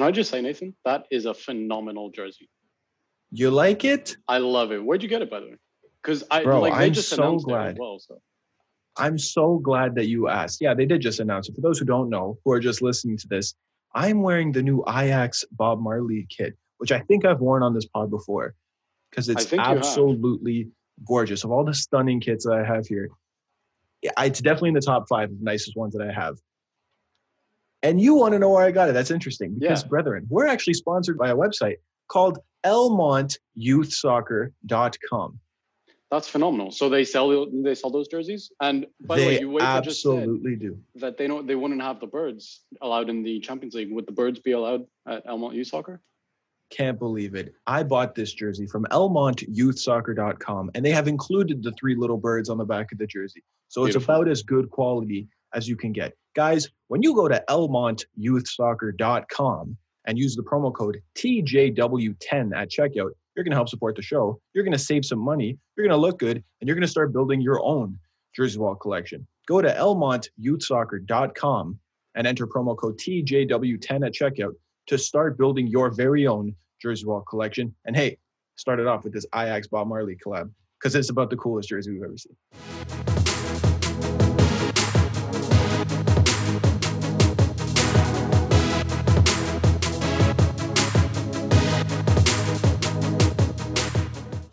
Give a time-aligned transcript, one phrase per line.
[0.00, 2.48] Can I just say, Nathan, that is a phenomenal jersey.
[3.32, 4.16] You like it?
[4.26, 4.82] I love it.
[4.82, 5.56] Where'd you get it, by the way?
[6.02, 7.72] Because I Bro, like they I'm just so announced it glad.
[7.72, 7.98] as well.
[7.98, 8.22] So
[8.96, 10.62] I'm so glad that you asked.
[10.62, 11.54] Yeah, they did just announce it.
[11.54, 13.54] For those who don't know, who are just listening to this,
[13.94, 17.84] I'm wearing the new Ajax Bob Marley kit, which I think I've worn on this
[17.84, 18.54] pod before
[19.10, 19.76] because it's think you have.
[19.76, 20.68] absolutely
[21.06, 21.44] gorgeous.
[21.44, 23.10] Of all the stunning kits that I have here,
[24.00, 26.38] yeah, it's definitely in the top five of nicest ones that I have.
[27.82, 28.92] And you want to know where I got it?
[28.92, 29.88] That's interesting because, Yeah.
[29.88, 31.76] brethren, we're actually sponsored by a website
[32.08, 35.40] called elmontyouthsoccer.com.
[36.10, 36.70] that's phenomenal.
[36.72, 38.50] So they sell they sell those jerseys.
[38.60, 40.76] And by the way, They just absolutely do.
[40.96, 43.92] that they don't they wouldn't have the birds allowed in the Champions League.
[43.92, 46.02] Would the birds be allowed at Elmont Youth Soccer?
[46.70, 47.54] Can't believe it.
[47.66, 52.58] I bought this jersey from elmontyouthsoccer.com and they have included the three little birds on
[52.58, 53.42] the back of the jersey.
[53.68, 56.14] So it's about as good quality as you can get.
[56.36, 59.76] Guys, when you go to elmontyouthsoccer.com
[60.06, 64.40] and use the promo code TJW10 at checkout, you're going to help support the show.
[64.54, 65.58] You're going to save some money.
[65.76, 67.98] You're going to look good and you're going to start building your own
[68.34, 69.26] jersey wall collection.
[69.48, 71.78] Go to elmontyouthsoccer.com
[72.14, 74.52] and enter promo code TJW10 at checkout
[74.86, 77.74] to start building your very own jersey wall collection.
[77.86, 78.18] And hey,
[78.56, 81.90] start it off with this Ajax Bob Marley collab because it's about the coolest jersey
[81.92, 82.36] we've ever seen.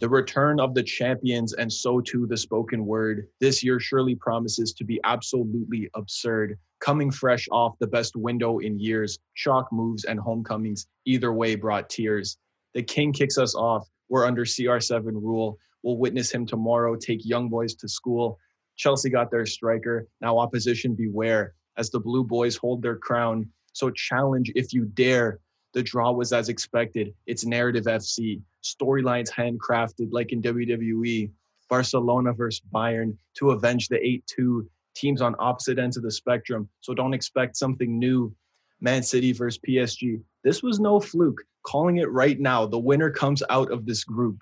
[0.07, 4.71] The return of the champions and so too the spoken word this year surely promises
[4.75, 6.57] to be absolutely absurd.
[6.79, 11.89] Coming fresh off the best window in years, shock moves and homecomings either way brought
[11.89, 12.37] tears.
[12.73, 13.85] The king kicks us off.
[14.07, 15.57] We're under CR7 rule.
[15.83, 18.39] We'll witness him tomorrow take young boys to school.
[18.77, 20.07] Chelsea got their striker.
[20.21, 23.49] Now opposition beware as the blue boys hold their crown.
[23.73, 25.41] So challenge if you dare.
[25.73, 27.13] The draw was as expected.
[27.25, 28.41] It's narrative FC.
[28.63, 31.31] Storylines handcrafted like in WWE.
[31.69, 34.69] Barcelona versus Bayern to avenge the 8 2.
[34.95, 36.67] Teams on opposite ends of the spectrum.
[36.79, 38.33] So don't expect something new.
[38.79, 40.21] Man City versus PSG.
[40.43, 41.43] This was no fluke.
[41.63, 42.65] Calling it right now.
[42.65, 44.37] The winner comes out of this group.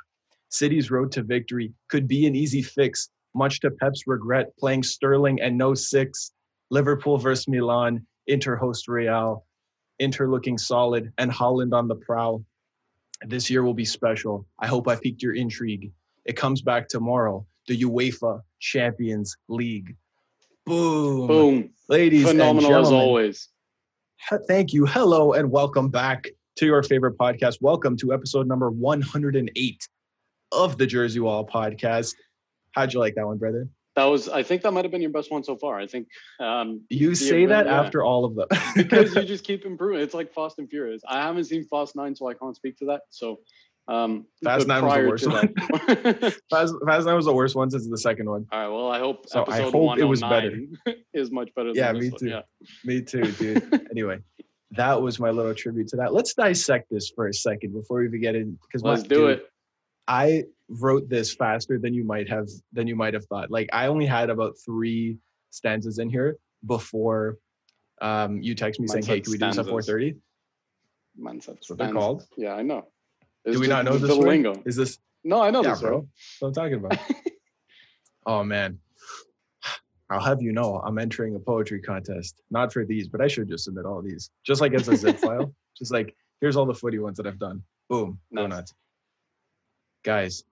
[0.50, 5.42] City's road to victory could be an easy fix, much to Pep's regret, playing Sterling
[5.42, 6.32] and no six.
[6.70, 8.06] Liverpool versus Milan.
[8.28, 9.46] Inter host Real.
[10.00, 12.44] Inter looking solid, and Haaland on the prowl.
[13.26, 14.46] This year will be special.
[14.60, 15.92] I hope I piqued your intrigue.
[16.26, 17.46] It comes back tomorrow.
[17.68, 19.96] The UEFA Champions League.
[20.66, 21.28] Boom.
[21.28, 21.70] Boom.
[21.88, 23.50] Ladies Phenomenal and as gentlemen, always.
[24.48, 24.86] Thank you.
[24.86, 26.28] Hello and welcome back
[26.58, 27.58] to your favorite podcast.
[27.62, 29.88] Welcome to episode number 108
[30.52, 32.16] of the Jersey Wall podcast.
[32.72, 33.70] How'd you like that one, brother?
[33.96, 35.80] That was I think that might have been your best one so far.
[35.80, 36.08] I think
[36.40, 37.80] um You say that yeah.
[37.80, 38.48] after all of them.
[38.76, 40.02] because you just keep improving.
[40.02, 41.02] It's like Fast and Furious.
[41.08, 43.02] I haven't seen Fast Nine, so I can't speak to that.
[43.10, 43.40] So
[43.88, 46.32] um Fast Nine was the worst one.
[46.50, 48.46] Fast, Fast Nine was the worst one since the second one.
[48.52, 48.68] All right.
[48.68, 51.72] Well, I hope So I hope it was 109 is much better.
[51.74, 52.28] Yeah, than me too.
[52.28, 52.42] Yeah.
[52.84, 53.88] Me too, dude.
[53.92, 54.20] anyway,
[54.72, 56.14] that was my little tribute to that.
[56.14, 58.60] Let's dissect this for a second before we even get in.
[58.62, 59.50] Because Let's do it.
[60.08, 63.52] I wrote this faster than you might have than you might have thought.
[63.52, 65.18] Like I only had about three
[65.52, 67.38] stanzas in here before
[68.02, 69.88] um, you text me Mine saying, "Hey, can we do this at stanzas.
[69.90, 70.18] 4:30?"
[71.18, 72.28] Man, that's That's what they're called.
[72.38, 72.88] Yeah, I know.
[73.50, 74.28] Do we not know this word?
[74.28, 74.62] lingo?
[74.66, 75.00] Is this?
[75.24, 76.02] No, I know Yeah, this, bro.
[76.02, 77.00] That's what I'm talking about.
[78.26, 78.80] oh man,
[80.10, 82.42] I'll have you know, I'm entering a poetry contest.
[82.52, 85.18] Not for these, but I should just submit all these, just like as a zip
[85.20, 85.54] file.
[85.78, 87.64] Just like here's all the footy ones that I've done.
[87.90, 88.50] Boom, Nice.
[88.50, 88.74] nuts,
[90.04, 90.44] guys.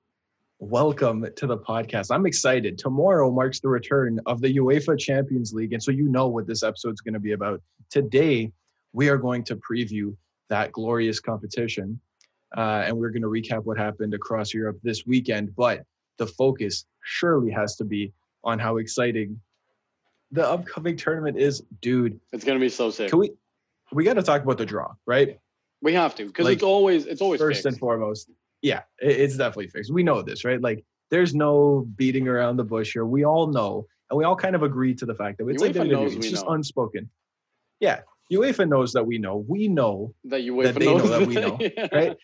[0.64, 2.08] Welcome to the podcast.
[2.10, 2.78] I'm excited.
[2.78, 6.64] Tomorrow marks the return of the UEFA Champions League, and so you know what this
[6.64, 7.62] episode's going to be about.
[7.90, 8.50] Today,
[8.94, 10.16] we are going to preview
[10.48, 12.00] that glorious competition,
[12.56, 15.54] uh, and we're going to recap what happened across Europe this weekend.
[15.54, 15.84] But
[16.18, 18.14] the focus surely has to be
[18.46, 19.42] on how exciting
[20.32, 22.18] the upcoming tournament is, dude.
[22.32, 23.10] It's gonna be so sick.
[23.10, 23.32] Can we?
[23.92, 25.38] We got to talk about the draw, right?
[25.84, 27.66] we have to because like, it's always it's always First fixed.
[27.66, 28.30] and foremost,
[28.64, 29.92] yeah, it's definitely fixed.
[29.92, 30.60] We know this, right?
[30.60, 33.06] Like, there's no beating around the bush here.
[33.06, 35.74] We all know, and we all kind of agree to the fact that it's like
[35.74, 36.54] UEFA WWE, knows it's just know.
[36.54, 37.10] unspoken.
[37.82, 38.00] Yeah,
[38.32, 39.46] UEFA knows that we know.
[39.48, 41.88] We know that you that they know that we know, yeah.
[41.94, 42.18] right?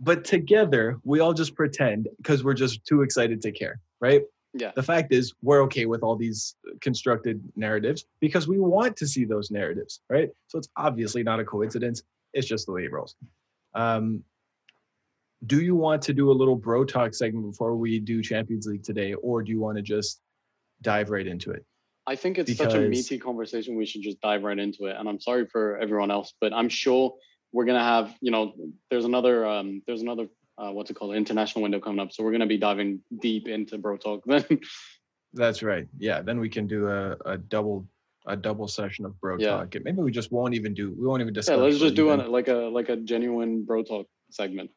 [0.00, 4.22] But together, we all just pretend because we're just too excited to care, right?
[4.54, 4.72] Yeah.
[4.74, 9.26] The fact is, we're okay with all these constructed narratives because we want to see
[9.26, 10.30] those narratives, right?
[10.48, 12.02] So it's obviously not a coincidence.
[12.32, 13.16] It's just the way it rolls.
[13.74, 14.24] Um,
[15.44, 18.82] do you want to do a little bro talk segment before we do Champions League
[18.82, 20.20] today, or do you want to just
[20.80, 21.64] dive right into it?
[22.06, 23.76] I think it's such a meaty conversation.
[23.76, 24.96] We should just dive right into it.
[24.96, 27.14] And I'm sorry for everyone else, but I'm sure
[27.52, 28.54] we're gonna have, you know,
[28.90, 32.12] there's another, um, there's another, uh, what's it called, international window coming up.
[32.12, 34.44] So we're gonna be diving deep into bro talk then.
[35.34, 35.86] That's right.
[35.98, 36.22] Yeah.
[36.22, 37.86] Then we can do a, a double
[38.28, 39.50] a double session of bro Yeah.
[39.50, 39.74] talk.
[39.82, 41.56] Maybe we just won't even do we won't even discuss.
[41.56, 44.70] yeah, let's just do an, like a like a genuine bro talk segment.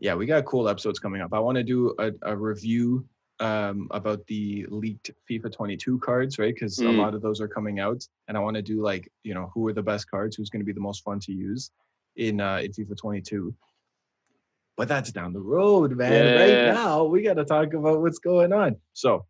[0.00, 1.32] Yeah, we got cool episodes coming up.
[1.32, 3.04] I want to do a, a review
[3.38, 6.52] um, about the leaked FIFA 22 cards, right?
[6.54, 6.96] Because a Mm.
[6.96, 9.66] lot of those are coming out, and I want to do like you know who
[9.68, 11.70] are the best cards, who's going to be the most fun to use
[12.16, 13.54] in uh, in FIFA 22.
[14.76, 16.26] But that's down the road, man.
[16.26, 16.40] Yeah.
[16.40, 18.76] Right now, we got to talk about what's going on.
[18.94, 19.26] So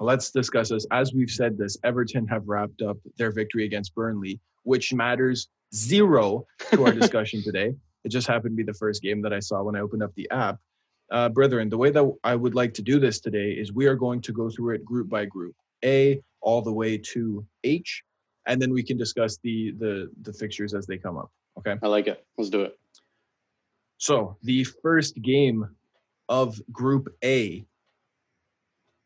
[0.00, 0.86] let's discuss this.
[0.90, 6.46] As we've said, this Everton have wrapped up their victory against Burnley, which matters zero
[6.72, 7.74] to our discussion today.
[8.04, 10.14] It just happened to be the first game that I saw when I opened up
[10.14, 10.58] the app.
[11.10, 13.94] Uh, brethren, the way that I would like to do this today is we are
[13.94, 15.54] going to go through it group by group,
[15.84, 18.02] A all the way to H,
[18.46, 21.30] and then we can discuss the the the fixtures as they come up.
[21.58, 21.76] Okay.
[21.82, 22.24] I like it.
[22.36, 22.78] Let's do it.
[23.98, 25.68] So the first game
[26.28, 27.64] of Group A,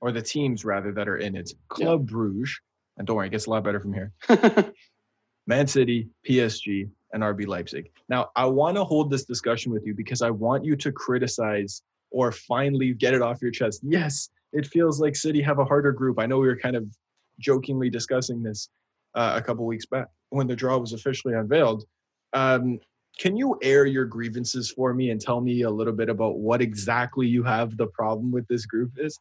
[0.01, 2.61] or the teams rather that are in it, Club Bruges,
[2.97, 4.13] and don't worry, it gets a lot better from here.
[5.47, 7.91] Man City, PSG, and RB Leipzig.
[8.09, 11.83] Now, I want to hold this discussion with you because I want you to criticize
[12.11, 13.81] or finally get it off your chest.
[13.83, 16.19] Yes, it feels like City have a harder group.
[16.19, 16.87] I know we were kind of
[17.39, 18.69] jokingly discussing this
[19.15, 21.85] uh, a couple weeks back when the draw was officially unveiled.
[22.33, 22.79] Um,
[23.19, 26.61] can you air your grievances for me and tell me a little bit about what
[26.63, 29.19] exactly you have the problem with this group is?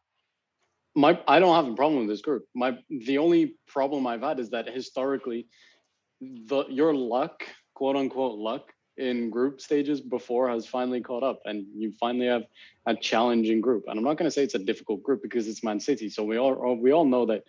[0.98, 2.44] my I don't have a problem with this group.
[2.54, 5.46] My the only problem I've had is that historically,
[6.20, 7.44] the your luck,
[7.78, 12.42] quote unquote luck, in group stages before has finally caught up, and you finally have
[12.86, 13.84] a challenging group.
[13.86, 16.08] And I'm not going to say it's a difficult group because it's Man City.
[16.08, 17.44] So we all we all know that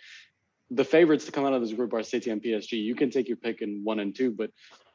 [0.69, 2.73] the favorites to come out of this group are City and PSG.
[2.73, 4.51] You can take your pick in one and two, but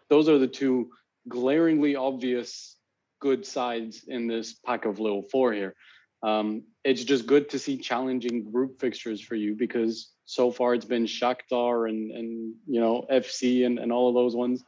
[0.09, 0.91] those are the two
[1.29, 2.77] glaringly obvious
[3.19, 5.75] good sides in this pack of little four here.
[6.23, 10.85] Um, it's just good to see challenging group fixtures for you because so far it's
[10.85, 14.63] been Shakhtar and and you know FC and, and all of those ones.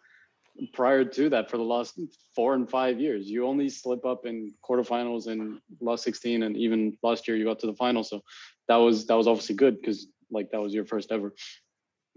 [0.72, 2.00] Prior to that, for the last
[2.34, 6.96] four and five years, you only slip up in quarterfinals and last 16, and even
[7.02, 8.02] last year you got to the final.
[8.02, 8.22] So
[8.68, 11.34] that was that was obviously good because like that was your first ever.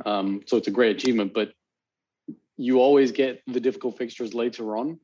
[0.06, 1.52] Um, so it's a great achievement, but
[2.58, 5.00] you always get the difficult fixtures later on,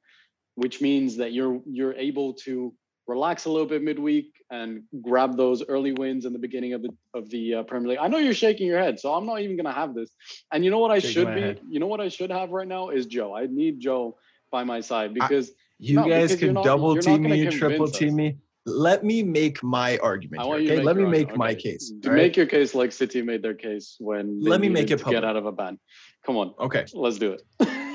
[0.56, 2.74] which means that you're you're able to
[3.08, 6.90] relax a little bit midweek and grab those early wins in the beginning of the
[7.14, 8.00] of the uh, Premier League.
[8.02, 10.10] I know you're shaking your head, so I'm not even going to have this.
[10.52, 11.42] And you know what I Shaking should be?
[11.42, 11.62] head.
[11.70, 13.36] You know what I should have right now is Joe.
[13.36, 14.18] I need Joe
[14.52, 18.10] by my side because You No, guys because can not- double team me, triple team
[18.10, 18.16] us.
[18.16, 18.38] me.
[18.66, 20.42] Let me make my argument.
[20.44, 21.38] Here, okay, let me make argument.
[21.38, 21.62] my Okay.
[21.62, 21.94] case.
[22.02, 22.22] To all right?
[22.24, 25.36] make your case like City made their case when Let me make it get out
[25.36, 25.78] of a ban.
[26.26, 26.86] Come on, Okay.
[26.94, 27.42] let's do it.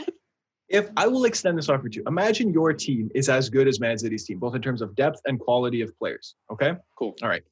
[0.71, 3.81] If I will extend this offer to you, imagine your team is as good as
[3.81, 6.37] Man City's team, both in terms of depth and quality of players.
[6.51, 6.75] Okay.
[6.97, 7.17] cool.
[7.23, 7.43] All right.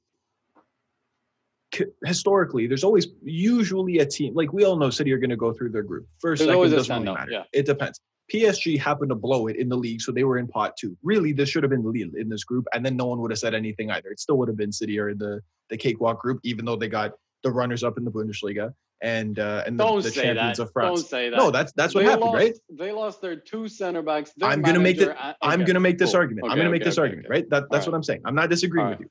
[1.74, 5.36] C- Historically, there's always usually a team like we all know City are going to
[5.36, 6.38] go through their group first.
[6.40, 7.30] There's second doesn't really matter.
[7.30, 7.42] yeah.
[7.52, 8.00] It depends.
[8.32, 10.96] PSG happened to blow it in the league, so they were in pot two.
[11.02, 13.38] Really, this should have been Lille in this group, and then no one would have
[13.38, 14.10] said anything either.
[14.10, 17.12] It still would have been City or the the cakewalk group, even though they got
[17.42, 20.64] the runners up in the Bundesliga and uh, and the, the champions that.
[20.64, 21.00] of France.
[21.00, 21.36] Don't say that.
[21.36, 22.54] No, that's that's what They happened, lost, right?
[22.70, 24.32] They lost their two center backs.
[24.42, 26.20] I'm gonna make the- and- I'm going to make this cool.
[26.20, 26.48] argument.
[26.48, 27.34] I'm going to make this okay, argument, okay.
[27.34, 27.50] right?
[27.50, 28.22] That, that's All what I'm saying.
[28.24, 29.10] I'm not disagreeing All with you.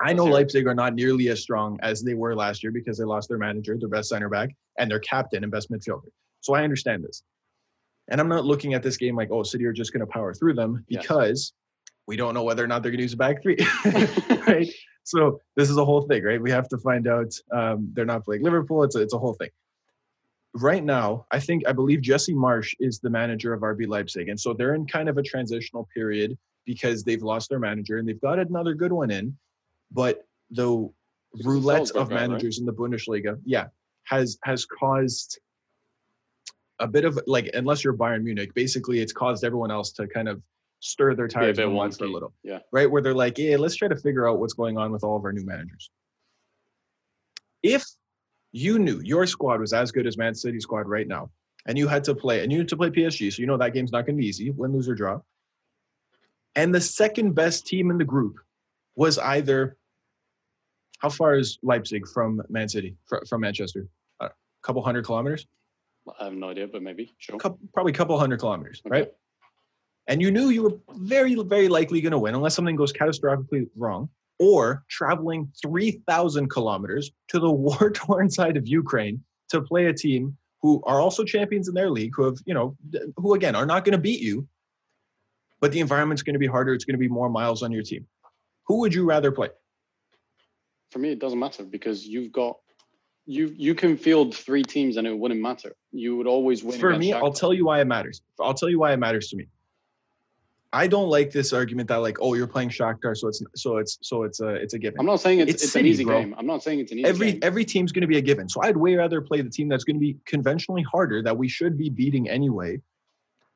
[0.00, 0.26] I know.
[0.26, 3.38] Leipzig are not nearly as strong as they were last year because they lost their
[3.38, 6.08] manager, their best center back, and their captain and best midfielder.
[6.40, 7.22] So I understand this.
[8.08, 10.34] And I'm not looking at this game like, oh, City are just going to power
[10.34, 11.52] through them because
[12.06, 13.56] we don't know whether or not they're going to use a back three,
[14.46, 14.68] right?
[15.04, 16.40] So this is a whole thing, right?
[16.40, 17.32] We have to find out.
[17.52, 18.82] Um, they're not playing Liverpool.
[18.82, 19.50] It's a, it's a whole thing.
[20.54, 24.38] Right now, I think I believe Jesse Marsch is the manager of RB Leipzig, and
[24.38, 28.20] so they're in kind of a transitional period because they've lost their manager and they've
[28.20, 29.36] got another good one in,
[29.92, 30.88] but the
[31.34, 32.28] He's a roulette of guy, right?
[32.28, 33.66] managers in the Bundesliga, yeah,
[34.04, 35.38] has has caused
[36.78, 40.28] a bit of like unless you're Bayern Munich, basically it's caused everyone else to kind
[40.28, 40.42] of
[40.80, 42.60] stir their tires one monster a little, Yeah.
[42.72, 42.90] right?
[42.90, 45.24] Where they're like, yeah, let's try to figure out what's going on with all of
[45.24, 45.90] our new managers.
[47.62, 47.84] If
[48.52, 51.30] you knew your squad was as good as Man City squad right now,
[51.66, 53.72] and you had to play, and you had to play PSG, so you know that
[53.74, 55.20] game's not going to be easy, win, lose, or draw.
[56.54, 58.36] And the second best team in the group
[58.94, 59.76] was either
[61.00, 63.88] how far is Leipzig from Man City, fr- from Manchester?
[64.20, 64.30] A
[64.62, 65.46] couple hundred kilometers,
[66.20, 67.38] I have no idea, but maybe sure.
[67.38, 69.00] couple, probably a couple hundred kilometers, Okay.
[69.00, 69.12] right?
[70.08, 73.68] And you knew you were very, very likely going to win unless something goes catastrophically
[73.76, 74.08] wrong.
[74.38, 80.36] or traveling 3,000 kilometers to the war torn side of Ukraine to play a team
[80.60, 82.76] who are also champions in their league, who have, you know,
[83.16, 84.46] who again are not going to beat you,
[85.60, 86.74] but the environment's going to be harder.
[86.74, 88.06] It's going to be more miles on your team.
[88.66, 89.48] Who would you rather play?
[90.90, 92.56] For me, it doesn't matter because you've got
[93.26, 95.74] you you can field three teams and it wouldn't matter.
[95.92, 96.78] You would always win.
[96.78, 97.22] For me, Shakhtar.
[97.22, 98.22] I'll tell you why it matters.
[98.40, 99.48] I'll tell you why it matters to me.
[100.72, 103.98] I don't like this argument that like, oh, you're playing Shakhtar, so it's so it's
[104.02, 105.00] so it's a it's a given.
[105.00, 106.20] I'm not saying it's, It's it's, City, an easy bro.
[106.20, 106.34] game.
[106.36, 107.40] I'm not saying it's an easy every game.
[107.42, 108.48] every team's going to be a given.
[108.48, 111.48] So I'd way rather play the team that's going to be conventionally harder that we
[111.48, 112.80] should be beating anyway,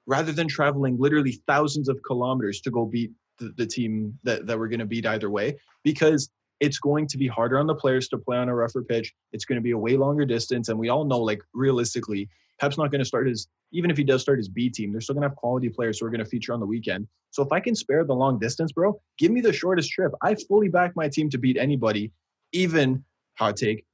[0.06, 4.58] rather than traveling literally thousands of kilometers to go beat the, the team that, that
[4.58, 8.06] we're going to beat either way because it's going to be harder on the players
[8.08, 9.12] to play on a rougher pitch.
[9.32, 12.28] It's going to be a way longer distance, and we all know like realistically,
[12.60, 15.00] Pep's not going to start his even if he does start his B team, they're
[15.00, 17.06] still going to have quality players who are going to feature on the weekend.
[17.30, 20.12] So if I can spare the long distance, bro, give me the shortest trip.
[20.22, 22.10] I fully back my team to beat anybody,
[22.52, 23.04] even
[23.38, 23.86] hot take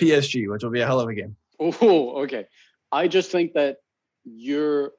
[0.00, 1.36] PSG, which will be a hell of a game.
[1.60, 2.46] Oh, okay.
[2.90, 3.76] I just think that
[4.24, 4.90] you're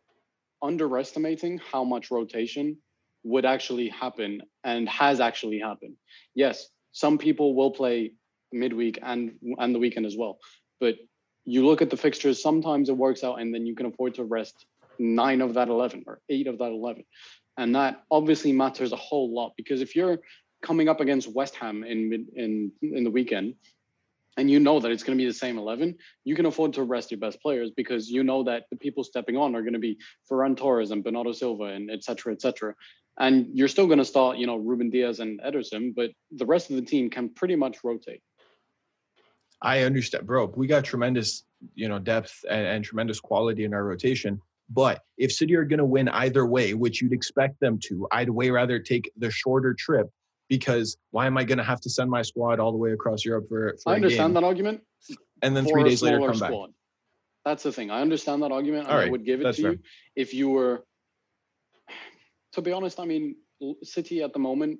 [0.61, 2.77] underestimating how much rotation
[3.23, 5.95] would actually happen and has actually happened.
[6.35, 8.13] Yes, some people will play
[8.53, 10.37] midweek and and the weekend as well,
[10.79, 10.95] but
[11.45, 12.41] you look at the fixtures.
[12.41, 14.65] Sometimes it works out, and then you can afford to rest
[14.99, 17.03] nine of that eleven or eight of that eleven,
[17.57, 20.19] and that obviously matters a whole lot because if you're
[20.61, 23.55] coming up against West Ham in in in the weekend
[24.37, 26.83] and you know that it's going to be the same 11, you can afford to
[26.83, 29.79] rest your best players because you know that the people stepping on are going to
[29.79, 29.97] be
[30.29, 32.73] Ferran Torres and Bernardo Silva and et cetera, et cetera.
[33.19, 36.71] And you're still going to start, you know, Ruben Dias and Ederson, but the rest
[36.71, 38.21] of the team can pretty much rotate.
[39.63, 40.51] I understand, bro.
[40.55, 44.39] We got tremendous, you know, depth and, and tremendous quality in our rotation.
[44.69, 48.29] But if City are going to win either way, which you'd expect them to, I'd
[48.29, 50.09] way rather take the shorter trip
[50.49, 53.23] because why am I going to have to send my squad all the way across
[53.23, 54.81] Europe for, for I understand that argument.
[55.41, 56.51] and then three days later come back?
[57.45, 57.89] That's the thing.
[57.89, 58.87] I understand that argument.
[58.87, 59.71] All and I would give it that's to fair.
[59.73, 59.79] you
[60.15, 60.83] if you were.
[62.53, 63.35] To be honest, I mean,
[63.81, 64.79] City at the moment,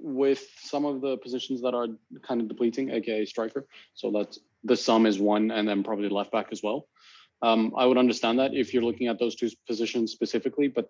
[0.00, 1.88] with some of the positions that are
[2.22, 3.66] kind of depleting, aka striker.
[3.94, 6.88] So that's the sum is one, and then probably left back as well.
[7.42, 10.88] Um, I would understand that if you're looking at those two positions specifically, but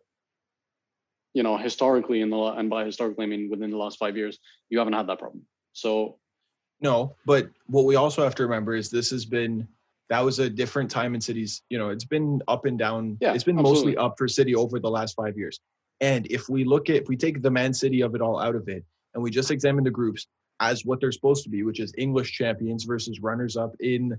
[1.32, 4.38] you know, historically in the and by historically I mean within the last five years,
[4.68, 5.42] you haven't had that problem.
[5.72, 6.18] So
[6.80, 9.66] No, but what we also have to remember is this has been
[10.10, 11.62] that was a different time in cities.
[11.70, 13.18] You know, it's been up and down.
[13.20, 13.94] Yeah, it's been absolutely.
[13.94, 15.58] mostly up for City over the last five years.
[16.00, 18.54] And if we look at if we take the Man City of it all out
[18.54, 18.84] of it,
[19.14, 20.26] and we just examine the groups
[20.60, 24.18] as what they're supposed to be, which is English champions versus runners up in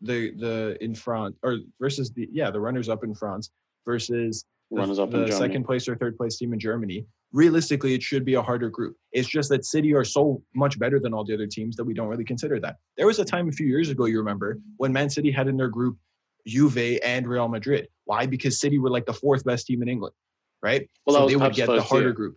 [0.00, 3.50] the the in France or versus the yeah the runners up in France
[3.86, 7.06] versus the, runners up the in second place or third place team in Germany.
[7.32, 8.96] Realistically, it should be a harder group.
[9.12, 11.94] It's just that City are so much better than all the other teams that we
[11.94, 12.76] don't really consider that.
[12.98, 15.56] There was a time a few years ago, you remember, when Man City had in
[15.56, 15.96] their group
[16.46, 17.88] Juve and Real Madrid.
[18.04, 18.26] Why?
[18.26, 20.14] Because City were like the fourth best team in England,
[20.62, 20.88] right?
[21.06, 22.36] Well, so they would get the harder group.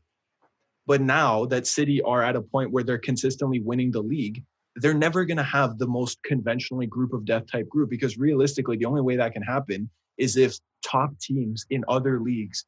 [0.87, 4.43] But now that City are at a point where they're consistently winning the league,
[4.75, 8.77] they're never going to have the most conventionally group of death type group because realistically,
[8.77, 12.65] the only way that can happen is if top teams in other leagues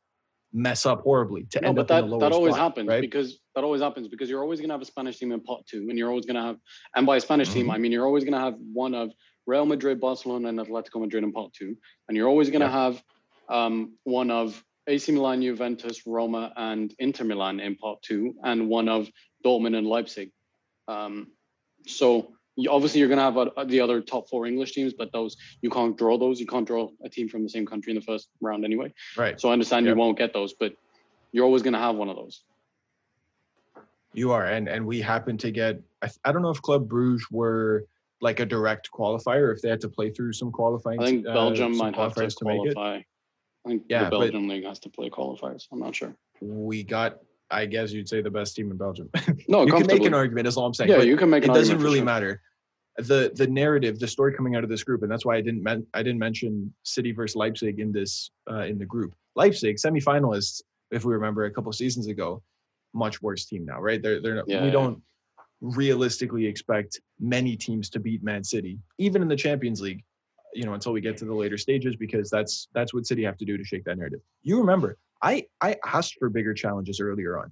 [0.54, 2.70] mess up horribly to No, end but up that, in the lower that always spot,
[2.70, 3.02] happens right?
[3.02, 5.66] because that always happens because you're always going to have a Spanish team in pot
[5.70, 6.58] two, and you're always going to have,
[6.96, 7.74] and by a Spanish team, Mhm.
[7.74, 9.12] I mean you're always going to have one of
[9.46, 11.76] Real Madrid, Barcelona, and Atletico Madrid in pot two,
[12.08, 12.72] and you're always going to Yeah.
[12.72, 13.04] have
[13.50, 18.88] um, one of AC Milan, Juventus, Roma, and Inter Milan in pot two, and one
[18.88, 19.10] of
[19.46, 20.32] Dortmund and Leipzig.
[20.88, 21.28] Um,
[21.86, 25.12] so you, obviously you're going to have uh, the other top four English teams, but
[25.12, 26.40] those you can't draw those.
[26.40, 28.94] You can't draw a team from the same country in the first round anyway.
[29.18, 29.40] Right.
[29.40, 29.92] So I understand Yeah.
[29.92, 30.74] you won't get those, but
[31.32, 32.44] you're always going to have one of those.
[34.14, 35.80] You are, and and we happen to get.
[36.02, 37.86] I, I don't know if Club Bruges were
[38.20, 41.00] like a direct qualifier, if they had to play through some qualifying.
[41.00, 43.06] I think uh, Belgium some might have to qualifiers make it.
[43.68, 45.68] I think Yeah, the Belgium league has to play qualifiers.
[45.72, 46.16] I'm not sure.
[46.42, 47.20] We got,
[47.52, 49.10] I guess you'd say the best team in Belgium.
[49.50, 50.48] No, you can make an argument.
[50.48, 50.90] Is all I'm saying.
[50.90, 52.06] Yeah, you can make it doesn't really sure.
[52.06, 52.42] matter.
[52.98, 55.62] The the narrative, the story coming out of this group, and that's why I didn't
[55.62, 59.14] men- I didn't mention City versus Leipzig in this uh, in the group.
[59.36, 62.42] Leipzig semifinalists, if we remember a couple seasons ago,
[62.94, 64.02] much worse team now, right?
[64.02, 65.02] They're they're Yeah, we don't
[65.62, 70.04] realistically expect many teams to beat Man City, even in the Champions League.
[70.58, 73.38] You know, until we get to the later stages, because that's that's what City have
[73.38, 74.22] to do to shake that narrative.
[74.42, 77.52] You remember, I I asked for bigger challenges earlier on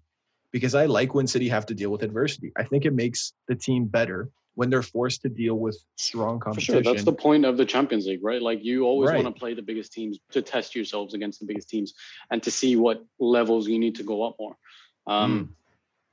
[0.51, 2.51] because I like when City have to deal with adversity.
[2.57, 6.45] I think it makes the team better when they're forced to deal with strong For
[6.45, 6.83] competition.
[6.83, 8.41] sure, that's the point of the Champions League, right?
[8.41, 9.24] Like you always Right.
[9.24, 11.93] want to play the biggest teams to test yourselves against the biggest teams
[12.31, 14.57] and to see what levels you need to go up more.
[15.05, 15.55] Um,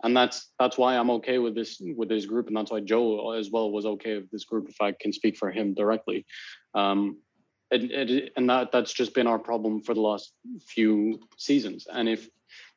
[0.03, 3.33] and that's that's why I'm okay with this with this group, and that's why Joe
[3.33, 4.69] as well was okay with this group.
[4.69, 6.27] If I can speak for him directly,
[6.75, 7.19] um,
[7.71, 10.33] and, and and that that's just been our problem for the last
[10.67, 11.87] few seasons.
[11.91, 12.29] And if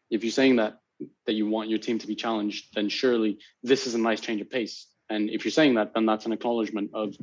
[0.10, 0.80] if you're saying that
[1.26, 4.42] that you want your team to be challenged, then surely this is a nice change
[4.42, 4.88] of pace.
[5.10, 7.16] And if you're saying that, then that's an acknowledgement of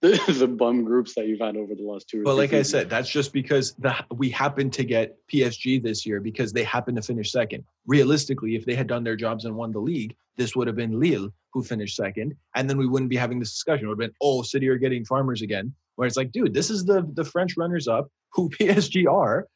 [0.00, 2.22] the, the bum groups that you've had over the last two.
[2.22, 2.74] But like seasons.
[2.74, 6.64] I said, that's just because the we happened to get PSG this year because they
[6.64, 7.64] happened to finish second.
[7.86, 10.98] Realistically, if they had done their jobs and won the league, this would have been
[10.98, 13.86] Lille who finished second, and then we wouldn't be having this discussion.
[13.86, 15.74] It would have been, oh, City are getting farmers again.
[15.96, 19.46] Where it's like, dude, this is the the French runners up who PSG are,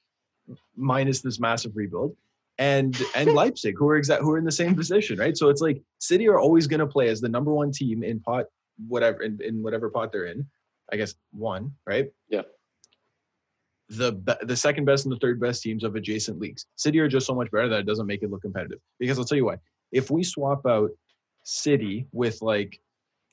[0.77, 2.17] minus this massive rebuild
[2.59, 5.37] and and Leipzig, who are exact who are in the same position, right?
[5.37, 8.21] So it's like City are always going to play as the number one team in
[8.21, 8.47] pot
[8.89, 10.47] whatever in, in whatever pot they're in.
[10.93, 12.11] I guess one, right?
[12.29, 12.43] Yeah.
[13.89, 16.67] The the second best and the third best teams of adjacent leagues.
[16.77, 18.81] City are just so much better that it doesn't make it look competitive.
[18.99, 19.57] Because I'll tell you why.
[19.93, 20.91] if we swap out
[21.43, 22.81] City with like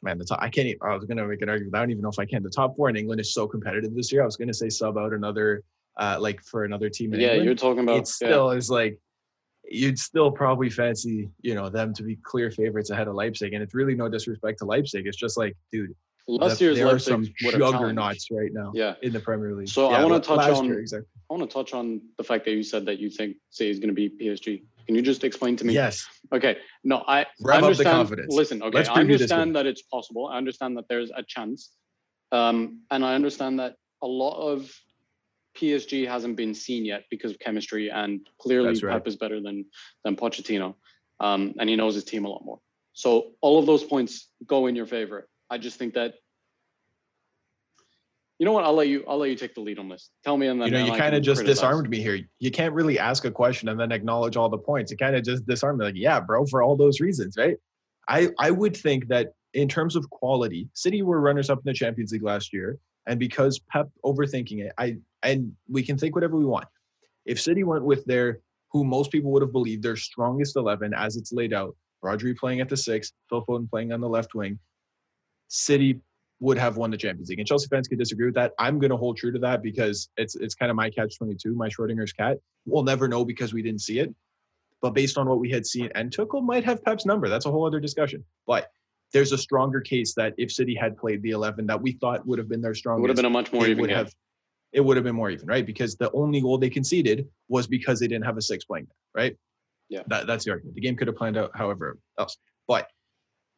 [0.02, 0.68] man, the top, I can't.
[0.68, 1.76] Even, I was gonna make an argument.
[1.76, 2.44] I don't even know if I can.
[2.44, 4.22] The top four in England is so competitive this year.
[4.22, 5.64] I was gonna say sub out another,
[5.98, 7.14] uh, like for another team.
[7.14, 7.46] yeah, England.
[7.46, 7.98] you're talking about.
[7.98, 8.58] It still yeah.
[8.58, 9.00] is like
[9.70, 13.54] you'd still probably fancy, you know, them to be clear favorites ahead of Leipzig.
[13.54, 15.08] And it's really no disrespect to Leipzig.
[15.08, 15.96] It's just like, dude,
[16.28, 18.72] last year's there Leipzig are some juggernauts right now.
[18.74, 18.96] Yeah.
[19.02, 19.70] in the Premier League.
[19.70, 20.66] So yeah, I want to touch on.
[20.66, 21.08] Year, exactly.
[21.30, 23.80] I want to touch on the fact that you said that you think say is
[23.80, 24.64] going to be PSG.
[24.86, 25.74] Can you just explain to me?
[25.74, 26.06] Yes.
[26.34, 26.58] Okay.
[26.84, 27.78] No, I, I understand.
[27.78, 28.34] the confidence.
[28.34, 28.64] Listen.
[28.64, 28.86] Okay.
[28.86, 30.28] I understand that it's possible.
[30.28, 31.72] I understand that there's a chance,
[32.32, 34.72] um, and I understand that a lot of
[35.58, 38.94] PSG hasn't been seen yet because of chemistry, and clearly right.
[38.94, 39.66] Pep is better than
[40.04, 40.76] than Pochettino,
[41.20, 42.60] um, and he knows his team a lot more.
[42.94, 45.28] So all of those points go in your favor.
[45.50, 46.16] I just think that
[48.42, 48.64] you know what?
[48.64, 49.04] I'll let you.
[49.08, 50.10] I'll let you take the lead on this.
[50.24, 51.58] Tell me, and then you know, you kind of just criticize.
[51.58, 52.20] disarmed me here.
[52.40, 54.90] You can't really ask a question and then acknowledge all the points.
[54.90, 57.58] You kind of just disarmed me, like, yeah, bro, for all those reasons, right?
[58.10, 61.74] I I would think that in terms of quality, City were runners up in the
[61.74, 62.80] Champions League last year.
[63.08, 66.68] And because Pep overthinking it, I and we can think whatever we want.
[67.26, 68.40] If City went with their
[68.72, 72.62] who most people would have believed their strongest eleven as it's laid out, Rodri playing
[72.62, 74.60] at the six, Phil Foden playing on the left wing,
[75.48, 76.00] City
[76.40, 77.40] would have won the Champions League.
[77.40, 78.54] And Chelsea fans could disagree with that.
[78.58, 81.54] I'm going to hold true to that because it's it's kind of my catch 22,
[81.54, 82.38] my Schrodinger's cat.
[82.66, 84.14] We'll never know because we didn't see it.
[84.82, 87.30] But based on what we had seen, and Tuchel might have Pep's number.
[87.30, 88.26] That's a whole other discussion.
[88.48, 88.72] But
[89.14, 92.40] there's a stronger case that if City had played the 11 that we thought would
[92.40, 94.14] have been their strongest, it would have been a much more even would have,
[94.72, 95.66] it would have been more even, right?
[95.66, 99.24] Because the only goal they conceded was because they didn't have a six playing there,
[99.24, 99.38] right?
[99.90, 100.04] Yeah.
[100.08, 100.76] That, that's the argument.
[100.76, 102.38] The game could have planned out however else.
[102.68, 102.88] But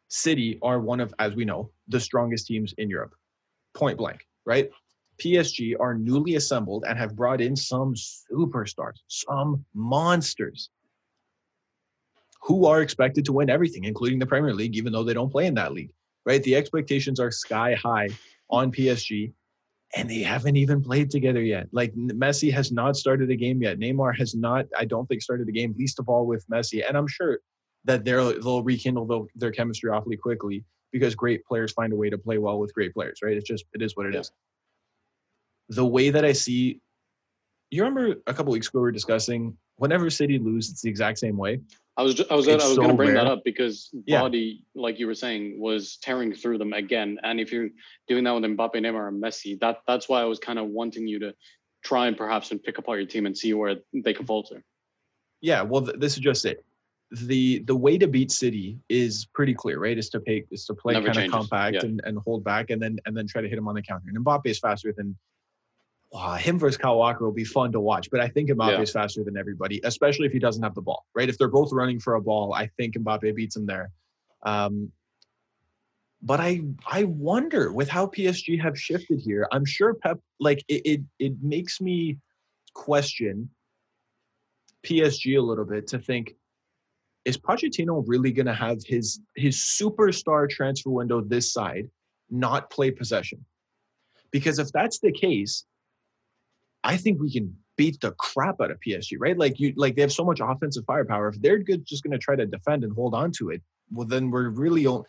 [0.09, 3.13] City are one of, as we know, the strongest teams in Europe,
[3.73, 4.69] point blank, right?
[5.21, 10.69] PSG are newly assembled and have brought in some superstars, some monsters
[12.43, 15.45] who are expected to win everything, including the Premier League, even though they don't play
[15.45, 15.91] in that league,
[16.25, 16.43] right?
[16.43, 18.09] The expectations are sky high
[18.49, 19.31] on PSG,
[19.95, 21.67] and they haven't even played together yet.
[21.71, 23.79] Like Messi has not started a game yet.
[23.79, 26.83] Neymar has not, I don't think, started a game, least of all with Messi.
[26.87, 27.39] And I'm sure
[27.85, 32.17] that they'll, they'll rekindle their chemistry awfully quickly because great players find a way to
[32.17, 33.37] play well with great players, right?
[33.37, 34.31] It's just, it is what it is.
[35.69, 36.81] The way that I see,
[37.71, 41.19] you remember a couple weeks ago we were discussing whenever City lose, it's the exact
[41.19, 41.59] same way.
[41.95, 43.23] I was just, I was I was so going to bring rare.
[43.23, 44.21] that up because yeah.
[44.21, 47.19] Body, like you were saying, was tearing through them again.
[47.21, 47.69] And if you're
[48.07, 51.07] doing that with Mbappe, Neymar, and Messi, that that's why I was kind of wanting
[51.07, 51.35] you to
[51.83, 54.63] try and perhaps and pick apart your team and see where they can falter.
[55.41, 56.65] Yeah, well, th- this is just it.
[57.11, 59.97] the The way to beat City is pretty clear, right?
[59.97, 61.85] Is to pay, is to play kind of compact yeah.
[61.85, 64.05] and, and hold back, and then and then try to hit him on the counter.
[64.07, 65.15] And Mbappe is faster than
[66.13, 68.81] uh, him versus Kyle Walker will be fun to watch, but I think Mbappe yeah.
[68.81, 71.27] is faster than everybody, especially if he doesn't have the ball, right?
[71.27, 73.91] If they're both running for a ball, I think Mbappe beats him there.
[74.43, 74.91] Um,
[76.21, 79.47] but I I wonder with how PSG have shifted here.
[79.51, 82.17] I'm sure Pep like it it, it makes me
[82.73, 83.49] question
[84.83, 86.35] PSG a little bit to think
[87.25, 91.89] is Pochettino really going to have his his superstar transfer window this side
[92.29, 93.43] not play possession?
[94.31, 95.65] Because if that's the case,
[96.83, 99.37] I think we can beat the crap out of PSG, right?
[99.37, 101.29] Like you like they have so much offensive firepower.
[101.29, 104.29] If they're good just gonna try to defend and hold on to it, well then
[104.29, 105.05] we're really only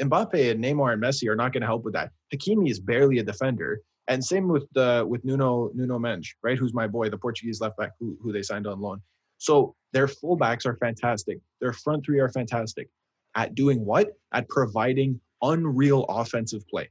[0.00, 2.10] Mbappe and Neymar and Messi are not going to help with that.
[2.34, 6.58] Hakimi is barely a defender, and same with the with Nuno Nuno Mendes, right?
[6.58, 9.00] Who's my boy, the Portuguese left back who who they signed on loan.
[9.38, 11.38] So their fullbacks are fantastic.
[11.60, 12.88] Their front three are fantastic
[13.34, 14.08] at doing what?
[14.32, 16.90] At providing unreal offensive play.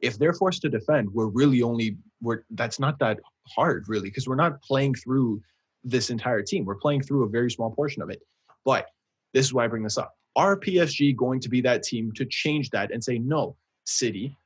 [0.00, 4.28] If they're forced to defend, we're really only we're that's not that hard really because
[4.28, 5.40] we're not playing through
[5.82, 6.64] this entire team.
[6.64, 8.22] We're playing through a very small portion of it.
[8.64, 8.86] But
[9.32, 10.14] this is why I bring this up.
[10.36, 14.36] Are PSG going to be that team to change that and say, no, City,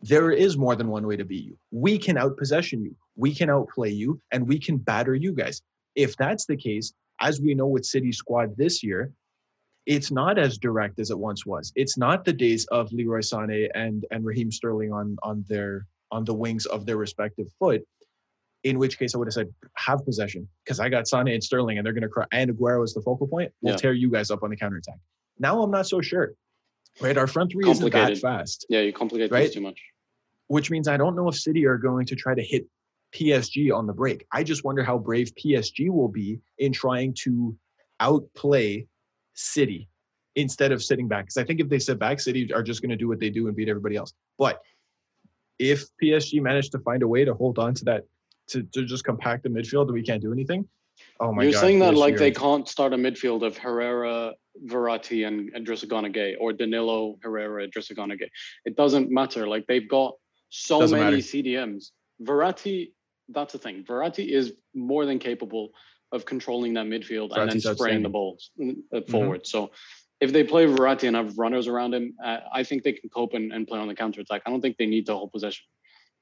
[0.00, 1.56] there is more than one way to beat you.
[1.70, 5.62] We can outpossession you, we can outplay you, and we can batter you guys.
[5.94, 9.12] If that's the case, as we know with City squad this year,
[9.86, 11.72] it's not as direct as it once was.
[11.74, 16.24] It's not the days of Leroy Sané and and Raheem Sterling on on their on
[16.24, 17.82] the wings of their respective foot.
[18.64, 21.78] In which case, I would have said have possession because I got Sané and Sterling,
[21.78, 22.26] and they're going to cry.
[22.30, 23.52] And Aguero is the focal point.
[23.60, 23.78] We'll Yeah.
[23.78, 24.98] tear you guys up on the counterattack.
[25.38, 26.34] Now I'm not so sure.
[27.00, 29.44] Right, our front three isn't that fast, Yeah, you complicate Right?
[29.44, 29.80] things too much.
[30.48, 32.66] which means I don't know if City are going to try to hit
[33.12, 34.26] PSG on the break.
[34.30, 37.56] I just wonder how brave PSG will be in trying to
[38.00, 38.86] outplay
[39.32, 39.88] City
[40.36, 41.24] instead of sitting back.
[41.24, 43.30] Because I think if they sit back, City are just going to do what they
[43.30, 44.12] do and beat everybody else.
[44.38, 44.60] But
[45.58, 48.04] if PSG managed to find a way to hold on to that,
[48.52, 50.66] to, to just compact the midfield that we can't do anything,
[51.20, 51.60] oh my You're god!
[51.60, 54.32] saying that like are- they can't start a midfield of Herrera,
[54.66, 58.28] Verratti, and Idrissa Gueye, or Danilo, Herrera, Idrissa Gueye.
[58.64, 59.46] It doesn't matter.
[59.48, 60.14] Like they've got
[60.50, 61.26] so Doesn't many matter.
[61.26, 61.90] CDMs.
[62.22, 62.92] Verratti,
[63.30, 63.84] that's the thing.
[63.84, 65.70] Verratti is more than capable
[66.12, 69.10] of controlling that midfield and then spraying the balls uh, Mm-hmm.
[69.10, 69.46] forward.
[69.46, 69.70] So
[70.20, 73.32] if they play Verratti and have runners around him, uh, I think they can cope
[73.32, 74.42] and, and play on the counter attack.
[74.46, 75.64] I don't think they need to hold possession.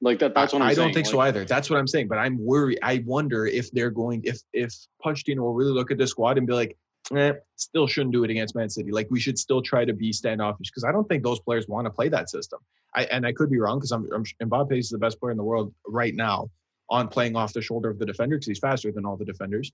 [0.02, 0.34] Like that.
[0.34, 1.44] That's what I'm I, I don't think so either.
[1.44, 2.08] That's what I'm saying.
[2.08, 2.78] But I'm worried.
[2.82, 6.46] I wonder if they're going, if if Pochettino will really look at the squad and
[6.46, 6.76] be like,
[7.14, 8.90] eh, still shouldn't do it against Man City.
[8.92, 11.84] Like we should still try to be standoffish because I don't think those players want
[11.86, 12.60] to play that system.
[12.94, 15.36] I and I could be wrong because I'm, I'm Mbappe is the best player in
[15.36, 16.50] the world right now
[16.88, 19.70] on playing off the shoulder of the defender because he's faster than all the defenders.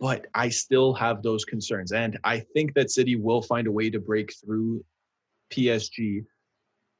[0.00, 3.90] But I still have those concerns, and I think that City will find a way
[3.90, 4.84] to break through
[5.50, 6.24] PSG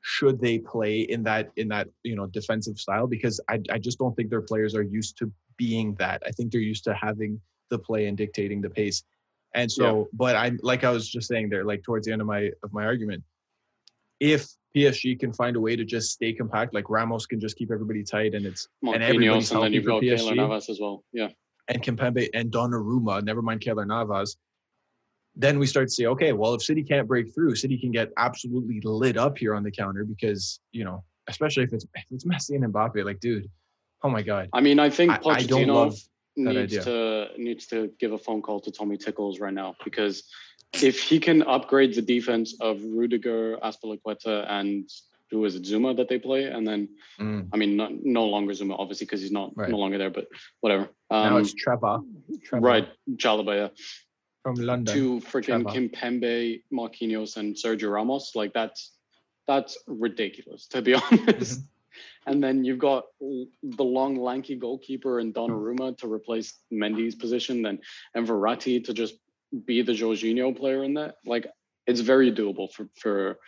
[0.08, 3.98] should they play in that in that you know defensive style because I, I just
[3.98, 7.38] don't think their players are used to being that i think they're used to having
[7.68, 9.04] the play and dictating the pace
[9.54, 12.26] and so but i'm like i was just saying there like towards the end of
[12.26, 13.22] my of my argument
[14.18, 17.70] if psg can find a way to just stay compact like ramos can just keep
[17.70, 20.36] everybody tight and it's and everybody's and then you've for got PSG.
[20.36, 21.04] Navas as well.
[21.12, 21.28] Yeah.
[21.68, 24.38] and Kimpembe and Donnarumma, never mind Keylor Navas,
[25.38, 28.10] then we start to say, okay, well, if City can't break through, City can get
[28.16, 32.24] absolutely lit up here on the counter because, you know, especially if it's if it's
[32.24, 33.48] Messi and Mbappe, like, dude,
[34.02, 34.48] oh my God.
[34.52, 35.96] I mean, I think I, I don't Pochettino love
[36.36, 36.84] needs idea.
[36.84, 40.24] to needs to give a phone call to Tommy Tickles right now because
[40.82, 44.88] if he can upgrade the defense of Rudiger, Azpilicueta, and
[45.30, 46.88] who is it, Zouma that they play, and then
[47.20, 49.68] Mm, I mean, not, no longer Zouma, obviously, because he's not Right.
[49.68, 50.28] no longer there, but
[50.60, 50.88] whatever.
[51.10, 51.98] now Um, it's Trevor,
[52.44, 53.68] Trevor right, Chalobah, yeah.
[54.54, 54.94] From London.
[54.94, 55.70] To freaking Trevor.
[55.70, 58.92] Kimpembe, Marquinhos, and Sergio Ramos, like that's
[59.46, 61.62] that's ridiculous to be honest.
[62.26, 67.80] And then you've got the long, lanky goalkeeper and Donnarumma to replace Mendy's position, then
[68.14, 69.14] and Verratti to just
[69.64, 71.16] be the Jorginho player in that.
[71.24, 71.48] Like
[71.86, 73.38] it's very doable for for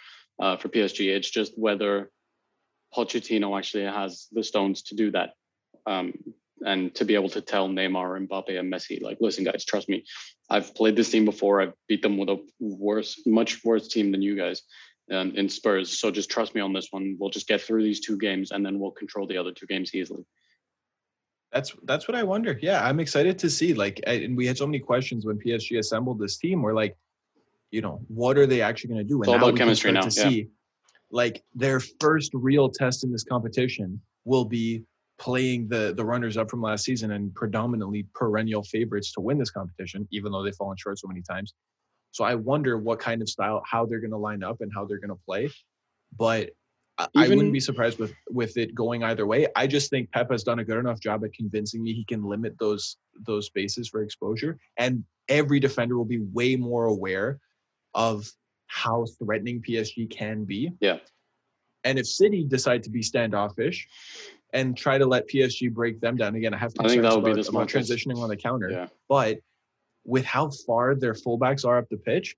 [0.41, 1.15] uh, for PSG.
[1.15, 2.11] It's just whether
[2.97, 5.35] Pochettino actually has the stones to do that,
[5.87, 6.15] um,
[6.67, 10.05] and to be able to tell Neymar, Mbappe, and Messi, like, listen, guys, trust me.
[10.49, 11.63] I've played this team before.
[11.63, 14.63] I've beat them with a worse, much worse team than you guys
[15.11, 15.99] um, in Spurs.
[15.99, 17.17] So just trust me on this one.
[17.19, 19.95] We'll just get through these two games, and then we'll control the other two games
[19.95, 20.25] easily.
[21.53, 22.59] That's that's what I wonder.
[22.63, 23.75] Yeah, I'm excited to see.
[23.75, 26.63] Like, I- and we had so many questions when PSG assembled this team.
[26.63, 26.97] We're like,
[27.71, 29.23] you know, what are they actually going to do?
[29.23, 30.29] And all about chemistry now, To yeah.
[30.29, 30.49] see,
[31.11, 34.85] like, their first real test in this competition will be
[35.21, 39.51] playing the the runners up from last season and predominantly perennial favorites to win this
[39.51, 41.55] competition, even though they've fallen short so many times.
[42.11, 44.85] So I wonder what kind of style, how they're going to line up and how
[44.87, 45.51] they're going to play.
[46.17, 46.51] But
[46.99, 49.47] I, I wouldn't be surprised with with it going either way.
[49.55, 52.25] I just think Pep has done a good enough job at convincing me he can
[52.25, 57.39] limit those those spaces for exposure, and every defender will be way more aware
[57.95, 58.27] of
[58.67, 60.73] how threatening PSG can be.
[60.81, 60.99] Yeah.
[61.85, 63.89] And if City decide to be standoffish
[64.53, 67.23] and try to let PSG break them down again, I have I think concerns that
[67.23, 68.71] would about, the about transitioning on the counter.
[68.71, 68.87] Yeah.
[69.09, 69.39] But
[70.05, 72.37] with how far their fullbacks are up the pitch,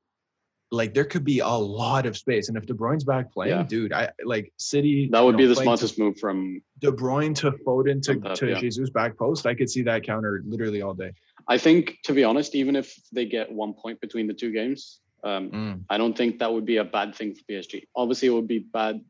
[0.70, 2.48] like there could be a lot of space.
[2.48, 3.62] And if De Bruyne's back playing, Yeah.
[3.62, 5.08] dude, I like City.
[5.10, 6.62] That you would know, be the playing to smartest move from.
[6.80, 8.58] De Bruyne to Foden to, Pep, to yeah.
[8.58, 9.46] Jesus back post.
[9.46, 11.12] I could see that counter literally all day.
[11.48, 15.00] I think, to be honest, even if they get one point between the two games,
[15.24, 17.84] um, I don't think that would be a bad thing for PSG.
[17.94, 19.00] Obviously, it would be bad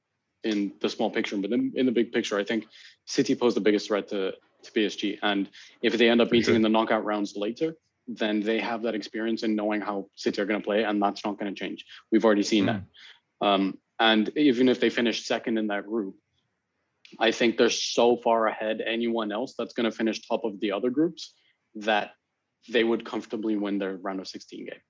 [0.44, 2.66] in the small picture, but in, in the big picture, I think
[3.06, 5.18] City pose the biggest threat to, to PSG.
[5.22, 5.48] And
[5.82, 6.54] if they end up meeting sure.
[6.54, 7.76] in the knockout rounds later,
[8.08, 11.24] then they have that experience in knowing how City are going to play, and that's
[11.24, 11.84] not going to change.
[12.10, 12.82] We've already seen that.
[13.40, 16.16] Um, and even if they finish second in that group,
[17.20, 20.72] I think they're so far ahead anyone else that's going to finish top of the
[20.72, 21.34] other groups
[21.76, 22.12] that
[22.70, 24.80] they would comfortably win their round of 16 game.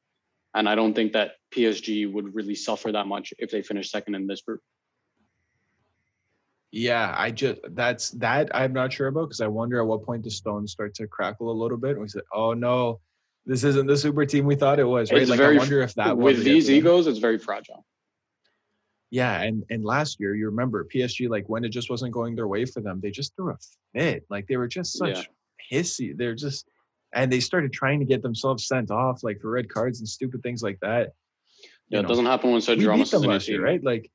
[0.54, 4.14] and I don't think that PSG would really suffer that much if they finish second
[4.14, 4.60] in this group.
[6.74, 10.24] Yeah, I just that's that I'm not sure about because I wonder at what point
[10.24, 11.90] the stones start to crackle a little bit.
[11.92, 12.98] And we said, "Oh no,
[13.44, 15.20] this isn't the super team we thought it was." Right?
[15.20, 17.84] It's like very I wonder if that with these egos, it's very fragile.
[19.10, 22.48] Yeah, and and last year you remember PSG like when it just wasn't going their
[22.48, 23.56] way for them, they just threw a
[23.94, 24.24] fit.
[24.30, 25.28] Like they were just such
[25.70, 25.78] Yeah.
[25.78, 26.16] hissy.
[26.16, 26.66] They're just
[27.12, 30.42] and they started trying to get themselves sent off like for red cards and stupid
[30.42, 31.10] things like that.
[31.60, 33.84] Yeah, You it know, doesn't happen when Sergio Ramos is in last year, right?
[33.84, 34.10] Like,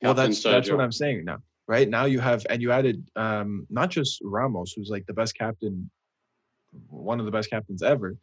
[0.00, 1.42] well, that's that's what I'm saying now.
[1.68, 5.36] Right now, you have and you added um not just Ramos, who's like the best
[5.36, 5.90] captain,
[6.88, 8.16] one of the best captains ever,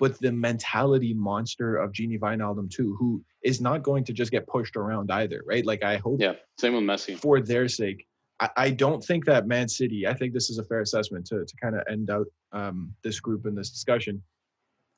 [0.00, 4.46] but the mentality monster of Gini Wijnaldum too, who is not going to just get
[4.48, 5.64] pushed around either, right?
[5.64, 7.16] Like, I hope Yeah, same with Messi.
[7.16, 8.04] for their sake.
[8.40, 11.44] I, I don't think that Man City, I think this is a fair assessment to,
[11.44, 14.22] to kind of end out um, this group in this discussion.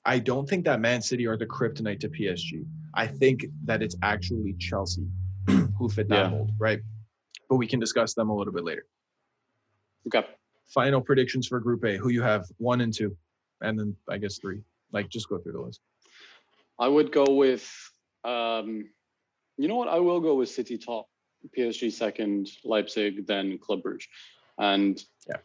[0.07, 2.65] I don't think that Man City are the kryptonite to PSG.
[2.95, 5.07] I think that it's actually Chelsea
[5.79, 6.29] who fit that Yeah.
[6.31, 6.81] mold, right?
[7.51, 8.87] But we can discuss them a little bit later.
[10.07, 10.27] Okay.
[10.69, 11.97] Final predictions for Group A.
[11.97, 13.17] Who you have one and two,
[13.61, 14.63] and then I guess three.
[14.93, 15.81] Like just go through the list.
[16.79, 17.69] I would go with,
[18.25, 18.89] um,
[19.59, 19.89] you know what?
[19.89, 21.07] I will go with City top,
[21.57, 24.05] PSG second, Leipzig, then Club Brugge.
[24.57, 25.39] And Yeah.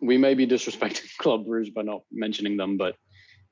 [0.00, 2.96] we may be disrespecting Club Brugge by not mentioning them, but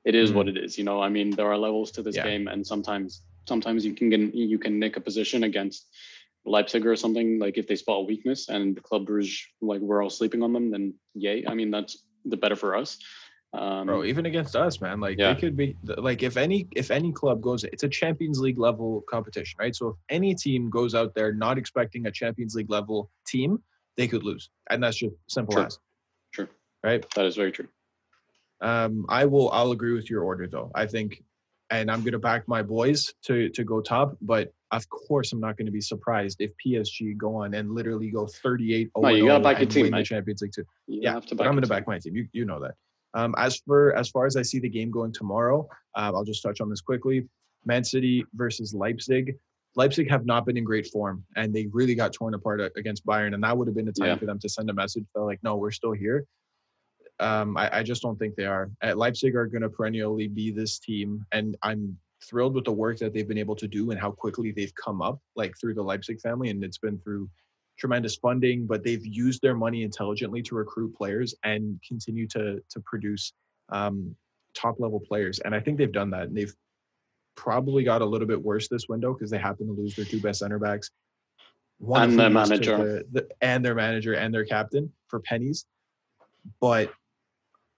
[0.05, 0.35] it is Mhm.
[0.35, 0.77] what it is.
[0.79, 2.23] You know, I mean, there are levels to this Yeah.
[2.23, 5.87] game, and sometimes sometimes you can get you can nick a position against
[6.45, 7.39] Leipzig or something.
[7.39, 10.53] Like if they spot a weakness and the Club Brugge, like we're all sleeping on
[10.53, 11.43] them, then yay.
[11.47, 12.97] I mean, that's the better for us.
[13.53, 15.01] Um, Bro, even against us, man.
[15.01, 15.33] Like Yeah.
[15.33, 19.03] they could be like if any if any club goes, it's a Champions League level
[19.09, 19.75] competition, right?
[19.75, 23.61] So if any team goes out there not expecting a Champions League level team,
[23.97, 25.63] they could lose, and that's just simple True.
[25.65, 25.79] as
[26.33, 26.47] True.
[26.81, 27.05] right.
[27.15, 27.67] that is very true.
[28.61, 29.49] Um, I will.
[29.51, 30.71] I'll agree with your order though.
[30.73, 31.21] I think,
[31.71, 34.15] and I'm gonna back my boys to to go top.
[34.21, 38.27] But of course, I'm not gonna be surprised if PSG go on and literally go
[38.27, 38.91] 38.
[38.97, 40.05] No, you gotta back your team, mate.
[40.05, 40.65] Champions League too.
[40.87, 42.15] You Yeah, have to but I'm going to back my team.
[42.15, 42.75] You you know that.
[43.13, 46.43] Um, as for as far as I see the game going tomorrow, uh, I'll just
[46.43, 47.27] touch on this quickly.
[47.65, 49.35] Man City versus Leipzig.
[49.75, 53.33] Leipzig have not been in great form, and they really got torn apart against Bayern,
[53.33, 54.17] and that would have been a time Yeah.
[54.17, 55.05] for them to send a message.
[55.15, 56.25] They're like, no, we're still here.
[57.21, 58.69] Um, I, I just don't think they are.
[58.83, 62.97] Uh, Leipzig are going to perennially be this team, and I'm thrilled with the work
[62.99, 65.81] that they've been able to do and how quickly they've come up, like through the
[65.83, 67.29] Leipzig family, and it's been through
[67.79, 72.79] tremendous funding, but they've used their money intelligently to recruit players and continue to to
[72.85, 73.33] produce
[73.69, 74.15] um,
[74.53, 75.39] top level players.
[75.39, 76.23] And I think they've done that.
[76.23, 76.53] And they've
[77.35, 80.19] probably got a little bit worse this window because they happen to lose their two
[80.19, 80.91] best center backs,
[81.79, 82.77] one And their whom was to manager.
[82.77, 85.65] the- the- and their manager and their captain for pennies.
[86.59, 86.91] But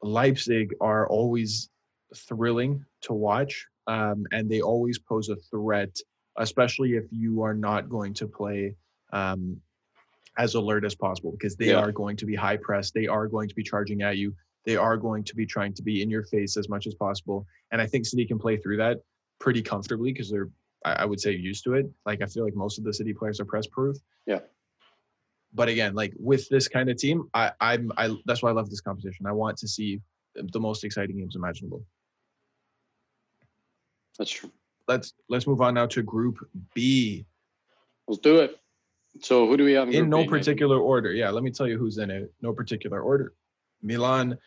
[0.06, 1.70] Leipzig are always
[2.16, 5.96] thrilling to watch, um, and they always pose a threat,
[6.38, 8.76] especially if you are not going to play
[9.12, 9.60] um,
[10.38, 11.80] as alert as possible because they Yeah.
[11.80, 12.92] are going to be high press.
[12.92, 14.34] They are going to be charging at you.
[14.66, 17.46] They are going to be trying to be in your face as much as possible.
[17.72, 19.02] And I think City can play through that
[19.40, 20.50] pretty comfortably because they're,
[20.86, 21.86] I I would say, used to it.
[22.06, 23.98] Like I feel like most of the City players are press proof.
[24.26, 24.40] Yeah.
[25.54, 28.70] But again, like with this kind of team, I, I'm, I that's why I love
[28.70, 29.26] this competition.
[29.28, 30.02] I want to see
[30.36, 31.86] the most exciting games imaginable.
[34.18, 34.52] That's true.
[34.88, 36.38] Let's let's move on now to Group
[36.74, 37.26] B.
[38.08, 38.60] Let's do it.
[39.22, 41.12] So who do we have in, in Group no B, particular order.
[41.14, 42.34] Yeah, let me tell you who's in it.
[42.42, 43.34] No particular order.
[43.82, 44.38] Milan,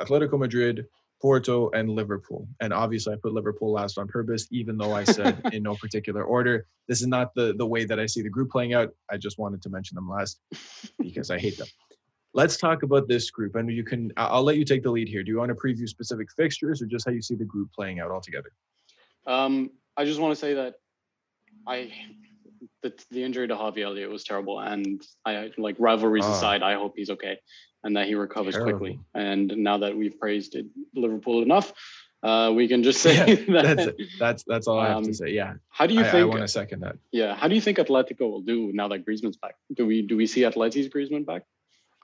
[0.00, 0.86] Atletico Madrid,
[1.22, 2.48] Porto, and Liverpool.
[2.60, 6.24] And obviously, I put Liverpool last on purpose, even though I said in no particular
[6.24, 6.66] order.
[6.88, 8.90] This is not the the way that I see the group playing out.
[9.08, 10.40] I just wanted to mention them last
[10.98, 11.68] because I hate them.
[12.34, 14.12] Let's talk about this group, and you can.
[14.16, 15.22] I- I'll let you take the lead here.
[15.22, 18.00] Do you want to preview specific fixtures, or just how you see the group playing
[18.00, 18.50] out altogether?
[19.26, 20.74] Um, I just want to say that
[21.68, 21.92] I
[22.82, 26.32] the the injury to Harvey Elliott was terrible, and I like rivalries Ah.
[26.36, 27.38] aside, I hope he's okay
[27.84, 29.00] and that he recovers quickly.
[29.14, 31.72] And now that we've praised it, Liverpool enough,
[32.22, 33.76] uh, we can just say Yeah, that.
[33.76, 33.88] that's.
[34.20, 35.30] That's that's all I have to Um, say.
[35.30, 36.28] Yeah, How do you I, I think?
[36.30, 36.96] want to second that.
[37.10, 39.56] yeah, how do you think Atletico will do now that Griezmann's back?
[39.74, 41.42] Do we do we see Atleti's Griezmann back?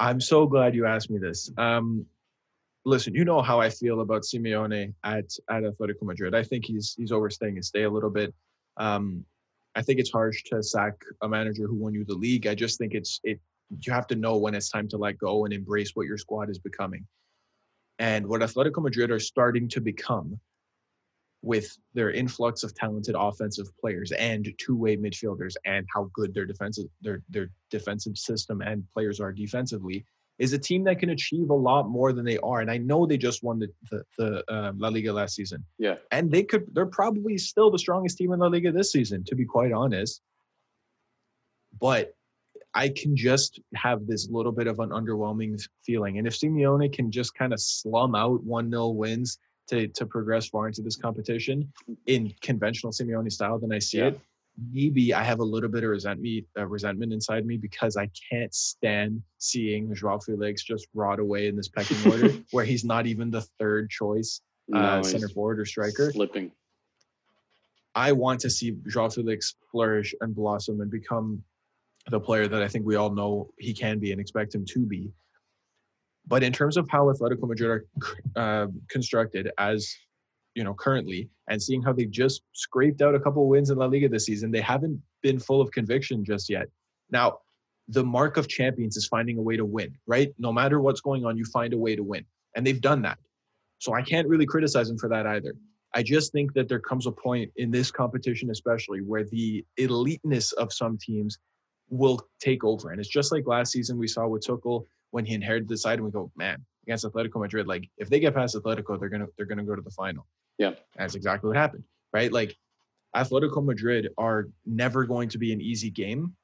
[0.01, 1.51] I'm so glad you asked me this.
[1.57, 2.07] Um,
[2.85, 6.35] listen, you know how I feel about Simeone at at Atletico Madrid.
[6.35, 8.35] I think he's he's overstaying his stay a little bit.
[8.77, 9.25] Um,
[9.79, 12.49] I think it's harsh to sack a manager who won you the league.
[12.49, 13.39] I just think it's it.
[13.81, 16.51] You have to know when it's time to let go and embrace what your squad
[16.51, 17.07] is becoming.
[18.01, 20.41] And what Atletico Madrid are starting to become
[21.43, 26.87] with their influx of talented offensive players and two-way midfielders and how good their defensive
[27.01, 30.05] their their defensive system and players are defensively
[30.39, 32.61] is a team that can achieve a lot more than they are.
[32.61, 35.65] And I know they just won the the, the um, La Liga last season.
[35.79, 35.97] Yeah.
[36.11, 39.35] And they could they're probably still the strongest team in La Liga this season, to
[39.35, 40.21] be quite honest.
[41.81, 42.15] But
[42.75, 46.19] I can just have this little bit of an underwhelming feeling.
[46.19, 50.49] And if Simeone can just kind of slum out 1 0 wins to, to progress
[50.49, 51.73] far into this competition
[52.07, 54.07] in conventional Simeone style, then I see Yeah.
[54.09, 54.21] it.
[54.73, 58.53] Maybe I have a little bit of resentment, uh, resentment inside me because I can't
[58.53, 63.31] stand seeing Joao Felix just rot away in this pecking order where he's not even
[63.31, 64.41] the third choice
[64.75, 66.11] uh, No, center forward or striker.
[66.11, 66.51] Slipping.
[67.95, 71.43] I want to see Joao Felix flourish and blossom and become
[72.11, 74.87] the player that I think we all know he can be and expect him to
[74.87, 75.11] be.
[76.27, 77.71] But in terms of how Atletico Madrid
[78.37, 79.93] are uh, constructed as
[80.55, 83.87] you know currently, and seeing how they just scraped out a couple wins in La
[83.87, 86.69] Liga this season, they haven't been full of conviction just yet.
[87.11, 87.39] Now,
[87.89, 90.33] the mark of champions is finding a way to win, right?
[90.39, 93.19] No matter what's going on, you find a way to win, and they've done that.
[93.79, 95.55] So I can't really criticize them for that either.
[95.95, 100.53] I just think that there comes a point in this competition, especially where the eliteness
[100.53, 101.39] of some teams
[101.89, 102.91] will take over.
[102.91, 105.95] And it's just like last season we saw with Tuchel when he inherited the side,
[105.95, 109.27] and we go, man, against Atletico Madrid, like if they get past Atletico, they're gonna
[109.37, 110.27] they're gonna go to the final.
[110.59, 110.73] Yeah.
[110.97, 112.33] That's exactly what happened, right?
[112.33, 112.57] Like
[113.17, 116.35] Atletico Madrid are never going to be an easy game.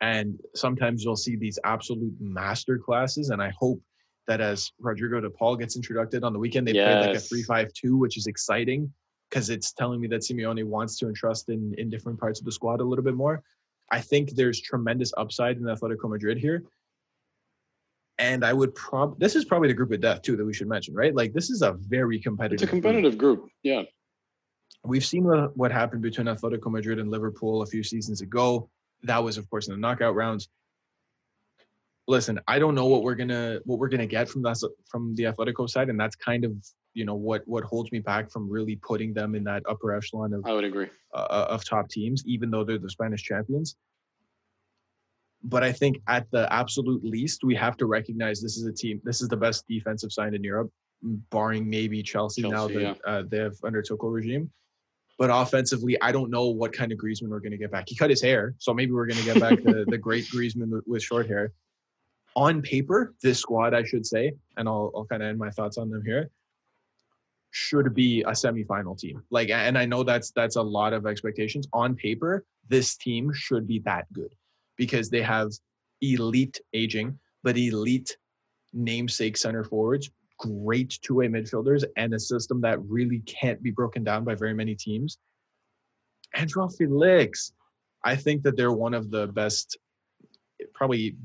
[0.00, 3.30] And sometimes you'll see these absolute master classes.
[3.30, 3.80] And I hope
[4.26, 7.28] that as Rodrigo de Paul gets introduced on the weekend, they play like a Yes.
[7.28, 8.92] 3 5 2, which is exciting
[9.30, 12.52] because it's telling me that Simeone wants to entrust in, in different parts of the
[12.52, 13.42] squad a little bit more.
[13.90, 16.64] I think there's tremendous upside in Atletico Madrid here.
[18.18, 20.68] And I would prob this is probably the group of death too that we should
[20.68, 21.14] mention, right?
[21.14, 22.54] Like this is a very competitive.
[22.54, 22.82] It's a group.
[22.82, 23.48] competitive group.
[23.62, 23.82] Yeah.
[24.84, 28.70] We've seen what, what happened between Atletico Madrid and Liverpool a few seasons ago.
[29.02, 30.48] That was, of course, in the knockout rounds.
[32.08, 34.56] Listen, I don't know what we're gonna what we're gonna get from that
[34.88, 36.52] from the Atletico side, and that's kind of
[36.94, 40.32] you know what what holds me back from really putting them in that upper echelon
[40.32, 40.86] of I would agree.
[41.12, 43.76] uh, of top teams, even though they're the Spanish champions.
[45.48, 49.00] But I think at the absolute least, we have to recognize this is a team.
[49.04, 50.72] This is the best defensive side in Europe,
[51.30, 54.50] barring maybe Chelsea, now Chelsea, that uh, they have under Tuchel regime.
[55.18, 57.88] But offensively, I don't know what kind of Griezmann we're going to get back.
[57.88, 60.68] He cut his hair, so maybe we're going to get back the, the great Griezmann
[60.68, 61.52] with, with short hair.
[62.34, 65.78] On paper, this squad, I should say, and I'll, I'll kind of end my thoughts
[65.78, 66.28] on them here,
[67.52, 69.22] should be a semifinal team.
[69.30, 71.68] Like, and I know that's that's a lot of expectations.
[71.72, 74.34] On paper, this team should be that good
[74.76, 75.50] because they have
[76.00, 78.16] elite aging, but elite
[78.72, 84.24] namesake center forwards, great two-way midfielders, and a system that really can't be broken down
[84.24, 85.18] by very many teams.
[86.34, 87.52] Andrew Felix,
[88.04, 89.78] I think that they're one of the best,
[90.74, 91.16] probably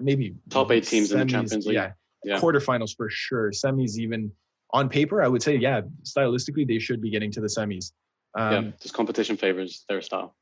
[0.00, 1.74] maybe Top eight teams in the Champions League.
[1.74, 1.92] Yeah,
[2.24, 2.40] Yeah.
[2.40, 3.50] quarterfinals for sure.
[3.50, 4.30] Semis even
[4.70, 7.92] on paper, I would say, yeah, stylistically they should be getting to the semis.
[8.36, 8.70] Um, yeah.
[8.80, 10.34] This competition favors their style.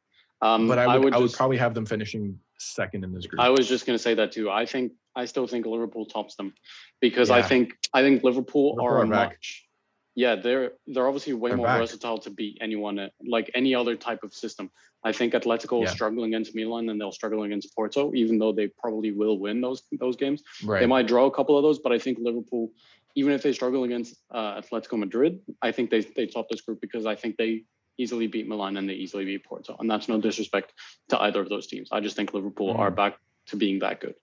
[0.43, 3.41] Um, but I would, I would, just, probably have them finishing second in this group.
[3.41, 4.51] I was just going to say that too.
[4.51, 6.53] I think I still think Liverpool tops them
[7.01, 9.67] because I think I think Liverpool, Liverpool are are much.
[10.15, 11.79] Yeah, they're they're obviously way They're more back.
[11.79, 14.71] versatile to beat anyone like any other type of system.
[15.05, 15.89] I think Atletico Yeah.
[15.91, 19.83] struggle against Milan and they'll struggle against Porto, even though they probably will win those
[19.93, 20.43] those games.
[20.65, 20.81] right.
[20.81, 22.73] They might draw a couple of those, but I think Liverpool,
[23.15, 26.81] even if they struggle against uh, Atletico Madrid, I think they they top this group
[26.81, 27.65] because I think they
[27.99, 30.73] easily beat Milan and they easily beat Porto, and that's no disrespect
[31.11, 31.89] to either of those teams.
[31.93, 32.79] I just think Liverpool Mm.
[32.79, 34.15] are back to being that good.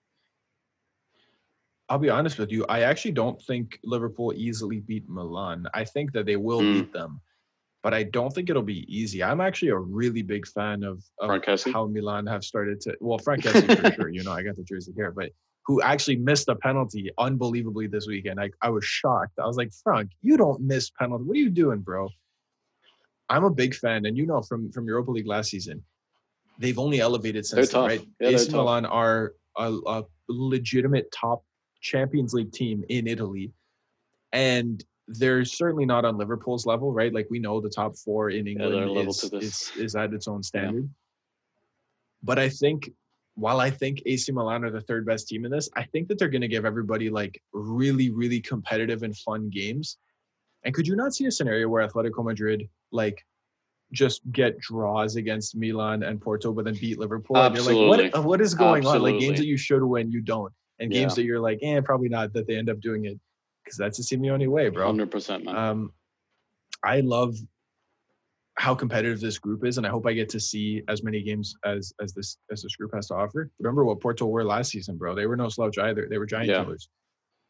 [1.88, 2.64] I'll be honest with you.
[2.68, 5.66] I actually don't think Liverpool easily beat Milan.
[5.74, 6.72] I think that they will Mm.
[6.72, 7.20] beat them,
[7.82, 9.22] but I don't think it'll be easy.
[9.24, 12.96] I'm actually a really big fan of, of how Milan have started to.
[13.00, 14.08] Well, Frank Kessie for sure.
[14.08, 15.30] You know, I got the jersey here, but
[15.66, 18.40] who actually missed a penalty unbelievably this weekend.
[18.40, 19.38] I, I was shocked.
[19.38, 21.24] I was like, Frank, you don't miss penalty.
[21.24, 22.08] What are you doing, bro?
[23.30, 25.82] I'm a big fan, and you know from from Europa League last season,
[26.58, 28.06] they've only elevated since then, right?
[28.18, 28.50] Yeah, AC.
[28.50, 31.44] Milan are a, a legitimate top
[31.80, 33.52] Champions League team in Italy,
[34.32, 37.14] and they're certainly not on Liverpool's level, right?
[37.14, 40.42] Like we know the top four in England level is, is is at its own
[40.42, 40.90] standard.
[42.22, 42.90] But I think
[43.34, 46.18] while I think AC Milan are the third best team in this, I think that
[46.18, 49.98] they're going to give everybody like really, really competitive and fun games.
[50.64, 53.24] And could you not see a scenario where Atletico Madrid like
[53.92, 57.36] just get draws against Milan and Porto, but then beat Liverpool?
[57.36, 58.10] And you're like, Absolutely.
[58.10, 59.02] what, what is going on?
[59.02, 61.22] Like games that you should win, you don't, and games Yeah.
[61.22, 62.32] that you're like, eh, probably not.
[62.32, 63.18] That they end up doing it
[63.64, 64.86] because that's the Simeone way, bro.
[64.86, 65.56] Hundred percent, man.
[65.56, 65.92] Um,
[66.84, 67.36] I love
[68.54, 71.54] how competitive this group is, and I hope I get to see as many games
[71.64, 73.50] as as this as this group has to offer.
[73.58, 75.14] Remember what Porto were last season, bro?
[75.14, 76.06] They were no slouch either.
[76.08, 76.62] They were giant Yeah.
[76.62, 76.88] killers.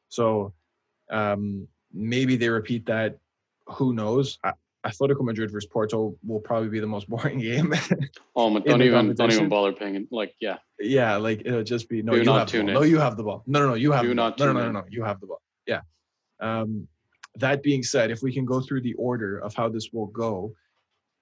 [0.09, 0.55] So
[1.11, 3.18] um, maybe they repeat that.
[3.66, 4.38] Who knows?
[4.45, 4.53] I,
[4.87, 7.74] Atletico Madrid versus Porto will probably be the most boring game.
[8.35, 10.07] Oh, but in don't even don't even bother paying it.
[10.11, 12.12] Like, yeah, yeah, like it'll just be no.
[12.12, 12.66] Do you not have the ball.
[12.66, 13.43] tune No, you have the ball.
[13.47, 13.74] No, no, no.
[13.74, 14.24] You have Do the ball.
[14.31, 14.72] not no, no, no, no, in.
[14.74, 14.85] no.
[14.89, 15.43] You have the ball.
[15.66, 15.81] Yeah.
[16.41, 16.89] Um,
[17.37, 20.53] that being said, if we can go through the order of how this will go,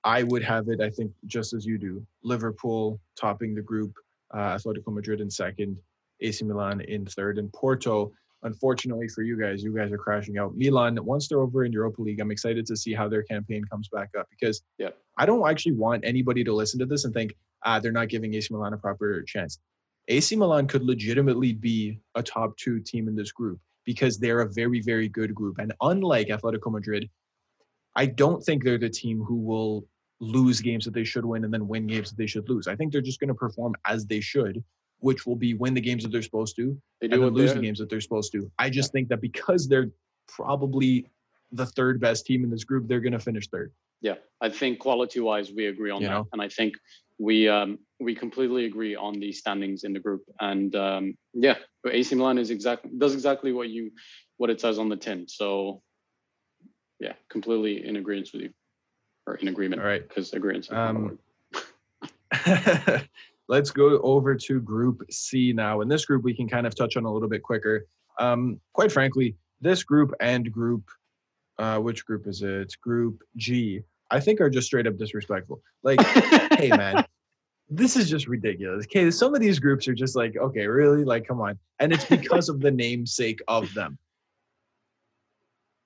[0.04, 0.80] I would have it.
[0.80, 2.06] I think just as you do.
[2.22, 3.92] Liverpool topping the group,
[4.32, 5.76] uh, Atletico Madrid in second,
[6.20, 8.12] AC Milan in third, and Porto.
[8.42, 10.56] Unfortunately for you guys, you guys are crashing out.
[10.56, 13.88] Milan, once they're over in Europa League, I'm excited to see how their campaign comes
[13.88, 14.90] back up because Yeah.
[15.16, 17.34] I don't actually want anybody to listen to this and think,
[17.64, 19.58] ah, they're not giving AC Milan a proper chance.
[20.06, 24.48] AC Milan could legitimately be a top two team in this group because they're a
[24.52, 25.58] very, very good group.
[25.58, 27.10] And unlike Atletico Madrid,
[27.96, 29.86] I don't think they're the team who will
[30.20, 32.68] lose games that they should win and then win games that they should lose.
[32.68, 34.62] I think they're just going to perform as they should,
[35.00, 37.54] which will be win the games that they're supposed to they and do then lose
[37.54, 38.50] the games that they're supposed to.
[38.58, 39.90] I just think that because they're
[40.26, 41.08] probably
[41.52, 43.72] the third best team in this group, they're going to finish third.
[44.00, 46.28] Yeah, I think quality-wise, we agree on You that, know?
[46.32, 46.74] and I think
[47.18, 50.22] we um, we completely agree on the standings in the group.
[50.40, 53.90] And um, yeah, but AC Milan is exactly does exactly what you
[54.36, 55.26] what it says on the tin.
[55.26, 55.82] So
[57.00, 58.50] yeah, completely in agreement with you,
[59.26, 59.82] or in agreement.
[59.82, 60.06] All right.
[60.06, 61.18] because agreement Um.
[63.48, 65.80] Let's go over to Group C now.
[65.80, 67.86] In this group, we can kind of touch on a little bit quicker.
[68.18, 70.84] Um, quite frankly, this group and Group,
[71.58, 72.74] uh, which group is it?
[72.82, 73.80] Group G,
[74.10, 75.62] I think are just straight up disrespectful.
[75.82, 76.00] Like,
[76.58, 77.04] hey man,
[77.70, 78.84] this is just ridiculous.
[78.84, 81.04] Okay, some of these groups are just like, okay, really?
[81.04, 81.58] Like, come on.
[81.78, 83.98] And it's because of the namesake of them.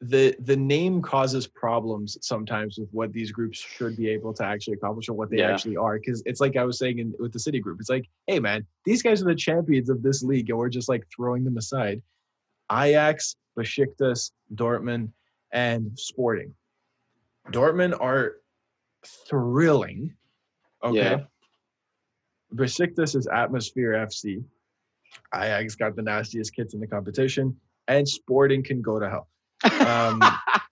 [0.05, 4.74] The the name causes problems sometimes with what these groups should be able to actually
[4.74, 5.53] accomplish or what they Yeah.
[5.53, 5.96] actually are.
[5.96, 8.66] Because it's like I was saying in, with the City group, it's like, hey man,
[8.84, 12.03] these guys are the champions of this league, and we're just like throwing them aside.
[12.70, 15.11] Ajax, Besiktas, Dortmund,
[15.53, 16.53] and Sporting.
[17.50, 18.36] Dortmund are
[19.28, 20.14] thrilling.
[20.82, 20.96] Okay.
[20.96, 21.20] Yeah.
[22.55, 24.42] Besiktas is Atmosphere FC.
[25.34, 29.28] Ajax got the nastiest kits in the competition, and Sporting can go to hell.
[29.65, 30.23] Um,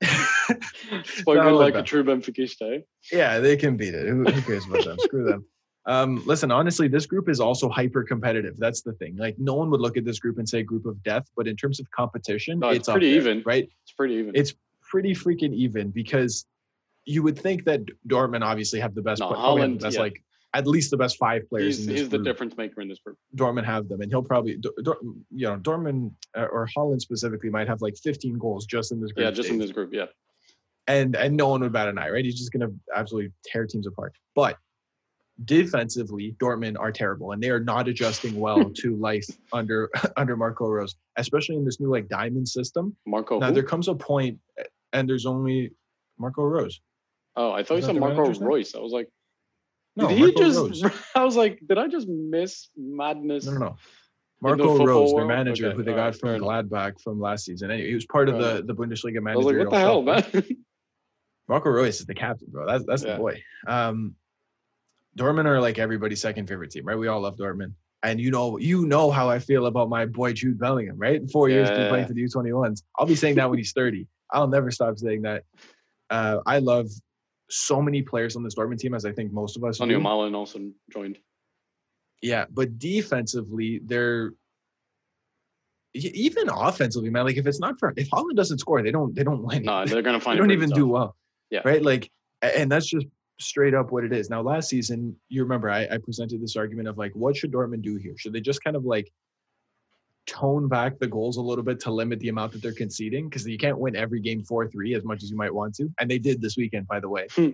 [1.05, 2.83] Spoken like a true Benfica.
[3.13, 4.07] yeah, they can beat it.
[4.09, 4.97] Who, who cares about them?
[5.01, 5.45] Screw them.
[5.87, 8.57] Um, listen, honestly, this group is also hyper competitive.
[8.59, 9.17] That's the thing.
[9.17, 11.57] Like, no one would look at this group and say group of death, but in
[11.57, 13.43] terms of competition, No, it's up pretty there, even.
[13.47, 13.69] right?
[13.83, 14.33] It's pretty even.
[14.35, 16.45] It's pretty freaking even because
[17.07, 20.03] you would think that Dortmund obviously have the best, No, probably the best yeah.
[20.03, 20.23] like
[20.53, 22.99] at least the best five players he's in this he's the difference maker in this
[22.99, 23.17] group.
[23.37, 24.99] Dortmund have them, and he'll probably, Dor-
[25.31, 29.13] you know, Dortmund uh, or Haaland specifically might have like 15 goals just in this
[29.13, 29.25] group.
[29.25, 29.91] Yeah, just in this group.
[29.93, 30.07] Yeah.
[30.89, 32.25] and and no one would bat an eye, right?
[32.25, 34.13] He's just gonna absolutely tear teams apart.
[34.35, 34.57] But
[35.45, 40.69] defensively, Dortmund are terrible, and they are not adjusting well to life under under Marco
[40.69, 42.97] Rose, especially in this new like diamond system.
[43.07, 43.39] Marco.
[43.39, 43.55] Now who?
[43.55, 44.35] there comes a uh,
[44.93, 45.73] and there's only
[46.19, 46.81] Marco Rose.
[47.37, 48.43] Oh, I thought you Is said Marco name?
[48.43, 48.75] Reus.
[48.75, 49.09] I was like,
[50.01, 50.59] No, did he Marco just?
[50.59, 50.85] Rose.
[51.15, 53.47] I was like, did I just miss madness?
[53.47, 53.77] No, no, no.
[54.43, 56.41] Marco football Rose, their manager, Okay, who they got right, from.
[56.41, 57.71] Gladbach from last season.
[57.71, 60.25] Anyway, he was part of the, the Bundesliga I was like, what the hell, man?
[61.49, 62.67] Marco Reus is the captain, bro.
[62.67, 63.13] That's that's Yeah.
[63.15, 63.43] the boy.
[63.67, 64.15] Um,
[65.19, 66.97] Dortmund are like everybody's second favorite team, right?
[66.97, 67.73] We all love Dortmund,
[68.03, 71.21] and you know, you know how I feel about my boy Jude Bellingham, right?
[71.31, 72.83] Four years Yeah, been yeah, playing for the U21s.
[72.99, 74.07] I'll be saying that when he's thirty.
[74.31, 75.43] I'll never stop saying that.
[76.09, 76.87] Uh, I love
[77.51, 79.95] so many players on this Dortmund team, as I think most of us Sonny.
[79.95, 80.61] Malen also
[80.93, 81.19] joined.
[82.23, 84.33] Yeah, but defensively, they're
[85.95, 87.25] even offensively, man.
[87.25, 89.65] Like if it's not for if Haaland doesn't score, they don't they don't win.
[89.65, 90.39] No, they're gonna find.
[90.39, 91.17] it They don't even do well.
[91.51, 91.63] Yeah.
[91.65, 91.83] Right.
[91.83, 92.11] Like,
[92.43, 93.07] and that's just
[93.41, 94.31] straight up what it is.
[94.31, 97.83] Now, last season, you remember I, I presented this argument of like, what should Dortmund
[97.83, 98.15] do here?
[98.17, 99.11] Should they just kind of like
[100.31, 103.29] tone back the goals a little bit to limit the amount that they're conceding?
[103.29, 105.89] Because you can't win every game 4 3 as much as you might want to.
[105.99, 107.27] And they did this weekend, by the way.
[107.35, 107.51] Hmm.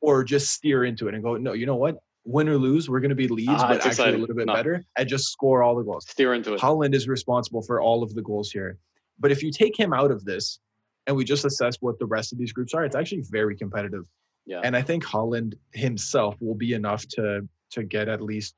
[0.00, 1.96] or just steer into it and go, no, you know what?
[2.26, 4.14] Win or lose, we're going to be leads, Ah, but actually exciting.
[4.16, 4.54] a little bit No.
[4.54, 6.06] better and just score all the goals.
[6.08, 6.60] Steer into it.
[6.60, 8.78] Haaland is responsible for all of the goals here.
[9.18, 10.58] But if you take him out of this
[11.06, 14.04] and we just assess what the rest of these groups are, it's actually very competitive.
[14.46, 14.60] Yeah.
[14.64, 18.54] And I think Haaland himself will be enough to to get at least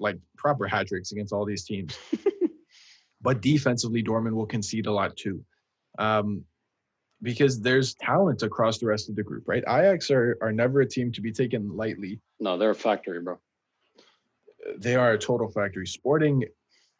[0.00, 1.98] like proper hat tricks against all these teams.
[3.20, 5.44] but defensively, Dortmund will concede a lot too.
[5.98, 6.44] Um,
[7.20, 9.64] because there's talent across the rest of the group, right?
[9.68, 13.38] Ajax are, are never a team to be taken lightly no, they're a factory, bro.
[14.78, 15.86] they are a total factory.
[15.86, 16.44] Sporting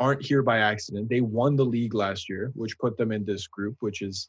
[0.00, 1.08] aren't here by accident.
[1.08, 4.28] They won the league last year, which put them in this group, which is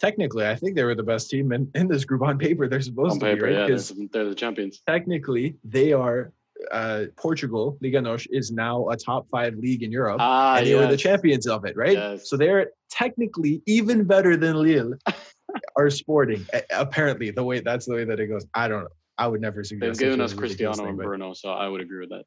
[0.00, 2.68] technically, I think they were the best team in, in this group on paper.
[2.68, 3.68] They're supposed On to paper, be, right?
[3.70, 4.82] yeah, they're, they're the champions.
[4.86, 6.32] technically, they are
[6.70, 7.78] uh, Portugal.
[7.80, 10.18] Liga NOS is now a top five league in Europe.
[10.20, 11.94] Ah, and they were the champions of it, right?
[11.94, 12.28] Yes.
[12.28, 14.94] So they're technically even better than Lille
[15.76, 16.46] are sporting.
[16.70, 18.46] Apparently, the way that's the way that it goes.
[18.54, 18.88] I don't know.
[19.18, 19.98] I would never suggest.
[19.98, 22.24] They've given us Cristiano thing, and Bruno, so I would agree with that.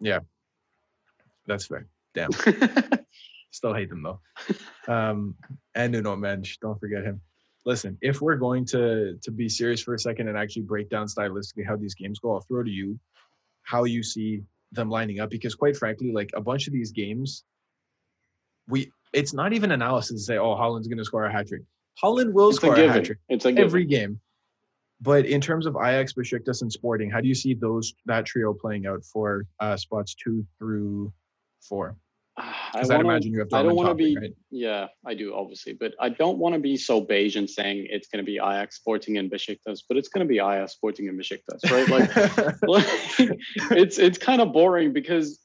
[0.00, 0.20] Yeah,
[1.46, 1.86] That's fair.
[2.14, 2.30] Damn.
[3.50, 4.20] Still hate them though.
[4.92, 5.36] Um,
[5.74, 7.20] and Nuno Mendes, don't forget him.
[7.66, 11.06] Listen, if we're going to to be serious for a second and actually break down
[11.06, 12.98] stylistically how these games go, I'll throw to you
[13.64, 14.42] how you see
[14.72, 17.44] them lining up because quite frankly, like a bunch of these games,
[18.68, 21.62] we it's not even analysis to say, oh, Haaland's gonna score a hat trick.
[22.02, 22.94] Haaland will it's a score a given.
[22.94, 23.64] hat trick It's a given.
[23.64, 24.20] every game.
[25.00, 28.54] But in terms of Ajax, Besiktas, and Sporting, how do you see those that trio
[28.54, 31.12] playing out for uh, spots two through
[31.60, 31.96] four?
[32.74, 34.16] Because I wanna- imagine you have I don't want to be.
[34.16, 34.32] right?
[34.50, 38.08] Yeah, I do obviously, but I don't want to be so beige and saying it's
[38.08, 41.18] going to be Ajax, Sporting, and Besiktas, but it's going to be Ajax, Sporting, and
[41.18, 41.88] Besiktas, right?
[41.88, 43.38] Like, like
[43.70, 45.40] it's it's kind of boring because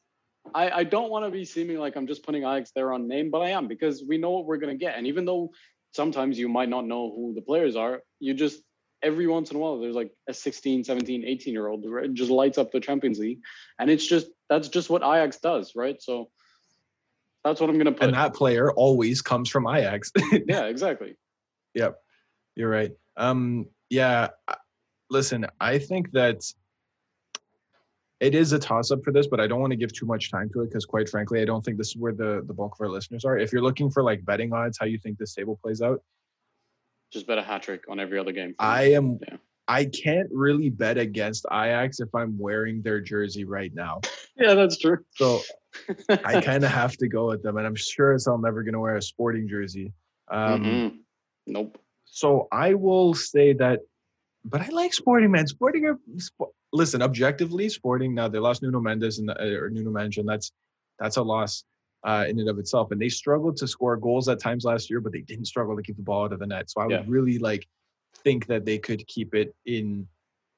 [0.56, 3.30] I I don't want to be seeming like I'm just putting Ajax there on name,
[3.32, 5.52] but I am because we know what we're going to get, and even though
[5.94, 8.62] sometimes you might not know who the players are, you just
[9.02, 12.58] every once in a while there's like a 16 17 18 year old just lights
[12.58, 13.40] up the champions league
[13.80, 16.30] and it's just that's just what ajax does right so
[17.50, 20.12] that's what i'm gonna put and that player always comes from Ajax.
[20.47, 21.16] yeah exactly
[21.74, 22.00] Yep,
[22.56, 22.91] you're right.
[23.18, 24.30] Um, yeah,
[25.10, 26.41] listen, I think that
[28.20, 30.32] it is a toss up for this, but I don't want to give too much
[30.32, 32.76] time to it because, quite frankly, I don't think this is where the the bulk
[32.76, 33.38] of our listeners are.
[33.38, 36.02] If you're looking for like betting odds, how you think this table plays out,
[37.12, 39.20] just bet a hat trick on every other game I am.
[39.28, 39.38] Yeah.
[39.68, 44.02] I can't really bet against Ajax if I'm wearing their jersey right now.
[44.36, 45.41] yeah that's true So
[46.24, 48.74] I kind of have to go with them, and I'm sure as I'm never going
[48.74, 49.93] to wear a sporting jersey.
[50.30, 50.97] Um, Mhm.
[51.47, 53.80] nope So I will say that,
[54.45, 55.47] but I like Sporting, man.
[55.47, 57.70] Sporting are sp- listen objectively.
[57.70, 60.51] Sporting now they lost Nuno Mendes and uh, or Nuno Mendes, and that's
[60.99, 61.63] that's a loss
[62.03, 62.91] uh, in and of itself.
[62.91, 65.82] And they struggled to score goals at times last year, but they didn't struggle to
[65.84, 66.70] keep the ball out of the net.
[66.70, 66.99] So I Yeah.
[66.99, 67.67] would really like
[68.24, 70.07] think that they could keep it in,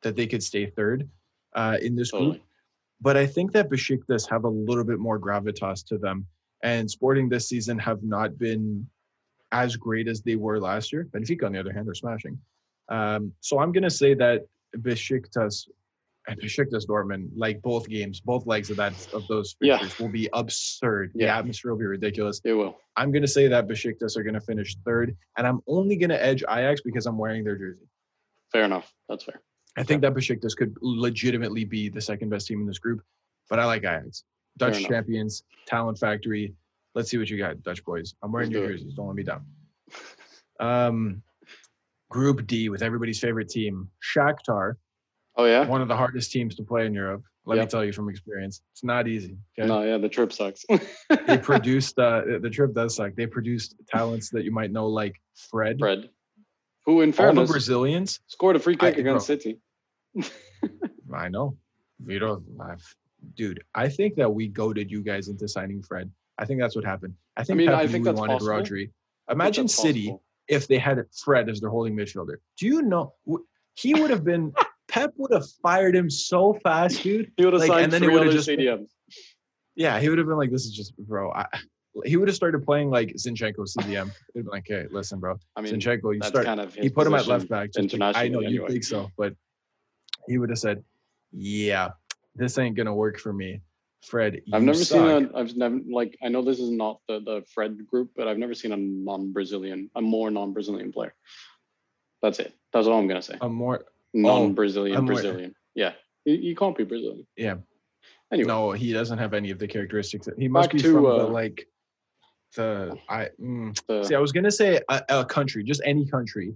[0.03, 1.07] that they could stay third
[1.53, 2.41] uh, in this group.
[3.02, 6.26] But I think that Besiktas have a little bit more gravitas to them,
[6.64, 8.88] and Sporting this season have not been
[9.52, 11.08] as great as they were last year.
[11.12, 12.38] Benfica, on the other hand, are smashing.
[12.89, 14.45] Um, so I'm going to say that
[14.78, 15.68] Besiktas
[16.28, 19.78] and Besiktas Dortmund, like both games, both legs of that of those Yeah.
[19.80, 21.12] fixtures, will be absurd.
[21.16, 22.39] The atmosphere will be ridiculous.
[22.45, 25.62] it will I'm going to say that Besiktas are going to finish third, and I'm
[25.68, 27.88] only going to edge Ajax because I'm wearing their jersey.
[28.52, 29.41] fair enough that's fair
[29.78, 33.02] I think that Besiktas could legitimately be the second best team in this group,
[33.50, 34.24] but I like Ajax.
[34.58, 36.54] Dutch champions, talent factory.
[36.94, 38.16] Let's see what you got, Dutch boys.
[38.22, 38.94] I'm wearing Let's your do jerseys.
[38.96, 39.46] Don't let me down.
[40.60, 41.24] Um,
[42.12, 44.76] group D with everybody's favorite team, Shakhtar,
[45.38, 47.24] oh yeah one of the hardest teams to play in Europe.
[47.46, 49.38] Let me tell you from experience, it's not easy.
[49.58, 49.68] Okay?
[49.68, 50.64] no yeah the trip sucks
[51.26, 53.16] They produced uh, the trip does suck.
[53.16, 55.20] They produced talents that you might know like
[55.50, 55.80] Fred.
[55.80, 56.10] fred
[56.86, 58.20] who in fairness, All the Brazilians.
[58.28, 59.36] scored a free kick I- against bro.
[59.38, 59.60] city
[61.14, 61.58] I know.
[62.00, 62.96] Vito, I've,
[63.36, 66.12] dude, I think that we goaded you guys into signing Fred.
[66.38, 67.14] I think that's what happened.
[67.38, 68.54] I think mean, Pep I think we that's wanted possible.
[68.54, 68.92] Rodri.
[69.30, 70.24] Imagine City possible.
[70.48, 72.36] if they had Fred as their holding midfielder.
[72.58, 73.14] Do you know
[73.76, 74.54] he would have been
[74.88, 77.32] Pep would have fired him so fast, dude.
[77.38, 78.50] he would have like, signed and then three other just-.
[79.76, 81.46] Yeah, he would have been like, "This is just, bro." I,
[82.06, 84.12] he would have started playing like Zinchenko CDM.
[84.34, 87.14] Been like, "Hey, listen, bro, I mean, Zinchenko, you start." kind of He put him
[87.14, 87.72] at left back.
[87.74, 89.34] just to- I know internationally you think so, but
[90.28, 90.84] he would have said,
[91.32, 91.89] "Yeah,
[92.36, 93.62] this ain't gonna work for me."
[94.04, 94.98] Fred, I've never suck.
[94.98, 95.38] seen a.
[95.38, 96.18] I've never like.
[96.24, 99.92] I know this is not the the Fred group, but I've never seen a non-Brazilian,
[99.96, 101.14] a more non-Brazilian player.
[102.22, 102.54] That's it.
[102.74, 103.38] That's all I'm gonna say.
[103.42, 105.16] a more Non-Brazilian, I'm aware.
[105.22, 105.56] Brazilian.
[105.76, 105.94] Yeah,
[106.26, 107.26] you, you can't be Brazilian.
[107.38, 107.56] Yeah.
[108.32, 110.28] Anyway, No, he doesn't have any of the characteristics.
[110.38, 111.68] He must be to, from the uh, like
[112.56, 114.16] the I mm, the, see.
[114.16, 116.56] I was gonna say a, a country, just any country,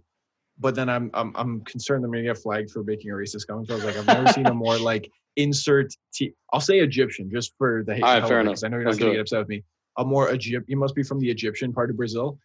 [0.59, 3.67] but then I'm I'm I'm concerned I'm gonna get flagged for making a racist comment.
[3.67, 5.93] So I was like, I've never seen a more like insert.
[6.13, 8.03] T- I'll say Egyptian just for the hate.
[8.03, 8.59] All right, fair enough.
[8.63, 9.63] I know you're Let's not gonna get upset with me.
[9.97, 10.65] A more Egypt.
[10.67, 12.37] You must be from the Egyptian part of Brazil,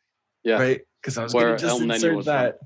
[0.45, 0.55] yeah.
[0.55, 0.81] right?
[1.01, 2.23] Because I was Where gonna just El insert from.
[2.23, 2.59] that.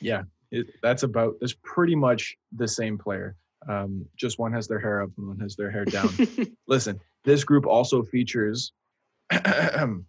[0.00, 1.36] Yeah, it, that's about.
[1.40, 3.36] That's pretty much the same player.
[3.68, 6.10] Um, just one has their hair up and one has their hair down.
[6.68, 8.72] Listen, this group also features
[9.30, 10.06] from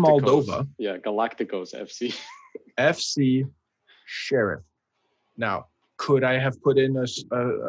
[0.00, 0.68] Moldova.
[0.78, 2.16] Yeah, Galacticos FC.
[2.78, 3.48] FC
[4.06, 4.62] Sheriff.
[5.36, 5.66] Now,
[5.96, 7.06] could I have put in a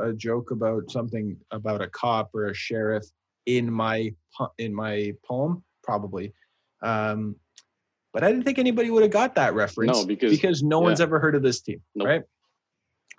[0.09, 3.05] a joke about something about a cop or a sheriff
[3.45, 4.13] in my
[4.57, 5.63] in my poem?
[5.84, 6.34] Probably.
[6.82, 7.36] Um,
[8.13, 9.91] But I didn't think anybody would have got that reference.
[9.91, 12.07] No, because- because no one's ever heard of this team, Nope.
[12.07, 12.23] right?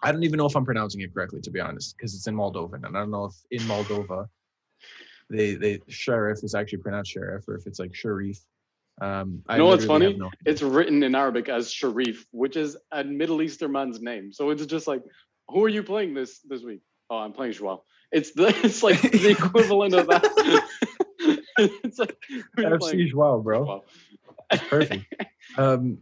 [0.02, 2.34] I don't even know if I'm pronouncing it correctly, to be honest, because it's in
[2.34, 4.28] Moldovan, and I don't know if in Moldova
[5.30, 8.38] they they sheriff is actually pronounced sheriff or if it's like sharif.
[9.00, 10.14] Um, You know what's funny?
[10.14, 14.32] no- It's written in Arabic as Sharif, which is a Middle Eastern man's name.
[14.32, 15.02] So it's just like,
[15.48, 16.80] who are you playing this this week?
[17.10, 17.84] Oh, I'm playing Joao.
[18.10, 20.24] It's the it's like the equivalent of that.
[21.58, 22.98] it's like who are you playing?
[22.98, 23.64] FC Joao, bro.
[23.64, 23.84] Joao.
[24.68, 25.04] Perfect.
[25.58, 25.98] um,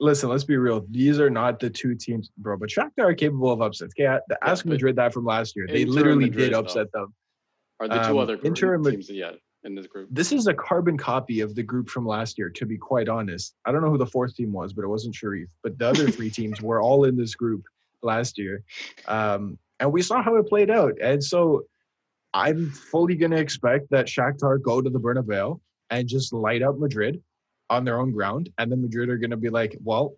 [0.00, 0.84] listen, let's be real.
[0.90, 2.56] These are not the two teams, bro.
[2.56, 3.94] But Shakhtar are capable of upsets.
[3.98, 5.66] Okay, ask but Madrid that from last year.
[5.66, 6.60] They literally Madrid, did though.
[6.60, 7.14] upset them.
[7.80, 10.08] Are the two Um, other Inter and teams yet in this group?
[10.10, 12.50] This is a carbon copy of the group from last year.
[12.50, 15.14] To be quite honest, I don't know who the fourth team was, but it wasn't
[15.14, 15.48] Sharif.
[15.62, 17.64] But the other three teams were all in this group
[18.02, 18.62] last year,
[19.06, 20.94] um, and we saw how it played out.
[21.00, 21.64] And so,
[22.32, 25.60] I'm fully going to expect that Shakhtar go to the Bernabeu
[25.90, 27.22] and just light up Madrid
[27.70, 30.14] on their own ground, and then Madrid are going to be like, "Well,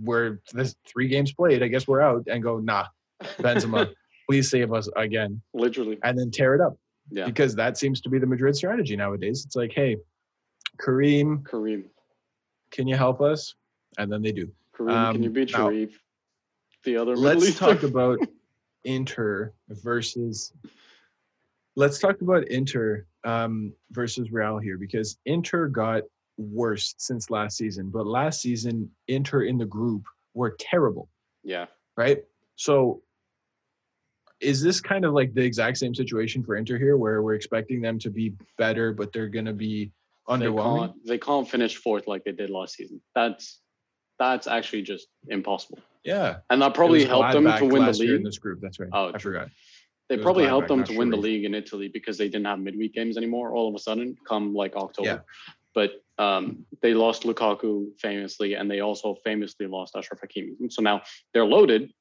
[0.00, 1.62] we're this three games played.
[1.62, 2.86] I guess we're out," and go, "Nah,
[3.38, 3.92] Benzema,
[4.28, 5.98] please save us again," Literally.
[6.04, 6.76] and then tear it up
[7.12, 7.26] Yeah.
[7.26, 9.44] because that seems to be the Madrid strategy nowadays.
[9.44, 9.98] It's like, hey,
[10.80, 11.84] Karim, Karim.
[12.70, 13.54] can you help us?
[13.98, 14.50] And then they do.
[14.74, 16.02] Karim, can you Um, beat now- Sharif?
[16.84, 18.18] The other Let's talk about
[18.84, 20.52] Inter versus.
[21.76, 26.02] Let's talk about Inter um, versus Real here because Inter got
[26.38, 30.04] worse since last season, but last season Inter in the group
[30.34, 31.08] were terrible,
[31.44, 31.66] Yeah.
[31.96, 32.24] right?
[32.56, 33.02] So
[34.42, 37.80] is this kind of like the exact same situation for Inter here where we're expecting
[37.80, 39.90] them to be better, but they're going to be
[40.28, 40.78] They underwhelming?
[40.78, 43.00] can't, they can't finish fourth like they did last season.
[43.14, 43.60] That's
[44.18, 45.78] that's actually just impossible.
[46.04, 46.36] Yeah.
[46.50, 48.60] And that probably helped them to win the league in this group.
[48.60, 48.90] That's right.
[48.92, 49.48] Oh, I forgot.
[50.08, 52.58] They it probably helped them to win the league in Italy because they didn't have
[52.58, 55.08] midweek games anymore all of a sudden come like October.
[55.08, 55.18] Yeah.
[55.74, 60.70] But um, they lost Lukaku famously, and they also famously lost Achraf Hakimi.
[60.70, 61.92] So now they're loaded,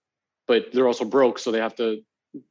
[0.47, 2.03] but they're also broke, so they have to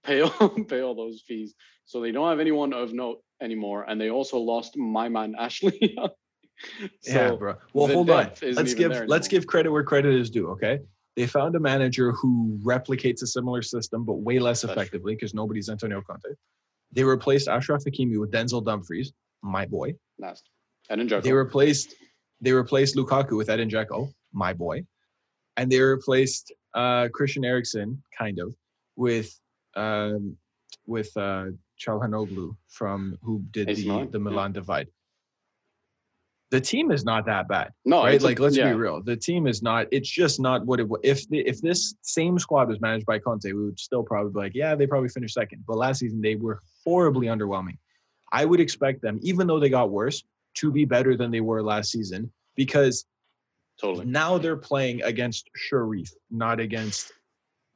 [0.04, 1.54] pay all, pay all those fees.
[1.86, 5.78] So they don't have anyone of note anymore, and they also lost my man Ashley.
[5.96, 6.10] Young.
[7.02, 7.54] yeah, So bro.
[7.72, 8.30] Well, hold on.
[8.42, 10.48] Let's give let's give credit where credit is due.
[10.50, 10.80] Okay.
[11.16, 15.68] They found a manager who replicates a similar system, but way less effectively because nobody's
[15.68, 16.28] Antonio Conte.
[16.92, 19.12] They replaced Achraf Hakimi with Denzel Dumfries,
[19.42, 19.94] my boy.
[20.18, 20.50] Nasty.
[20.88, 21.22] And Njoko.
[21.22, 21.94] They replaced
[22.40, 24.84] they replaced Lukaku with Edin Dzeko, my boy,
[25.56, 28.54] and they replaced uh, Christian Eriksen, kind of,
[28.96, 29.38] with
[29.76, 30.36] um,
[30.86, 31.46] with uh,
[31.80, 34.24] Çalhanoğlu from who did AC the Milan, the yeah.
[34.24, 34.88] Milan divide.
[36.50, 38.20] The team is not that bad, no, right?
[38.20, 38.70] Like, let's yeah.
[38.70, 39.00] be real.
[39.00, 39.86] The team is not.
[39.92, 40.88] It's just not what it.
[40.88, 44.32] wa- If the, if this same squad was managed by Conte, we would still probably
[44.32, 45.62] be like, yeah, they probably finished second.
[45.66, 47.78] But last season they were horribly underwhelming.
[48.32, 51.62] I would expect them, even though they got worse, to be better than they were
[51.62, 53.04] last season because
[53.80, 54.06] Totally.
[54.06, 57.12] now they're playing against Sharif, not against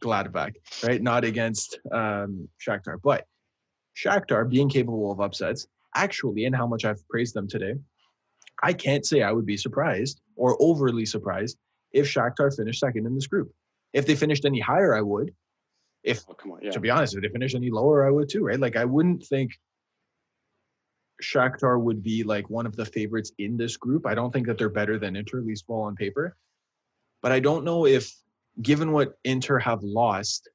[0.05, 0.55] Gladbach,
[0.87, 1.01] right?
[1.03, 2.99] Not against um, Shakhtar.
[3.03, 3.27] But
[3.97, 7.75] Shakhtar being capable of upsets, actually, and how much I've praised them today,
[8.63, 11.57] I can't say I would be surprised or overly surprised
[11.93, 13.53] if Shakhtar finished second in this group.
[13.93, 15.33] If they finished any higher, I would.
[16.03, 16.61] If Oh, come on.
[16.63, 16.71] Yeah.
[16.73, 18.61] to be honest, if they finished any lower, I would too, right?
[18.61, 19.53] Like I wouldn't think
[21.23, 24.07] Shakhtar would be like one of the favorites in this group.
[24.07, 26.37] I don't think that they're better than Inter, at least all on paper.
[27.23, 28.13] But I don't know if,
[28.63, 30.49] given what Inter have lost,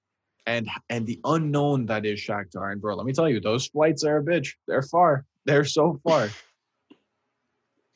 [0.45, 4.03] and and the unknown that is Shakhtar and bro, let me tell you, those flights
[4.03, 4.53] are a bitch.
[4.67, 5.25] They're far.
[5.45, 6.29] They're so far.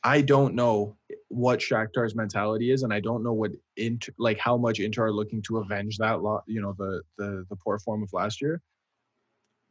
[0.06, 0.98] I don't know
[1.30, 5.14] what Shakhtar's mentality is, and I don't know what Inter, like how much Inter are
[5.14, 6.44] looking to avenge that lot.
[6.46, 8.62] You know, the the the poor form of last year.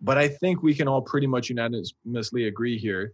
[0.00, 3.12] But I think we can all pretty much unanimously agree here.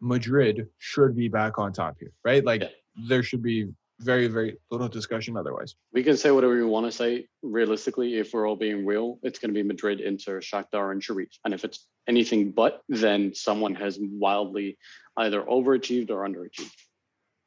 [0.00, 2.42] Madrid should be back on top here, right?
[2.42, 2.68] Like Yeah.
[3.08, 3.68] there should be
[4.00, 5.74] very very little discussion otherwise.
[5.92, 7.26] We can say whatever we want to say.
[7.42, 11.28] Realistically, if we're all being real, it's going to be Madrid, Inter, Shakhtar, and Sharif.
[11.44, 14.78] And if it's anything but, then someone has wildly
[15.16, 16.72] either overachieved or underachieved.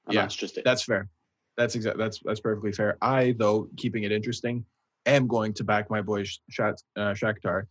[0.05, 0.65] And Yeah, that's just it.
[0.65, 1.09] That's fair.
[1.57, 1.97] That's exact.
[1.97, 2.97] That's that's perfectly fair.
[3.01, 4.65] I though, keeping it interesting,
[5.05, 7.63] am going to back my boy Shat, uh, Shakhtar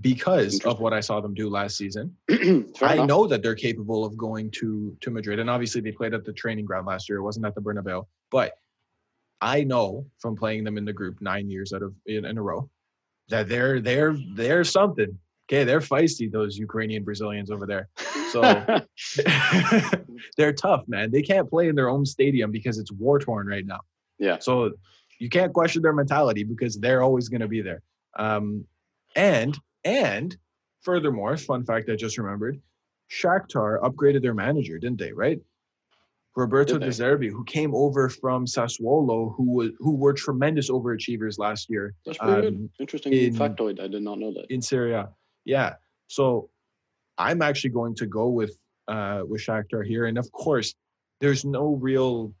[0.00, 2.16] because of what I saw them do last season.
[2.80, 6.24] I know that they're capable of going to to Madrid, and obviously they played at
[6.24, 7.18] the training ground last year.
[7.18, 8.54] It wasn't at the Bernabeu, but
[9.40, 12.42] I know from playing them in the group nine years out of in, in a
[12.42, 12.70] row
[13.28, 15.18] that they're they're they're something.
[15.48, 16.30] Okay, they're feisty.
[16.30, 17.88] Those Ukrainian Brazilians over there.
[18.30, 18.40] So
[20.36, 21.10] they're tough, man.
[21.10, 23.80] They can't play in their own stadium because it's war torn right now.
[24.18, 24.38] yeah.
[24.38, 24.72] So
[25.18, 27.82] you can't question their mentality because they're always going to be there.
[28.18, 28.64] Um,
[29.14, 30.36] and and
[30.80, 32.60] furthermore, fun fact I just remembered,
[33.10, 35.12] Shakhtar upgraded their manager, didn't they?
[35.12, 35.40] Right?
[36.34, 36.86] Roberto De?
[36.86, 42.16] Zerbi, who came over from Sassuolo, who was who were tremendous overachievers last year That's
[42.16, 42.54] pretty good.
[42.54, 43.78] um, Interesting in- factoid.
[43.80, 44.46] I did not know that.
[44.48, 45.10] in Serie A.
[45.44, 45.74] Yeah.
[46.06, 46.48] So
[47.18, 48.56] I'm actually going to go with
[48.88, 50.06] uh with Shakhtar here.
[50.06, 50.74] And of course,
[51.20, 52.32] there's no real,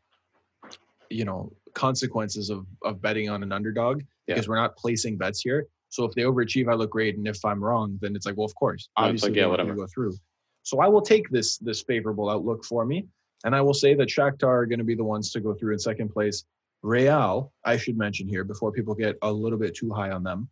[1.10, 5.66] you know, consequences of of betting on an underdog because we're not placing bets here.
[5.92, 7.18] So if they overachieve, I look great.
[7.18, 9.74] And if I'm wrong, then it's like, well, of course, obviously like, yeah, whatever.
[9.74, 10.14] go through.
[10.62, 13.06] So I will take this this favorable outlook for me,
[13.44, 15.74] and I will say that Shakhtar are going to be the ones to go through
[15.74, 16.44] in second place.
[16.82, 20.48] Real, I should mention here before people get a little bit too high on them,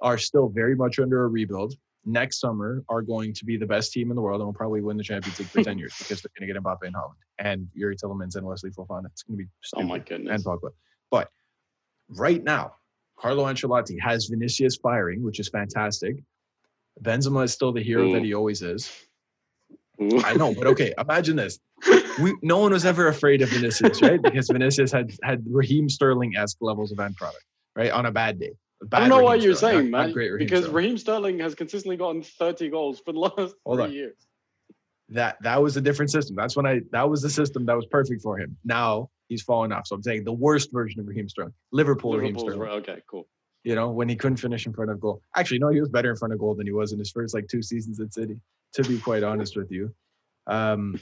[0.00, 1.74] are still very much under a rebuild.
[2.06, 4.82] Next summer are going to be the best team in the world and will probably
[4.82, 7.18] win the Champions League for 10 years because they're going to get Mbappe and Haaland
[7.40, 9.06] and Youri Tielemans and Wesley Fofana.
[9.06, 10.36] It's going to be Oh my goodness.
[10.36, 10.44] and.
[10.44, 10.70] Pogba.
[11.10, 11.28] But
[12.08, 12.72] right now,
[13.20, 16.16] Carlo Ancelotti has Vinicius firing, which is fantastic.
[17.02, 18.90] Benzema is still the hero that he always is.
[20.00, 20.20] Ooh.
[20.24, 21.58] I know, but okay, imagine this.
[22.22, 24.20] We no one was ever afraid of Vinicius, right?
[24.30, 27.44] Because Vinicius had had Raheem Sterling esque levels of end product,
[27.76, 27.90] right?
[27.90, 28.52] On a bad day.
[28.92, 30.12] I don't know what you're Sterling, saying, not- not man.
[30.14, 30.76] great Raheem because Sterling.
[30.76, 33.92] Raheem Sterling has consistently gotten 30 goals for the last Hold three on.
[33.92, 34.16] years.
[35.10, 36.34] that that was a different system.
[36.36, 38.56] That's when I that was the system that was perfect for him.
[38.64, 39.86] Now he's fallen off.
[39.86, 42.60] So I'm saying the worst version of Raheem Sterling, Liverpool Raheem Sterling.
[42.60, 43.26] Okay, cool.
[43.64, 45.22] You know when he couldn't finish in front of goal.
[45.36, 47.32] Actually, no, he was better in front of goal than he was in his first
[47.32, 48.38] like two seasons at City.
[48.74, 49.92] To be quite honest with you,
[50.46, 51.00] um,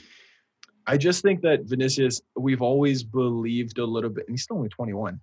[0.87, 4.69] I just think that Vinicius, we've always believed a little bit, and he's still only
[4.69, 5.19] 21,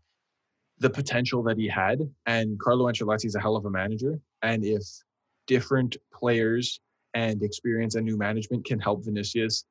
[0.79, 2.09] the potential that he had.
[2.27, 4.21] And Carlo Ancelotti is a hell of a manager.
[4.43, 4.85] And if
[5.49, 6.79] different players
[7.15, 9.65] and experience and new management can help Vinicius,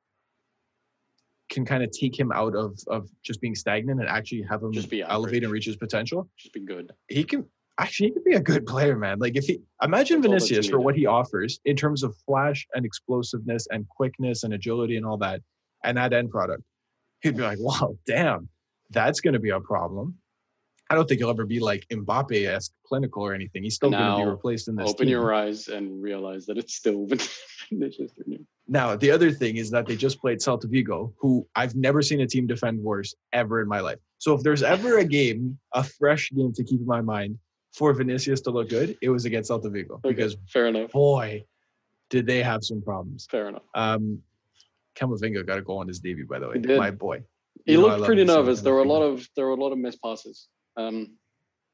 [1.48, 4.72] can kind of take him out of of just being stagnant and actually have him
[4.72, 6.92] Just be elevate and reach his potential, Just be good.
[7.08, 7.44] he can
[7.78, 9.18] actually he could be a good player, man.
[9.18, 12.02] Like if he imagine That's all that you Vinicius for what he offers in terms
[12.02, 15.40] of flash and explosiveness and quickness and agility and all that,
[15.84, 16.62] and that end product,
[17.20, 18.48] he'd be like, wow, damn,
[18.90, 20.16] that's gonna be a problem.
[20.88, 23.64] I don't think he'll ever be like Mbappe esque clinical or anything.
[23.64, 24.88] He's still gonna be Now, replaced in this.
[24.88, 25.10] Open team.
[25.10, 27.06] your eyes and realize that it's still
[27.70, 28.38] Vinicius Junior.
[28.68, 32.20] Now, the other thing is that they just played Celta Vigo, who I've never seen
[32.20, 33.98] a team defend worse ever in my life.
[34.18, 37.38] So if there's ever a game, a fresh game to keep in my mind
[37.72, 40.90] for Vinicius to look good, it was against Celta Vigo Okay, because fair enough.
[40.90, 41.44] boy,
[42.10, 43.26] did they have some problems.
[43.30, 43.62] Fair enough.
[43.74, 44.20] Um,
[44.96, 46.54] Camavinga got a goal on his debut, by the way.
[46.54, 46.78] He did.
[46.78, 47.22] My boy.
[47.66, 48.62] He You looked love pretty nervous.
[48.62, 50.48] There were a lot of there were a lot of missed passes.
[50.76, 51.16] Um,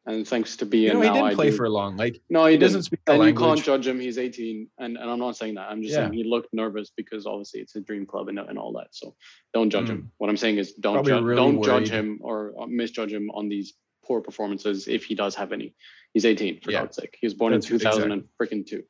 [0.07, 1.97] and thanks to being You know, he didn't I play do- for long.
[1.97, 4.01] Like No, he, he doesn't speak And you can't judge him.
[4.01, 5.71] He's 18, and, and I'm not saying that.
[5.71, 6.01] I'm just Yeah.
[6.03, 8.89] saying he looked nervous because obviously it's a dream club and, and all that.
[8.91, 9.15] So
[9.55, 9.91] don't judge Mm.
[9.91, 10.13] him.
[10.19, 13.49] What I'm saying is don't Probably judge, really don't judge him or misjudge him on
[13.49, 13.75] these
[14.05, 15.75] poor performances if he does have any.
[16.15, 16.81] He's 18 for Yeah.
[16.81, 17.17] God's sake.
[17.21, 18.83] He was born That's in 2000 and freaking two.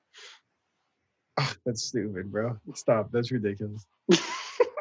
[1.39, 2.57] Ah, that's stupid, bro.
[2.75, 3.11] Stop.
[3.13, 3.85] That's ridiculous.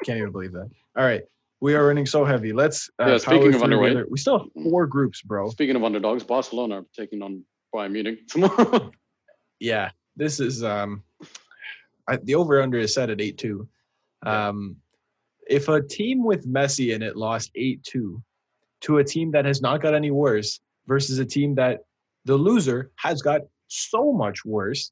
[0.06, 0.70] Can't even believe that.
[0.96, 1.24] All right.
[1.62, 2.54] We are running so heavy.
[2.54, 3.92] Let's uh, Yeah, speaking of underweight.
[3.92, 5.50] other- We still have four groups, bro.
[5.52, 7.44] Speaking of underdogs, Barcelona are taking on
[7.74, 8.92] Bayern Munich tomorrow.
[9.60, 9.92] Yeah.
[10.16, 11.04] This is um
[12.10, 13.68] I, the over under is set at 8-2.
[14.26, 14.78] Um
[15.48, 18.22] if a team with Messi in it lost 8-2
[18.82, 21.82] to a team that has not got any worse versus a team that
[22.26, 24.92] the loser has got so much worse,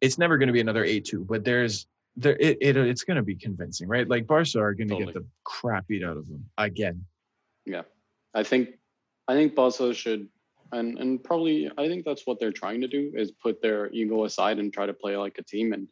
[0.00, 1.86] it's never going to be another 8-2, but there's
[2.16, 4.08] there it, it it's going to be convincing, right?
[4.08, 7.04] Like Barca are going to get the crap beat out of them again.
[7.64, 7.82] Yeah,
[8.34, 8.70] I think
[9.28, 10.28] I think Barca should
[10.72, 14.24] and and probably I think that's what they're trying to do is put their ego
[14.24, 15.72] aside and try to play like a team.
[15.72, 15.88] And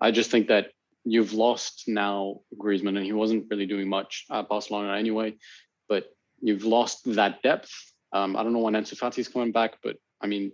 [0.00, 0.70] I just think that
[1.04, 5.34] you've lost now Griezmann and he wasn't really doing much at Barcelona anyway,
[5.88, 6.06] but
[6.40, 7.72] you've lost that depth.
[8.12, 10.52] Um, I don't know when Ansu Fati's coming back, but I mean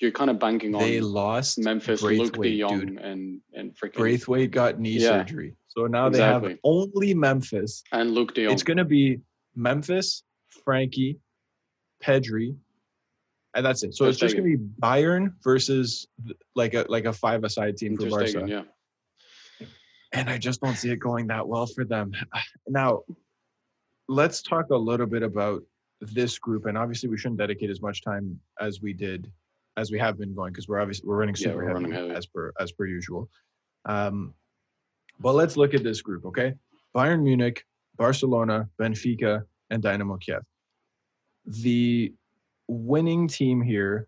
[0.00, 2.98] you're kind of banking on They lost Memphis, Luuk De Braithwaite, Jong, dude.
[2.98, 5.10] and and freaking Braithwaite got knee Yeah.
[5.24, 5.56] surgery.
[5.68, 8.52] So now they have only Memphis and Luuk De Jong.
[8.52, 9.20] It's going to be
[9.54, 10.24] Memphis,
[10.66, 11.18] Frenkie,
[12.02, 12.56] Pedri,
[13.54, 13.94] and that's it.
[13.94, 16.06] So it's just going to be Bayern versus
[16.54, 18.62] like a like a five aside team for Barca, yeah.
[20.12, 22.12] and I just don't see it going that well for them.
[22.68, 23.02] Now,
[24.08, 25.62] let's talk a little bit about
[26.00, 29.30] this group, and obviously we shouldn't dedicate as much time as we did
[29.80, 32.10] as we have been going because we're obviously we're running Yeah, we're heavy, running heavy.
[32.10, 33.28] as per as per usual.
[33.86, 34.34] Um,
[35.18, 36.54] but let's look at this group, okay?
[36.94, 37.64] Bayern Munich,
[37.96, 40.42] Barcelona, Benfica, and Dynamo Kiev.
[41.46, 42.12] The
[42.68, 44.06] winning team here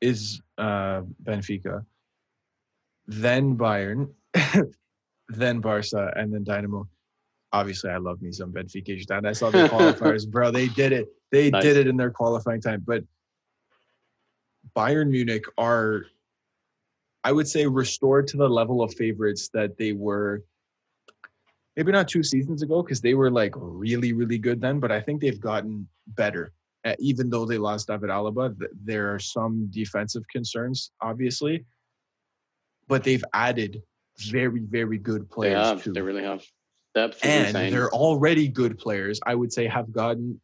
[0.00, 1.84] is uh, Benfica,
[3.06, 4.10] then Bayern,
[5.28, 6.88] then Barca, and then Dynamo.
[7.52, 9.24] Obviously, I love me some Benfica.
[9.24, 10.50] I saw the qualifiers, bro.
[10.50, 11.06] They did it.
[11.30, 11.62] They Nice.
[11.62, 12.82] did it in their qualifying time.
[12.84, 13.04] But
[14.76, 16.06] Bayern Munich are,
[17.22, 20.42] I would say, restored to the level of favorites that they were
[21.76, 25.00] maybe not two seasons ago because they were like really really good then, but I
[25.00, 26.52] think they've gotten better.
[26.84, 31.64] Uh, even though they lost David Alaba, th- there are some defensive concerns, obviously,
[32.88, 33.82] but they've added
[34.18, 35.82] very very good They players have.
[35.82, 35.92] too.
[35.92, 36.44] They really have.
[36.94, 37.72] Depth and insane.
[37.72, 39.18] they're already good players.
[39.26, 40.40] I would say have gotten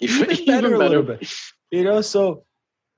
[0.00, 1.26] even, even better even a little bit.
[1.70, 2.44] you know so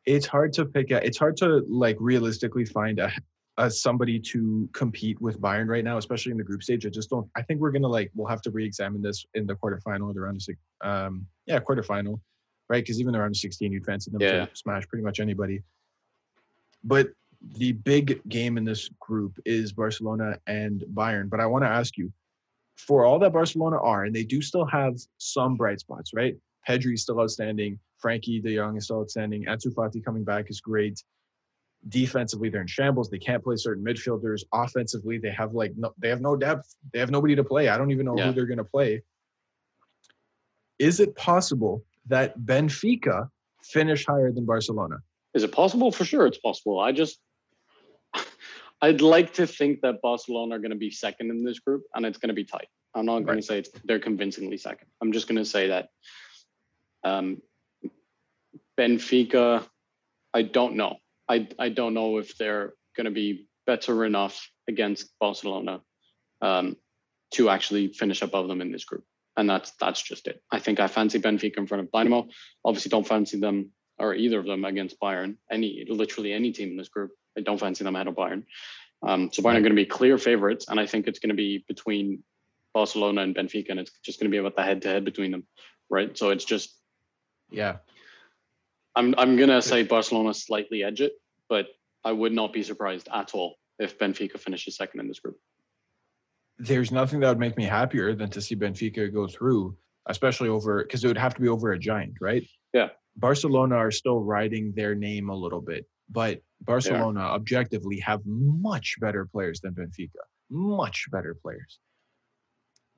[0.06, 3.10] it's hard to pick out it's hard to like realistically find a,
[3.58, 6.86] a somebody to compete with bayern right now especially in the group stage.
[6.86, 9.54] I just don't i think we're gonna like we'll have to re-examine this in the
[9.54, 12.20] quarterfinal or the round of six um yeah quarterfinal
[12.68, 12.82] right?
[12.82, 14.46] Because even the round of 16 you'd fancy them Yeah.
[14.46, 15.62] to smash pretty much anybody.
[16.82, 17.10] But
[17.58, 21.28] the big game in this group is barcelona and bayern.
[21.30, 22.12] But i want to ask you
[22.76, 26.36] for all that barcelona are and they do still have some bright spots right?
[26.68, 27.78] Pedri's still outstanding.
[28.02, 29.44] Frenkie De Jong is still outstanding.
[29.46, 31.02] Ansu Fati coming back is great.
[31.88, 33.10] Defensively, they're in shambles.
[33.10, 34.42] They can't play certain midfielders.
[34.52, 36.74] Offensively, they have like no, they have no depth.
[36.92, 37.68] They have nobody to play.
[37.68, 38.26] I don't even know Yeah.
[38.28, 39.02] who they're going to play.
[40.78, 43.28] Is it possible that Benfica
[43.62, 44.96] finish higher than Barcelona?
[45.34, 45.90] Is it possible?
[45.92, 46.78] For sure, it's possible.
[46.80, 47.18] I just,
[48.82, 52.04] I'd like to think that Barcelona are going to be second in this group, and
[52.04, 52.68] it's going to be tight.
[52.94, 53.36] I'm not going Right.
[53.36, 54.88] to say it's, they're convincingly second.
[55.02, 55.88] I'm just going to say that
[57.04, 57.40] um,
[58.78, 59.64] Benfica.
[60.34, 60.96] I don't know.
[61.28, 65.80] I I don't know if they're going to be better enough against Barcelona
[66.40, 66.76] um,
[67.32, 69.04] to actually finish above them in this group,
[69.36, 70.42] and that's that's just it.
[70.50, 72.28] I think I fancy Benfica in front of Dynamo.
[72.64, 75.36] Obviously, don't fancy them or either of them against Bayern.
[75.50, 78.44] Any literally any team in this group, I don't fancy them ahead of Bayern.
[79.02, 81.34] Um, so Bayern are going to be clear favorites, and I think it's going to
[81.34, 82.22] be between
[82.74, 85.46] Barcelona and Benfica, and it's just going to be about the head-to-head between them,
[85.90, 86.16] right?
[86.16, 86.74] So it's just
[87.50, 87.76] Yeah,
[88.96, 91.12] I'm I'm going to say Barcelona slightly edge it,
[91.48, 91.66] but
[92.04, 95.36] I would not be surprised at all if Benfica finishes second in this group.
[96.58, 99.76] there's nothing that would make me happier than to see Benfica go through,
[100.06, 102.44] especially over because it would have to be over a giant, right?
[102.72, 102.88] Yeah.
[103.16, 109.26] Barcelona are still riding their name a little bit, but Barcelona objectively have much better
[109.26, 111.78] players than Benfica, much better players.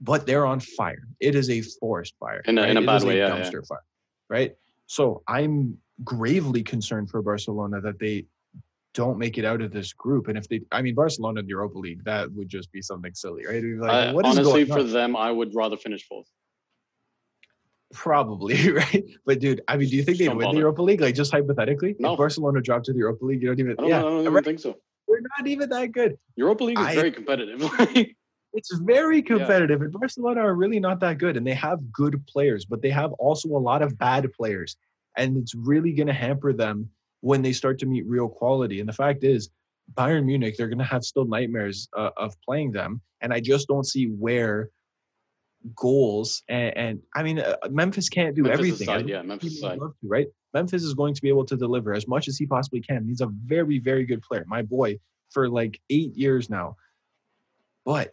[0.01, 1.03] But they're on fire.
[1.19, 2.43] It is a forest fire.
[2.47, 3.43] In a- in a bad way, yeah, yeah.
[3.51, 3.85] dumpster fire,
[4.29, 4.55] right?
[4.89, 8.25] So I'm gravely concerned for Barcelona that they
[8.95, 10.29] don't make it out of this group.
[10.29, 13.15] And if they, I mean, Barcelona in the Europa League, that would just be something
[13.15, 13.63] silly, right?
[13.63, 14.91] Like, is honestly, for on?
[14.91, 16.27] them, I would rather finish fourth.
[17.93, 19.05] Probably, right?
[19.27, 20.57] But dude, I mean, do you think Don't win the.
[20.59, 21.03] Europa League?
[21.03, 21.95] Like just hypothetically?
[21.99, 22.13] No.
[22.13, 24.21] If Barcelona dropped to the Europa League, you don't even I don't, yeah, I don't
[24.21, 24.45] even right?
[24.45, 24.77] think so.
[25.07, 26.19] we're not even that good.
[26.35, 27.63] Europa League is I- very competitive.
[28.55, 31.37] It's very competitive, and Barcelona are really not that good.
[31.37, 34.77] And they have good players, but they have also a lot of bad players,
[35.17, 36.89] and it's really going to hamper them
[37.21, 38.81] when they start to meet real quality.
[38.81, 39.51] And the fact is,
[39.95, 43.69] Bayern Munich, they're going to have still nightmares uh, of playing them, and I just
[43.69, 44.71] don't see where
[45.75, 48.89] goals and, and I mean, uh, Memphis can't do Memphis everything.
[48.89, 49.81] aside, yeah, Memphis he would aside.
[49.81, 50.27] love to, right?
[50.55, 53.07] Memphis is going to be able to deliver as much as he possibly can.
[53.07, 54.45] He's a very, very good player.
[54.47, 54.99] My boy,
[55.31, 56.77] for like eight years now.
[57.85, 58.13] But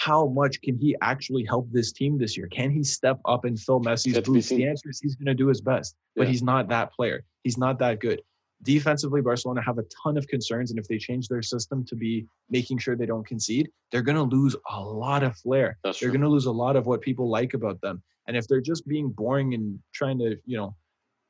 [0.00, 2.46] how much can he actually help this team this year?
[2.46, 4.48] Can he step up and fill Messi's boots?
[4.48, 6.30] The answer is he's going to do his best, but Yeah.
[6.30, 7.22] he's not that player.
[7.44, 8.22] He's not that good.
[8.62, 12.26] Defensively, Barcelona have a ton of concerns, and if they change their system to be
[12.48, 15.76] making sure they don't concede, they're going to lose a lot of flair.
[15.84, 18.02] That's They're going to lose a lot of what people like about them.
[18.26, 20.74] And if they're just being boring and trying to, you know,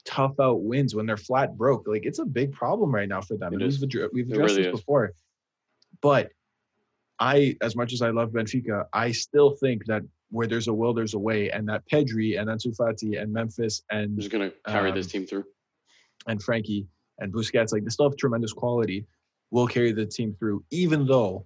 [0.04, 3.36] tough out wins when they're flat broke, like it's a big problem right now for
[3.36, 3.52] them.
[3.52, 3.80] It and is.
[3.80, 4.80] we've, we've addressed really this is.
[4.80, 5.12] before.
[6.00, 6.30] But
[7.20, 10.94] I, as much as I love Benfica, I still think that where there's a will,
[10.94, 14.56] there's a way, and that Pedri and Ansu Fati and Memphis and Who's going to
[14.66, 15.44] carry this Um, team through?
[16.26, 16.86] and Frenkie
[17.18, 19.06] and Busquets, like they still have tremendous quality,
[19.50, 21.44] will carry the team through, even though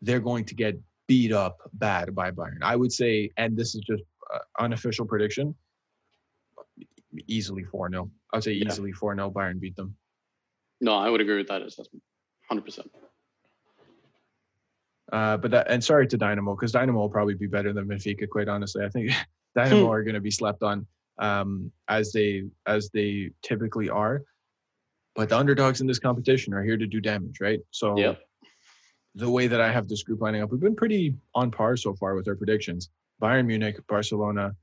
[0.00, 2.58] they're going to get beat up bad by Bayern.
[2.62, 4.02] I would say, and this is just
[4.32, 5.54] uh, unofficial prediction,
[7.26, 8.10] easily 4 0.
[8.32, 9.96] I would say easily 4 0 Bayern beat them.
[10.80, 12.02] No, I would agree with that assessment.
[12.52, 12.86] 100%.
[15.12, 18.28] Uh, but that, and sorry to Dynamo, because Dynamo will probably be better than Benfica,
[18.28, 18.84] quite honestly.
[18.84, 19.10] I think
[19.54, 20.86] Dynamo are going to be slept on
[21.18, 24.22] um, as they as they typically are.
[25.14, 27.60] But the underdogs in this competition are here to do damage, right?
[27.70, 28.20] So Yep.
[29.14, 31.94] the way that I have this group lining up, we've been pretty on par so
[31.94, 32.90] far with our predictions.
[33.22, 34.54] Bayern Munich, Barcelona,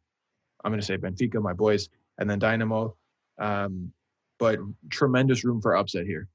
[0.63, 1.89] I'm going to say Benfica, my boys,
[2.19, 2.95] and then Dynamo.
[3.39, 3.91] Um,
[4.37, 4.59] but
[4.91, 6.27] tremendous room for upset here.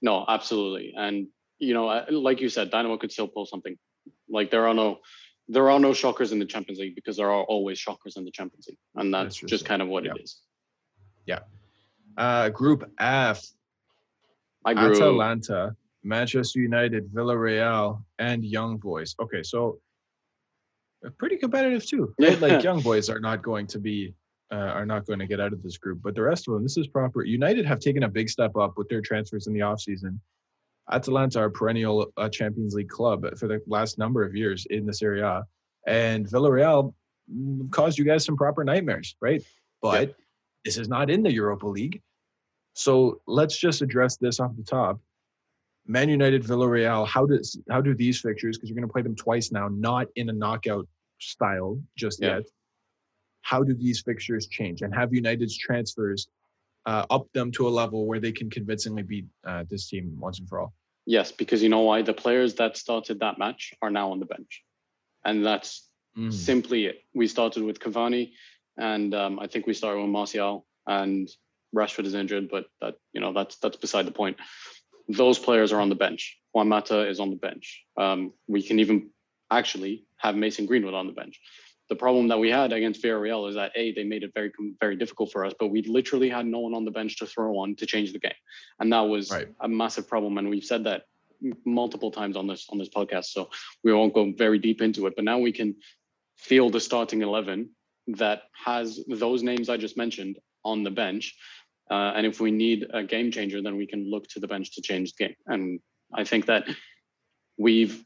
[0.00, 0.92] No, absolutely.
[0.96, 1.28] And
[1.62, 3.78] you know, uh, like you said, Dynamo could still pull something.
[4.28, 4.98] Like there are no
[5.48, 8.30] there are no shockers in the Champions League because there are always shockers in the
[8.30, 10.12] Champions League, and that's, That's just kind of what yeah.
[10.16, 10.40] it is.
[11.26, 11.40] Yeah.
[12.16, 13.44] Uh, group F,
[14.64, 14.92] I grew.
[14.92, 19.14] Atalanta, Manchester United, Villarreal, and Young Boys.
[19.20, 19.78] Okay, so
[21.18, 22.14] pretty competitive too.
[22.20, 22.40] Right?
[22.40, 24.14] Like young boys are not going to be
[24.52, 26.62] uh, are not going to get out of this group, but the rest of them,
[26.62, 27.24] this is proper.
[27.24, 30.18] United have taken a big step up with their transfers in the offseason.
[30.92, 35.02] Atalanta are perennial uh, Champions League club for the last number of years in this
[35.02, 35.44] area,
[35.86, 36.94] and Villarreal
[37.70, 39.42] caused you guys some proper nightmares, right?
[39.80, 40.14] But
[40.64, 42.00] this is not in the Europa League.
[42.74, 45.00] So let's just address this off the top.
[45.86, 47.06] Man United, Villarreal.
[47.06, 48.56] How does how do these fixtures?
[48.56, 50.86] Because you're going to play them twice now, not in a knockout
[51.18, 52.36] style just yeah.
[52.36, 52.44] yet.
[53.42, 54.82] How do these fixtures change?
[54.82, 56.28] And have United's transfers
[56.86, 60.38] uh, up them to a level where they can convincingly beat uh, this team once
[60.38, 60.72] and for all?
[61.06, 62.02] Yes, because you know why?
[62.02, 64.62] The players that started that match are now on the bench,
[65.24, 66.32] and that's mm.
[66.32, 67.02] simply it.
[67.14, 68.32] We started with Cavani,
[68.76, 71.28] and um, I think we started with Martial, and
[71.74, 74.36] Rashford is injured, but that you know that's that's beside the point.
[75.08, 76.38] Those players are on the bench.
[76.52, 77.82] Juan Mata is on the bench.
[77.96, 79.10] Um, we can even
[79.50, 81.40] actually have Mason Greenwood on the bench.
[81.92, 84.96] The problem that we had against Villarreal is that a they made it very very
[84.96, 87.76] difficult for us, but we literally had no one on the bench to throw on
[87.76, 88.40] to change the game,
[88.80, 89.48] and that was right.
[89.60, 90.38] a massive problem.
[90.38, 91.02] And we've said that
[91.66, 93.50] multiple times on this on this podcast, so
[93.84, 95.12] we won't go very deep into it.
[95.16, 95.76] But now we can
[96.38, 97.68] feel the starting eleven
[98.06, 101.34] that has those names I just mentioned on the bench
[101.90, 104.74] uh, and if we need a game changer, then we can look to the bench
[104.76, 105.36] to change the game.
[105.46, 105.80] And
[106.14, 106.64] I think that
[107.58, 108.02] we've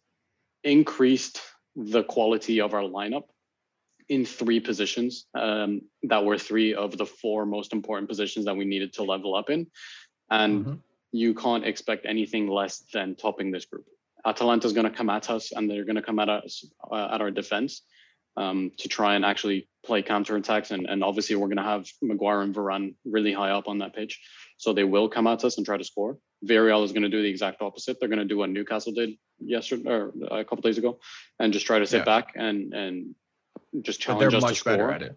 [0.65, 1.41] increased
[1.77, 3.29] the quality of our lineup
[4.09, 8.65] in three positions um, that were three of the four most important positions that we
[8.65, 9.67] needed to level up in.
[10.31, 10.75] And mm-hmm.
[11.13, 13.87] you can't expect anything less than topping this group.
[14.25, 17.09] Atalanta is going to come at us and they're going to come at us uh,
[17.13, 17.83] at our defense
[18.37, 20.71] um, to try and actually play counterattacks.
[20.71, 23.95] And, and obviously, we're going to have Maguire and Varane really high up on that
[23.95, 24.21] pitch.
[24.59, 26.19] So they will come at us and try to score.
[26.45, 27.99] Villarreal is going to do the exact opposite.
[27.99, 30.99] They're going to do what Newcastle did yesterday or a couple days ago
[31.39, 32.05] and just try to sit yeah.
[32.05, 33.15] back and, and
[33.83, 34.73] just challenge us to score.
[34.73, 35.17] Better at it.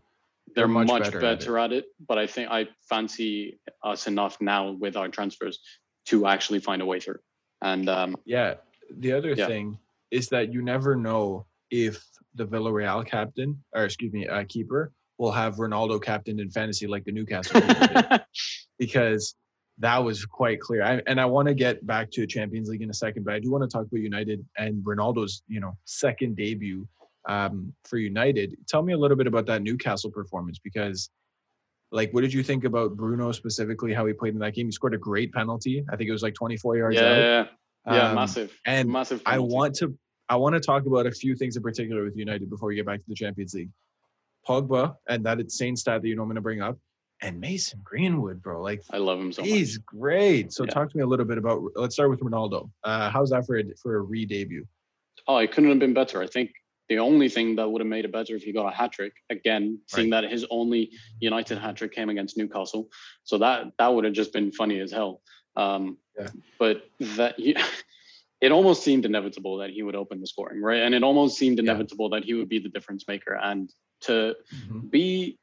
[0.56, 1.76] They're, they're much, much, better, better at, it.
[1.76, 1.86] at, it.
[2.08, 5.60] But I think I fancy us enough now with our transfers
[6.08, 7.20] to actually find a way through.
[7.62, 8.56] And um, yeah,
[8.98, 9.48] the other yeah.
[9.48, 9.78] thing
[10.12, 12.04] is that you never know if
[12.36, 17.04] the Villarreal captain, or excuse me, uh, keeper, will have Ronaldo captain in fantasy like
[17.04, 17.62] the Newcastle
[18.80, 19.36] because
[19.78, 20.84] that was quite clear.
[20.84, 23.40] I, and I want to get back to Champions League in a second, but I
[23.40, 26.88] do want to talk about United and Ronaldo's, you know, second debut
[27.28, 28.56] um, for United.
[28.68, 31.10] Tell me a little bit about that Newcastle performance because,
[31.92, 33.94] like, what did you think about Bruno specifically?
[33.94, 34.68] How he played in that game?
[34.68, 35.84] He scored a great penalty.
[35.92, 37.18] I think it was like 24 yards yeah, out.
[37.18, 37.46] Yeah,
[37.88, 38.58] yeah, um, massive.
[38.66, 39.24] And massive.
[39.24, 39.44] Penalty.
[39.44, 39.98] I want to
[40.30, 42.86] I want to talk about a few things in particular with United before we get
[42.86, 43.72] back to the Champions League.
[44.48, 46.78] Pogba and that insane stat that you know I'm going to bring up,
[47.22, 48.62] and Mason Greenwood, bro.
[48.62, 49.86] Like I love him so he's much.
[49.86, 50.54] great.
[50.54, 50.70] So yeah.
[50.70, 51.64] talk to me a little bit about.
[51.76, 52.70] Let's start with Ronaldo.
[52.84, 54.66] Uh, how's that for a, for a re-debut?
[55.28, 56.22] Oh, it couldn't have been better.
[56.22, 56.52] I think
[56.90, 59.14] the only thing that would have made it better if he got a hat trick
[59.30, 60.22] again, seeing right.
[60.22, 62.90] that his only United hat trick came against Newcastle,
[63.24, 65.22] so that that would have just been funny as hell.
[65.56, 66.28] Um, yeah.
[66.58, 67.36] But that
[68.42, 70.82] it almost seemed inevitable that he would open the scoring, right?
[70.82, 72.20] And it almost seemed inevitable yeah.
[72.20, 73.36] that he would be the difference maker.
[73.36, 73.72] And
[74.02, 74.88] to mm-hmm.
[74.88, 75.38] be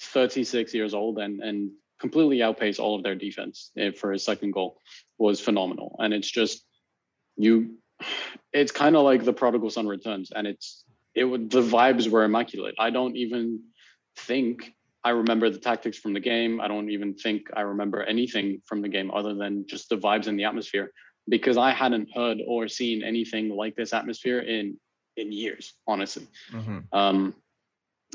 [0.00, 4.52] 36 years old and and completely outpace all of their defense eh, for his second
[4.52, 4.80] goal
[5.18, 5.96] was phenomenal.
[5.98, 6.64] And it's just
[7.36, 7.78] you,
[8.52, 10.84] it's kind of like the prodigal son returns, and it's
[11.14, 12.74] it would the vibes were immaculate.
[12.78, 13.62] I don't even
[14.16, 14.72] think
[15.04, 16.60] I remember the tactics from the game.
[16.60, 20.26] I don't even think I remember anything from the game other than just the vibes
[20.26, 20.90] and the atmosphere
[21.28, 24.78] because I hadn't heard or seen anything like this atmosphere in
[25.16, 26.26] in years, honestly.
[26.52, 26.78] Mm-hmm.
[26.92, 27.34] Um,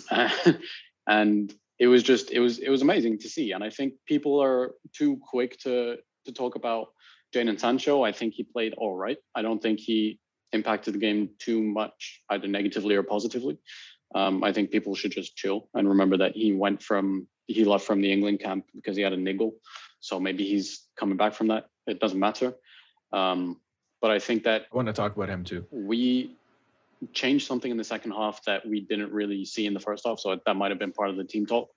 [1.07, 3.53] and it was just it was it was amazing to see.
[3.53, 6.89] And I think people are too quick to to talk about
[7.33, 8.03] Jadon Sancho.
[8.03, 9.17] I think he played all right.
[9.35, 10.19] I don't think he
[10.53, 13.57] impacted the game too much, either negatively or positively.
[14.13, 17.85] Um, I think people should just chill and remember that he went from he left
[17.85, 19.53] from the England camp because he had a niggle.
[19.99, 21.67] So maybe he's coming back from that.
[21.87, 22.53] It doesn't matter.
[23.11, 23.57] Um,
[24.01, 25.65] but I think that I want to talk about him too.
[25.71, 26.37] We
[27.13, 30.19] changed something in the second half that we didn't really see in the first half.
[30.19, 31.69] So that might have been part of the team talk.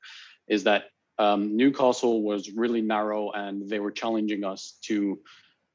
[0.49, 0.85] Is that
[1.19, 5.21] um, Newcastle was really narrow and they were challenging us to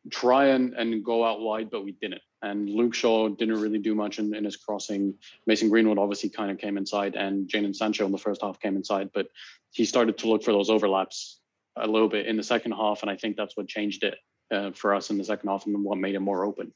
[0.09, 2.21] try and, and go out wide, but we didn't.
[2.41, 5.15] And Luke Shaw didn't really do much in, in his crossing.
[5.45, 8.77] Mason Greenwood obviously kind of came inside, and Jadon Sancho in the first half came
[8.77, 9.27] inside, but
[9.71, 11.39] he started to look for those overlaps
[11.75, 14.17] a little bit in the second half, and I think that's what changed it
[14.51, 16.73] uh, for us in the second half and what made it more open.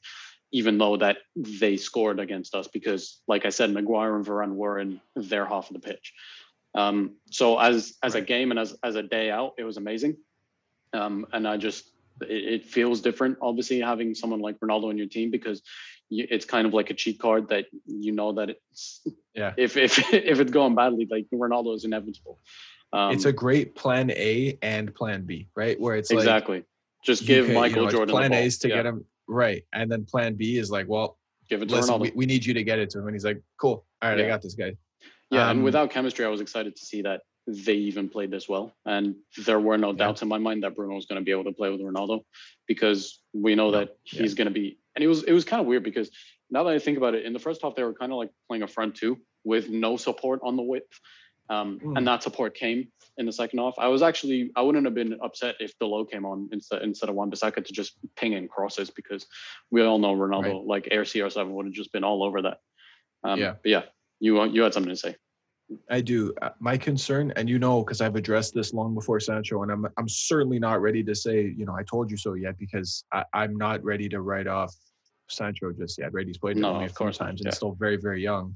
[0.51, 4.77] Even though that they scored against us because, like I said, Maguire and Varane were
[4.77, 6.13] in their half of the pitch.
[6.75, 10.17] Um, so as as a game and as as a day out, it was amazing.
[10.93, 11.89] Um, and I just
[12.21, 15.61] it, it, feels different, obviously, having someone like Ronaldo on your team because
[16.09, 19.53] you, it's kind of like a cheat card that you know that it's Yeah.
[19.57, 22.39] if if if it's going badly, like Ronaldo is inevitable.
[22.91, 25.79] Um, it's a great plan A and plan B, right?
[25.79, 26.63] Where it's like exactly.
[27.03, 29.05] Just you give can- you Michael know, Jordan plan A is to yeah, get him
[29.27, 31.17] right, and then plan B is like, well,
[31.49, 32.01] give it to listen, Ronaldo.
[32.01, 34.19] we, we need you to get it to him, and he's like, cool, all right,
[34.19, 34.75] I got this guy.
[35.31, 38.47] Yeah, Um, and without chemistry, I was excited to see that they even played this
[38.47, 38.73] well.
[38.85, 39.15] And
[39.45, 39.97] there were no Yeah.
[39.97, 42.23] doubts in my mind that Bruno was going to be able to play with Ronaldo
[42.67, 44.21] because we know No, that yeah.
[44.21, 44.77] he's going to be.
[44.95, 46.09] And it was it was kind of weird because
[46.49, 48.29] now that I think about it, in the first half they were kind of like
[48.47, 50.99] playing a front two with no support on the width,
[51.49, 51.97] um, Mm.
[51.97, 52.87] and that support came
[53.17, 53.73] in the second half.
[53.77, 57.15] I was actually I wouldn't have been upset if Dalot came on instead instead of
[57.15, 59.25] Wan-Bissaka to just ping in crosses because
[59.71, 62.59] we all know Ronaldo like Air CR7 would have just been all over that.
[63.23, 63.55] Um, Yeah.
[63.61, 63.83] But yeah,
[64.19, 65.15] you you had something to say.
[65.89, 66.33] I do.
[66.41, 69.87] Uh, My concern, and you know, because I've addressed this long before Sancho, and I'm
[69.97, 73.23] I'm certainly not ready to say, you know, I told you so yet, because I,
[73.33, 74.75] I'm not ready to write off
[75.27, 76.13] Sancho just yet.
[76.13, 77.51] Right, he's played No, only a few times and yeah.
[77.51, 78.55] still very very young.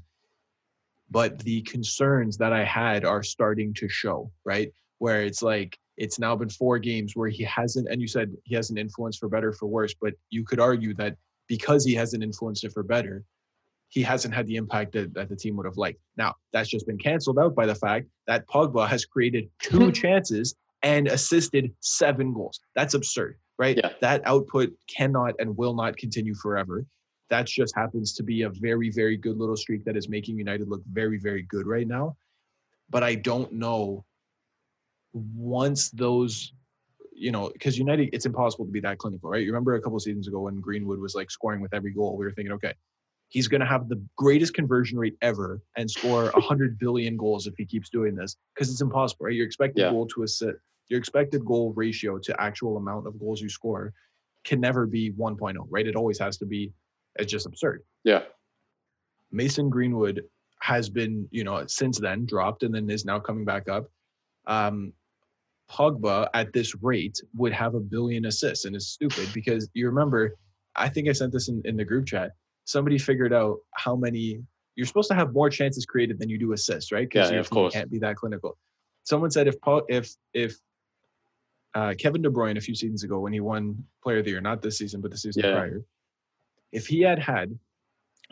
[1.10, 4.30] But the concerns that I had are starting to show.
[4.44, 8.36] Right, where it's like it's now been four games where he hasn't, and you said
[8.44, 11.16] he hasn't influenced for better for worse, but you could argue that
[11.48, 13.24] because he hasn't influenced it for better,
[13.88, 15.98] he hasn't had the impact that, that the team would have liked.
[16.16, 20.54] Now, that's just been canceled out by the fact that Pogba has created two chances
[20.82, 22.60] and assisted seven goals.
[22.74, 23.76] That's absurd, right?
[23.76, 23.90] Yeah.
[24.00, 26.84] That output cannot and will not continue forever.
[27.30, 30.68] That just happens to be a very, very good little streak that is making United
[30.68, 32.16] look very, very good right now.
[32.90, 34.04] But I don't know
[35.12, 36.52] once those
[37.18, 39.42] you know, because United, it's impossible to be that clinical, right?
[39.42, 42.16] You remember a couple of seasons ago when Greenwood was like scoring with every goal,
[42.16, 42.72] we were thinking, okay,
[43.28, 47.54] he's going to have the greatest conversion rate ever and score 100 billion goals if
[47.56, 49.34] he keeps doing this because it's impossible, right?
[49.34, 49.90] Your expected Yeah.
[49.90, 50.56] goal to assist,
[50.88, 53.92] your expected goal ratio to actual amount of goals you score
[54.44, 55.86] can never be 1.0, right?
[55.86, 56.72] It always has to be,
[57.16, 57.82] it's just absurd.
[58.04, 58.22] Yeah.
[59.30, 60.22] Mason Greenwood
[60.60, 63.90] has been, you know, since then dropped and then is now coming back up.
[64.46, 64.94] Um,
[65.70, 70.34] Pogba at this rate would have a billion assists, and it's stupid because you remember,
[70.74, 72.32] I think I sent this in, in the group chat.
[72.68, 74.42] Somebody figured out how many
[74.76, 77.08] you're supposed to have more chances created than you do assists, right?
[77.14, 77.72] Yeah, your of course.
[77.72, 78.58] can't be that clinical.
[79.04, 80.54] Someone said if Pog, if if
[81.74, 84.42] uh, Kevin De Bruyne a few seasons ago when he won Player of the Year,
[84.42, 85.52] not this season but the season Yeah.
[85.52, 85.82] prior,
[86.70, 87.58] if he had had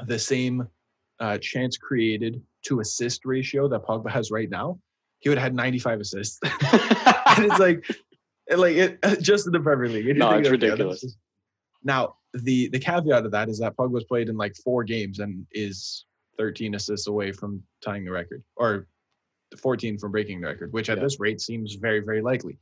[0.07, 0.68] the same
[1.18, 4.78] uh, chance created to assist ratio that Pogba has right now,
[5.20, 6.39] he would have had 95 assists.
[6.45, 7.87] and it's like,
[8.55, 10.14] like it just in the Premier League.
[10.18, 11.16] No, it's ridiculous.
[11.82, 15.47] Now the the caveat of that is that Pogba's played in like four games and
[15.53, 16.07] is
[16.39, 18.87] 13 assists away from tying the record, or
[19.59, 21.05] 14 from breaking the record, which at Yeah.
[21.05, 22.59] this rate seems very very likely.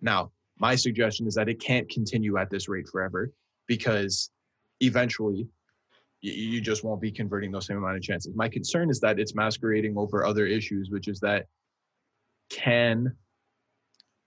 [0.00, 3.32] Now, my suggestion is that it can't continue at this rate forever
[3.66, 4.30] because
[4.80, 5.48] eventually
[6.22, 8.34] you, just won't be converting those same amount of chances.
[8.34, 11.46] My concern is that it's masquerading over other issues, which is that
[12.50, 13.16] can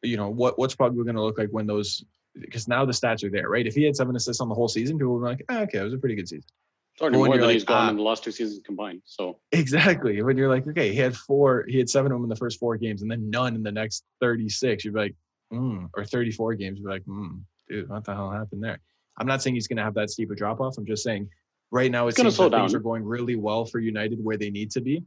[0.02, 2.04] you know what what's Pogba going to look like when those
[2.40, 3.66] because now the stats are there, right?
[3.66, 5.80] If he had seven assists on the whole season, people would be like, "Ah, okay,
[5.80, 6.48] it was a pretty good season.
[6.94, 7.90] It's already When more than like, he's gone ah.
[7.90, 9.02] in the last two seasons combined.
[9.06, 10.22] So Exactly.
[10.22, 12.60] When you're like, okay, he had four, he had seven of them in the first
[12.60, 14.86] four games, and then none in the next 36.
[14.86, 15.16] You'd be like,
[15.50, 16.78] hmm, or 34 games.
[16.78, 18.80] You'd be like, hmm, dude, what the hell happened there?
[19.18, 20.78] I'm not saying he's going to have that steep a drop off.
[20.78, 21.30] I'm just saying
[21.72, 24.24] right now it It's gonna seems slow that things are going really well for United
[24.24, 25.04] where they need to be,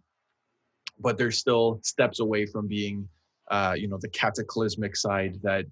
[0.99, 3.09] but they're still steps away from being,
[3.49, 5.67] uh, you know, the cataclysmic side that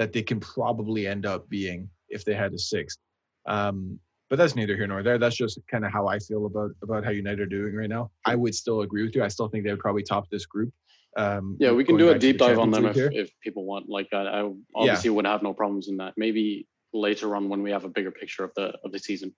[0.00, 2.96] that they can probably end up being if they had a six.
[3.44, 5.18] Um, but that's neither here nor there.
[5.18, 8.10] That's just kind of how I feel about about how United are doing right now.
[8.24, 9.22] I would still agree with you.
[9.22, 10.72] I still think they would probably top this group.
[11.18, 13.90] Um, yeah, we can do a deep dive on them if, if people want.
[13.90, 16.14] Like I, I obviously would have no problems in that.
[16.16, 19.34] Maybe later on when we have a bigger picture of the of the season.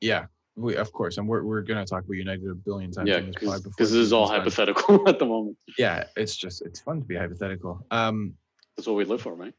[0.00, 3.08] Yeah, we, of course, and we're we're gonna talk about United a billion times.
[3.08, 4.38] Yeah, this because before this is all done.
[4.38, 5.56] hypothetical at the moment.
[5.76, 7.84] Yeah, it's just it's fun to be hypothetical.
[7.90, 8.34] Um,
[8.76, 9.54] That's what we live for, right?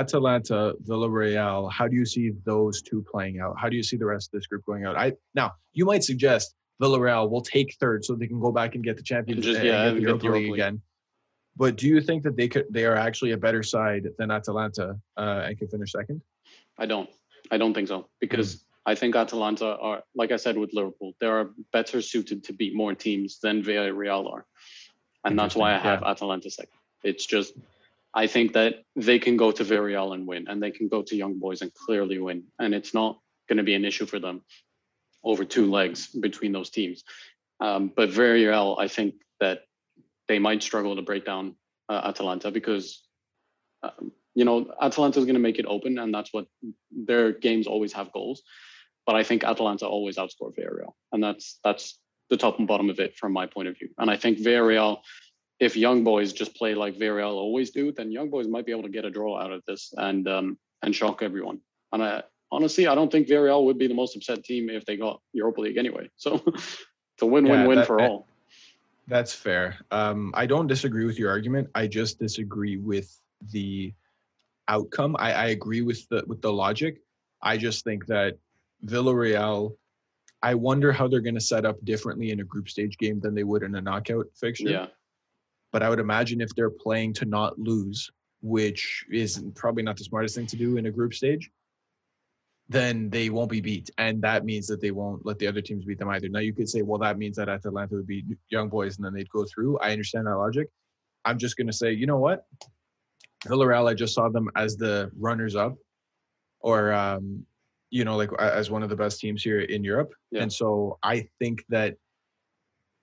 [0.00, 1.70] Atalanta, Villarreal.
[1.70, 3.54] How do you see those two playing out?
[3.60, 4.96] How do you see the rest of this group going out?
[4.96, 8.82] I now you might suggest Villarreal will take third so they can go back and
[8.82, 10.52] get the Champions and yeah, get and the Europa League League.
[10.54, 10.80] again.
[11.56, 14.96] But do you think that they could they are actually a better side than Atalanta
[15.16, 16.20] uh, and can finish second?
[16.78, 17.08] I don't.
[17.50, 18.60] I don't think so because Hmm.
[18.86, 22.74] I think Atalanta are, like I said with Liverpool, they are better suited to beat
[22.74, 24.44] more teams than Villarreal are,
[25.24, 26.78] and that's why I have Atalanta second.
[27.02, 27.54] It's just
[28.14, 31.16] I think that they can go to Villarreal and win, and they can go to
[31.16, 33.18] Young Boys and clearly win, and it's not
[33.48, 34.42] going to be an issue for them
[35.24, 37.02] over two legs between those teams.
[37.60, 39.62] Um, but Villarreal, I think that
[40.28, 41.56] they might struggle to break down
[41.88, 43.02] uh, Atalanta because
[43.82, 46.46] um, you know Atalanta is going to make it open, and that's what
[46.90, 48.42] their games always have goals.
[49.06, 51.98] but I think Atalanta always outscore Villarreal, and that's that's
[52.30, 53.90] the top and bottom of it from my point of view.
[53.98, 54.98] And I think Villarreal,
[55.60, 58.82] if young boys just play like Villarreal always do, then young boys might be able
[58.82, 61.60] to get a draw out of this and um, and shock everyone.
[61.92, 64.96] And I honestly, I don't think Villarreal would be the most upset team if they
[64.96, 66.10] got Europa League anyway.
[66.16, 68.26] So it's a win-win-win yeah, for all.
[69.06, 69.76] That's fair.
[69.90, 71.68] Um, I don't disagree with your argument.
[71.74, 73.20] I just disagree with
[73.52, 73.92] the
[74.68, 75.14] outcome.
[75.18, 76.98] I, I agree with the with the logic.
[77.42, 78.38] I just think that
[78.86, 79.76] Villarreal.
[80.42, 83.34] I wonder how they're going to set up differently in a group stage game than
[83.34, 84.68] they would in a knockout fixture.
[84.68, 84.86] Yeah.
[85.74, 88.08] But I would imagine if they're playing to not lose,
[88.42, 91.50] which is probably not the smartest thing to do in a group stage,
[92.68, 93.90] then they won't be beat.
[93.98, 96.28] And that means that they won't let the other teams beat them either.
[96.28, 99.14] Now, you could say, well, that means that Atalanta would be young boys and then
[99.14, 99.76] they'd go through.
[99.80, 100.68] I understand that logic.
[101.24, 102.46] I'm just going to say, you know what?
[103.44, 105.74] Villarreal, I just saw them as the runners up
[106.60, 107.44] or, um,
[107.90, 110.12] you know, like as one of the best teams here in Europe.
[110.30, 110.42] Yeah.
[110.42, 111.96] And so I think that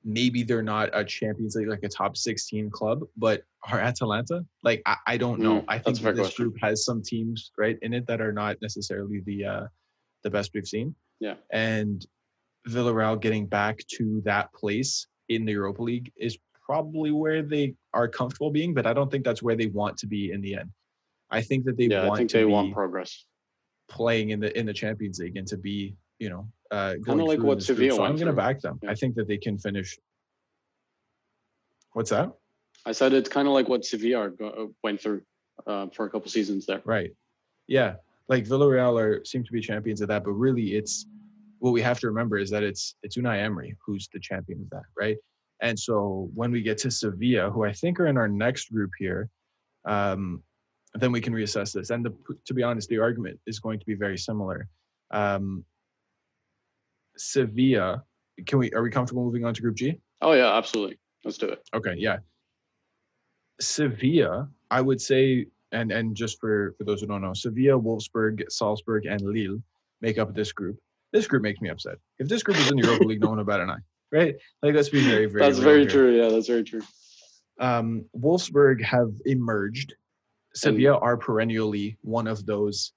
[0.03, 4.45] maybe they're not a Champions League, like a top 16 club, but are Atalanta?
[4.63, 5.61] Like, I, I don't know.
[5.61, 6.45] Mm, I think this question.
[6.45, 9.63] group has some teams, right, in it that are not necessarily the uh,
[10.23, 10.95] the best we've seen.
[11.19, 11.35] Yeah.
[11.51, 12.05] And
[12.67, 18.07] Villarreal getting back to that place in the Europa League is probably where they are
[18.07, 20.69] comfortable being, but I don't think that's where they want to be in the end.
[21.29, 23.25] I think that they yeah, want I think they want progress
[23.89, 27.27] playing in the in the Champions League and to be, you know, uh, kind of
[27.27, 27.97] like what Sevilla.
[27.97, 28.79] So I'm going to back them.
[28.81, 28.91] Yeah.
[28.91, 29.97] I think that they can finish.
[31.93, 32.31] What's that?
[32.85, 35.21] I said it's kind of like what Sevilla uh, went through
[35.67, 36.81] uh, for a couple seasons there.
[36.85, 37.11] Right.
[37.67, 37.95] Yeah.
[38.29, 41.05] Like Villarreal are seem to be champions of that, but really it's
[41.59, 44.69] what we have to remember is that it's it's Unai Emery who's the champion of
[44.71, 45.17] that, right?
[45.61, 48.91] And so when we get to Sevilla, who I think are in our next group
[48.97, 49.29] here,
[49.85, 50.41] um,
[50.95, 51.91] then we can reassess this.
[51.91, 52.13] And the,
[52.45, 54.67] to be honest, the argument is going to be very similar.
[55.11, 55.63] Um,
[57.21, 58.03] Sevilla,
[58.45, 58.71] can we?
[58.73, 59.97] Are we comfortable moving on to Group G?
[60.21, 60.99] Oh yeah, absolutely.
[61.23, 61.59] Let's do it.
[61.73, 62.17] Okay, yeah.
[63.59, 68.43] Sevilla, I would say, and and just for for those who don't know, Sevilla, Wolfsburg,
[68.49, 69.61] Salzburg, and Lille
[70.01, 70.77] make up this group.
[71.13, 71.97] This group makes me upset.
[72.19, 74.35] If this group is in the Europa League, no one bat an eye, right?
[74.63, 75.43] Like let's be very, very.
[75.43, 75.89] That's very here.
[75.89, 76.21] true.
[76.21, 76.81] Yeah, that's very true.
[77.59, 79.95] Um, Wolfsburg have emerged.
[80.53, 82.91] Sevilla and, are perennially one of those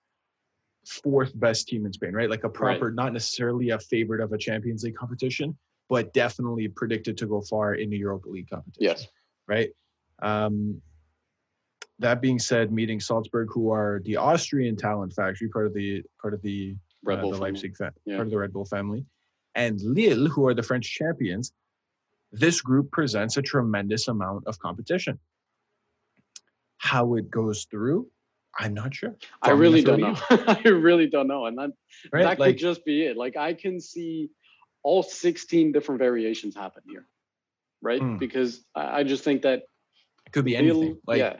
[0.87, 2.31] fourth best team in Spain, right?
[2.31, 2.95] Like a proper, right.
[2.95, 5.57] not necessarily a favorite of a Champions League competition,
[5.89, 8.83] but definitely predicted to go far in the Europa League competition.
[8.83, 9.07] Yes.
[9.47, 9.71] Right.
[10.23, 10.81] Um,
[11.99, 16.35] that being said, meeting Salzburg, who are the Austrian talent factory, part of the part
[16.35, 18.17] of the, Red uh, the Leipzig fa- yeah.
[18.17, 19.05] part of the Red Bull family,
[19.55, 21.53] and Lille, who are the French champions.
[22.33, 25.21] This group presents a tremendous amount of competition.
[26.79, 28.09] How it goes through,
[28.59, 29.17] I'm not sure.
[29.43, 30.17] I really don't know.
[30.31, 31.71] I really don't know, and that
[32.13, 32.23] right?
[32.23, 33.17] that like, could just be it.
[33.17, 34.31] Like I can see
[34.83, 37.07] all 16 different variations happen here,
[37.83, 38.01] right?
[38.01, 38.19] Hmm.
[38.19, 39.63] Because I, I, just think that
[40.27, 40.81] it could be anything.
[40.81, 41.37] Lille, like, yeah,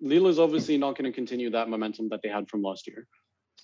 [0.00, 3.06] Lille is obviously not going to continue that momentum that they had from last year.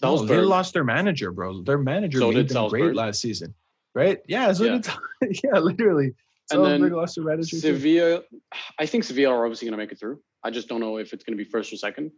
[0.03, 1.63] No, they lost their manager, bro.
[1.63, 2.81] Their manager so made them Salzburg.
[2.81, 3.55] great last season,
[3.95, 4.21] right?
[4.27, 4.79] Yeah, so yeah.
[5.21, 6.15] did yeah, literally.
[6.51, 8.41] And then lost their manager Sevilla, too.
[8.79, 10.21] I think Sevilla are obviously going to make it through.
[10.43, 12.11] I just don't know if it's going to be first or second.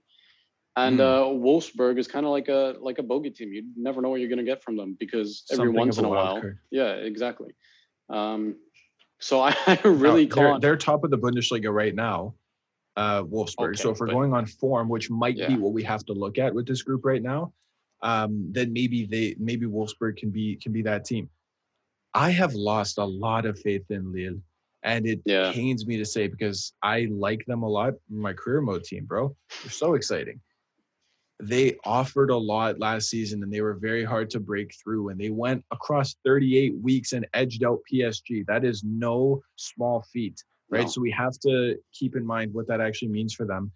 [0.77, 1.03] And mm.
[1.03, 3.53] uh, Wolfsburg is kind of like a like a bogey team.
[3.53, 6.05] You never know what you're going to get from them because every Something once in
[6.05, 6.59] a, while, card.
[6.71, 7.55] yeah, exactly.
[8.11, 8.57] Um,
[9.21, 12.35] so I, I really they're, they're, top of the Bundesliga right now,
[12.97, 13.71] uh, Wolfsburg.
[13.71, 15.47] Okay, so if we're going on form, which might yeah.
[15.47, 17.53] be what we have to look at with this group right now,
[18.03, 21.31] um, then maybe they maybe Wolfsburg can be can be that team.
[22.15, 24.41] I have lost a lot of faith in Lille,
[24.83, 25.53] and it yeah.
[25.53, 27.95] pains me to say because I like them a lot.
[28.11, 30.41] My career mode team, bro, they're so exciting
[31.41, 35.19] they offered a lot last season and they were very hard to break through and
[35.19, 38.47] they went across 38 weeks and edged out PSG.
[38.47, 40.83] That is no small feat, right?
[40.83, 40.89] No.
[40.89, 43.73] So we have to keep in mind what that actually means for them.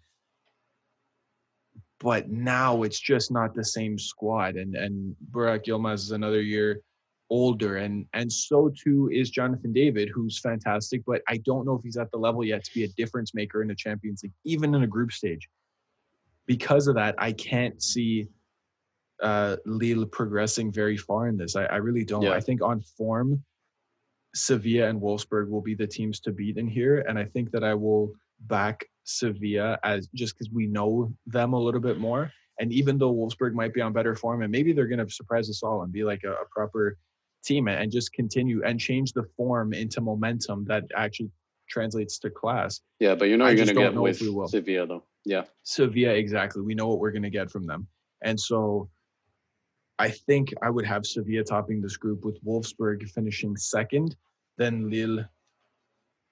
[1.99, 6.81] But now it's just not the same squad and and Burak Yilmaz is another year
[7.29, 11.83] older and and so too is Jonathan David who's fantastic but I don't know if
[11.83, 14.73] he's at the level yet to be a difference maker in the Champions League even
[14.73, 15.47] in a group stage
[16.49, 18.27] because of that, I can't see
[19.21, 21.55] uh, Lille progressing very far in this.
[21.55, 22.23] I, I really don't.
[22.23, 22.33] Yeah.
[22.33, 23.43] I think on form,
[24.33, 27.63] Sevilla and Wolfsburg will be the teams to beat in here, and I think that
[27.63, 28.13] I will
[28.47, 32.31] back Sevilla as just because we know them a little bit more.
[32.59, 35.51] And even though Wolfsburg might be on better form, and maybe they're going to surprise
[35.51, 36.97] us all and be like a, a proper
[37.45, 41.29] team and just continue and change the form into momentum that actually
[41.69, 42.81] translates to class.
[42.99, 44.17] Yeah, but you know you're going to get with
[44.49, 45.03] Sevilla though.
[45.25, 45.43] Yeah.
[45.63, 46.61] Sevilla, exactly.
[46.61, 47.87] We know what we're going to get from them.
[48.23, 48.89] And so
[49.97, 54.15] I think I would have Sevilla topping this group with Wolfsburg finishing second,
[54.57, 55.25] then Lille.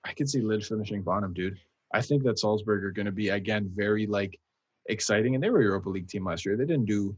[0.05, 1.57] I could see Lille finishing bottom, dude.
[1.93, 4.39] I think that Salzburg are going to be again very like
[4.87, 6.55] exciting, and they were a Europa League team last year.
[6.55, 7.15] They didn't do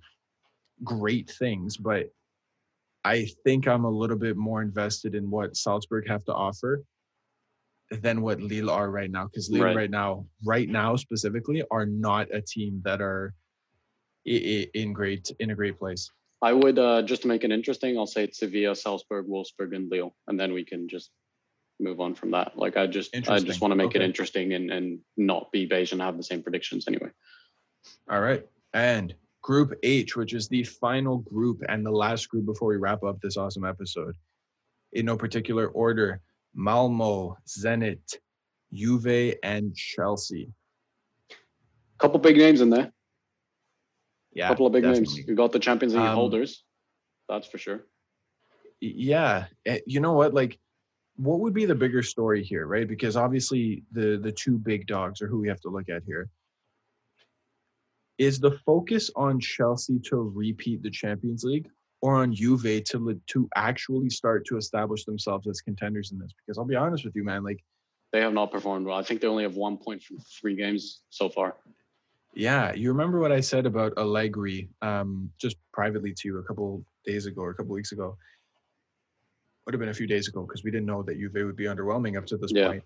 [0.84, 2.12] great things, but
[3.06, 6.84] I think I'm a little bit more invested in what Salzburg have to offer
[7.92, 9.26] than what Lille are right now.
[9.26, 9.76] Because Lille Right.
[9.76, 9.90] right.
[9.90, 13.34] now, right now specifically, are not a team that are
[14.26, 16.12] in great in a great place.
[16.42, 17.98] I would uh, just to make it interesting.
[17.98, 21.12] I'll say it's Sevilla, Salzburg, Wolfsburg, and Lille, and then we can just
[21.80, 22.58] move on from that.
[22.58, 25.92] Like I just, I just want to make it interesting and and not be beige
[25.92, 27.10] and have the same predictions anyway.
[28.10, 28.46] All right.
[28.74, 33.04] And Group H, which is the final group and the last group before we wrap
[33.04, 34.16] up this awesome episode.
[34.94, 36.22] In no particular order
[36.54, 38.18] Malmo, Zenit,
[38.74, 40.52] Juve, and Chelsea.
[41.98, 42.92] couple big names in there.
[44.34, 44.48] Yeah.
[44.48, 45.18] couple of big names.
[45.18, 46.64] You got the Champions League Um, holders.
[47.28, 47.86] That's for sure.
[48.80, 49.48] Yeah.
[49.66, 50.34] eh, You know what?
[50.34, 50.58] Like,
[51.18, 52.88] what would be the bigger story here, right?
[52.88, 56.30] Because obviously the the two big dogs are who we have to look at here.
[58.18, 61.70] Is the focus on Chelsea to repeat the Champions League
[62.02, 66.32] or on Juve to to actually start to establish themselves as contenders in this?
[66.38, 67.60] Because I'll be honest with you, man, like
[68.12, 68.98] They have not performed well.
[68.98, 71.58] I think they only have one point from three games so far.
[72.36, 76.86] Yeah, you remember what I said about Allegri, um, just privately to you a couple
[77.06, 78.18] days ago or a couple weeks ago.
[79.66, 81.66] Would have been a few days ago because we didn't know that Juve would be
[81.66, 82.68] underwhelming up to this Yeah.
[82.68, 82.84] point.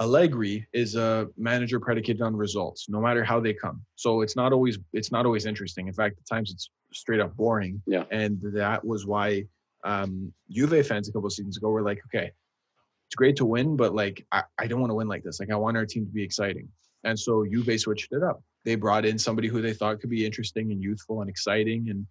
[0.00, 3.80] Allegri is a manager predicated on results, no matter how they come.
[3.94, 5.86] So it's not always it's not always interesting.
[5.86, 7.80] In fact, at times it's straight up boring.
[7.86, 8.04] Yeah.
[8.10, 9.46] And that was why
[9.84, 12.32] um, Juve fans a couple of seasons ago were like, okay,
[13.06, 15.38] it's great to win, but like I, I don't want to win like this.
[15.38, 16.68] Like I want our team to be exciting.
[17.04, 18.42] And so Juve switched it up.
[18.64, 21.90] They brought in somebody who they thought could be interesting and youthful and exciting.
[21.90, 22.06] And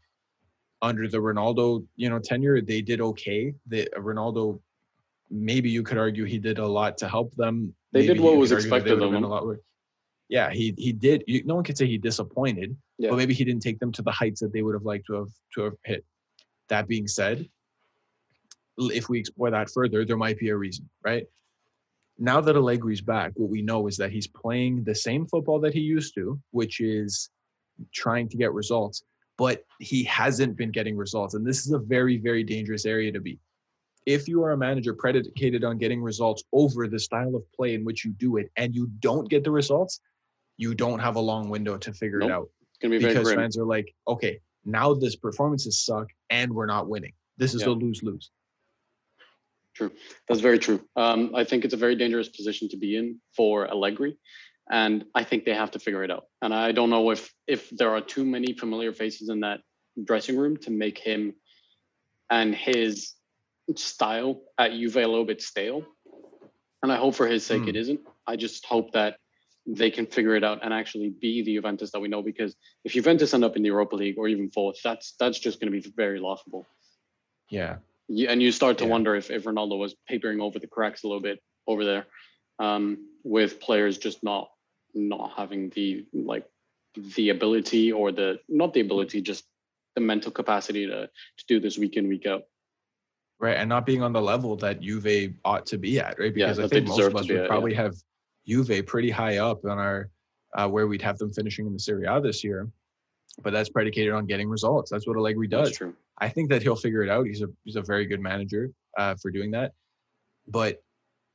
[0.82, 3.54] under the Ronaldo, you know, tenure, they did okay.
[3.68, 4.60] The Ronaldo,
[5.34, 7.74] maybe you could argue he did a lot to help them.
[7.92, 9.24] They Maybe did what was could argue that they expected of them.
[9.24, 9.60] a lot worse.
[10.30, 11.24] Yeah, he he did.
[11.28, 13.10] You, no one could say he disappointed, Yeah.
[13.10, 15.14] but maybe he didn't take them to the heights that they would have liked to
[15.16, 16.06] have to have hit.
[16.70, 17.48] That being said,
[18.78, 21.26] if we explore that further, there might be a reason, right?
[22.18, 25.74] Now that Allegri's back, what we know is that he's playing the same football that
[25.74, 27.30] he used to, which is
[27.94, 29.04] trying to get results,
[29.38, 31.34] but he hasn't been getting results.
[31.34, 33.40] And this is a very, very dangerous area to be.
[34.06, 37.86] If you are a manager predicated on getting results over the style of play in
[37.86, 40.02] which you do it, and you don't get the results,
[40.58, 43.58] you don't have a long window to figure it out It's gonna be because fans
[43.58, 47.14] are like, okay, now this performances suck and we're not winning.
[47.38, 47.70] This is Yeah.
[47.70, 48.30] a lose lose.
[49.74, 49.92] True.
[50.28, 50.88] That's very true.
[50.96, 54.18] Um, I think it's a very dangerous position to be in for Allegri,
[54.70, 56.28] and I think they have to figure it out.
[56.44, 59.62] And I don't know if if there are too many familiar faces in that
[60.04, 61.34] dressing room to make him
[62.30, 63.14] and his
[63.76, 65.86] style at Juve a little bit stale.
[66.82, 67.70] And I hope for his sake Hmm.
[67.70, 68.02] it isn't.
[68.28, 69.18] I just hope that
[69.66, 72.22] they can figure it out and actually be the Juventus that we know.
[72.22, 75.60] Because if Juventus end up in the Europa League or even fourth, that's that's just
[75.60, 76.66] going to be very laughable.
[77.50, 77.78] Yeah.
[78.10, 78.90] You, and you start to Yeah.
[78.92, 82.06] wonder if, if Ronaldo was papering over the cracks a little bit over there,
[82.60, 84.50] um, with players just not
[84.94, 86.46] not having the like
[86.96, 89.46] the ability or the not the ability, just
[89.96, 92.44] the mental capacity to to do this week in week out.
[93.44, 93.58] Right.
[93.58, 96.32] And not being on the level that Juve ought to be at, right?
[96.34, 97.48] Yeah, Because I think most of us would at, yeah.
[97.48, 97.94] probably have
[98.48, 100.10] Juve pretty high up on our
[100.56, 102.70] uh, where we'd have them finishing in the Serie A this year.
[103.42, 104.90] But that's predicated on getting results.
[104.90, 105.68] That's what Allegri does.
[105.68, 105.94] That's true.
[106.20, 107.26] I think that he'll figure it out.
[107.26, 109.74] He's a he's a very good manager uh, for doing that.
[110.48, 110.82] But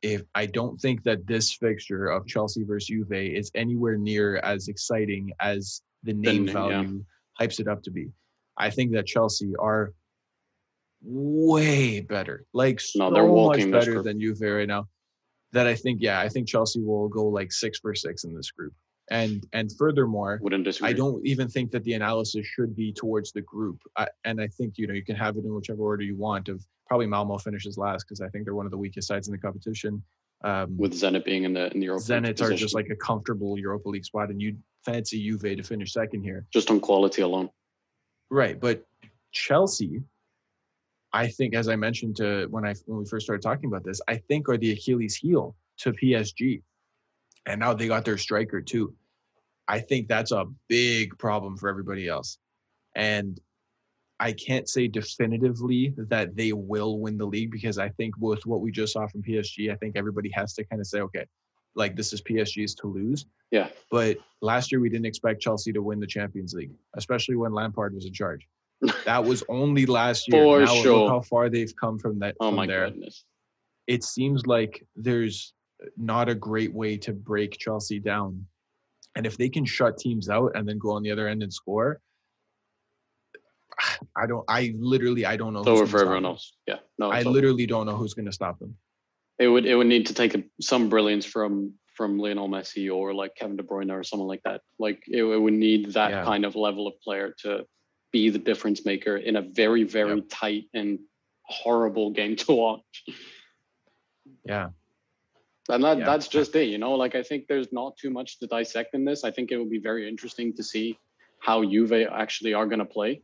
[0.01, 4.69] if I don't think that this fixture of Chelsea versus Juve is anywhere near as
[4.69, 6.53] exciting as the name yeah.
[6.55, 7.05] value
[7.39, 8.09] hypes it up to be.
[8.57, 9.93] I think that Chelsea are
[11.03, 14.05] way better, like so No, they're walking much better group.
[14.05, 14.89] than Juve right now.
[15.53, 18.51] That I think, yeah, I think Chelsea will go like six for six in this
[18.51, 18.75] group.
[19.11, 20.91] And and furthermore, Wouldn't disagree.
[20.91, 23.81] I don't even think that the analysis should be towards the group.
[23.97, 26.51] I, and I think you know you can have it in whichever order you want.
[26.51, 29.33] Of probably Malmo finishes last because I think they're one of the weakest sides in
[29.33, 30.03] the competition.
[30.45, 33.59] Um, with Zenit being in the in the Europa Zenit are just like a comfortable
[33.59, 37.49] Europa League spot, and you'd fancy Juve to finish second here, just on quality alone.
[38.31, 38.61] right?
[38.61, 38.87] But
[39.33, 40.03] Chelsea,
[41.13, 44.01] I think, as I mentioned to when I when we first started talking about this,
[44.09, 46.63] I think are the Achilles heel to PSG,
[47.47, 48.95] and now they got their striker too.
[49.69, 52.39] I think that's a big problem for everybody else,
[52.95, 53.41] and
[54.21, 58.61] I can't say definitively that they will win the league because I think with what
[58.61, 61.25] we just saw from PSG, I think everybody has to kind of say, okay,
[61.77, 63.27] like this is PSG's to lose.
[63.51, 63.69] Yeah.
[63.91, 67.95] But last year we didn't expect Chelsea to win the Champions League, especially when Lampard
[67.95, 68.47] was in charge.
[69.05, 70.43] That was only last year.
[70.43, 71.09] For now sure.
[71.09, 72.37] how far they've come from that.
[72.41, 72.89] Oh from my there.
[72.91, 73.25] goodness.
[73.87, 75.53] It seems like there's
[75.97, 78.47] not a great way to break Chelsea down.
[79.17, 81.53] And if they can shut teams out and then go on the other end and
[81.53, 82.01] score,
[84.17, 84.45] I don't.
[84.49, 85.61] I literally, I don't know.
[85.61, 86.31] It's who's over for everyone them.
[86.33, 86.53] else.
[86.67, 86.77] Yeah.
[86.99, 87.31] No, I over.
[87.31, 88.77] literally don't know who's going to stop them.
[89.39, 93.13] it would it would need to take a, some brilliance from from Lionel Messi or
[93.15, 94.61] like Kevin De Bruyne or someone like that.
[94.79, 96.25] Like it, it would need that Yeah.
[96.25, 97.65] kind of level of player to
[98.13, 100.99] be the difference maker in a very very tight and
[101.45, 103.05] horrible game to watch.
[104.45, 104.71] Yeah.
[105.71, 106.05] And that, Yeah.
[106.07, 106.95] that's just it, you know.
[106.95, 109.25] Like I think there's not too much to dissect in this.
[109.25, 110.99] I think it will be very interesting to see
[111.41, 113.23] how Juve actually are going to play,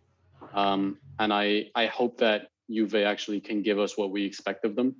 [0.53, 4.77] um, and I I hope that Juve actually can give us what we expect of
[4.77, 4.97] them,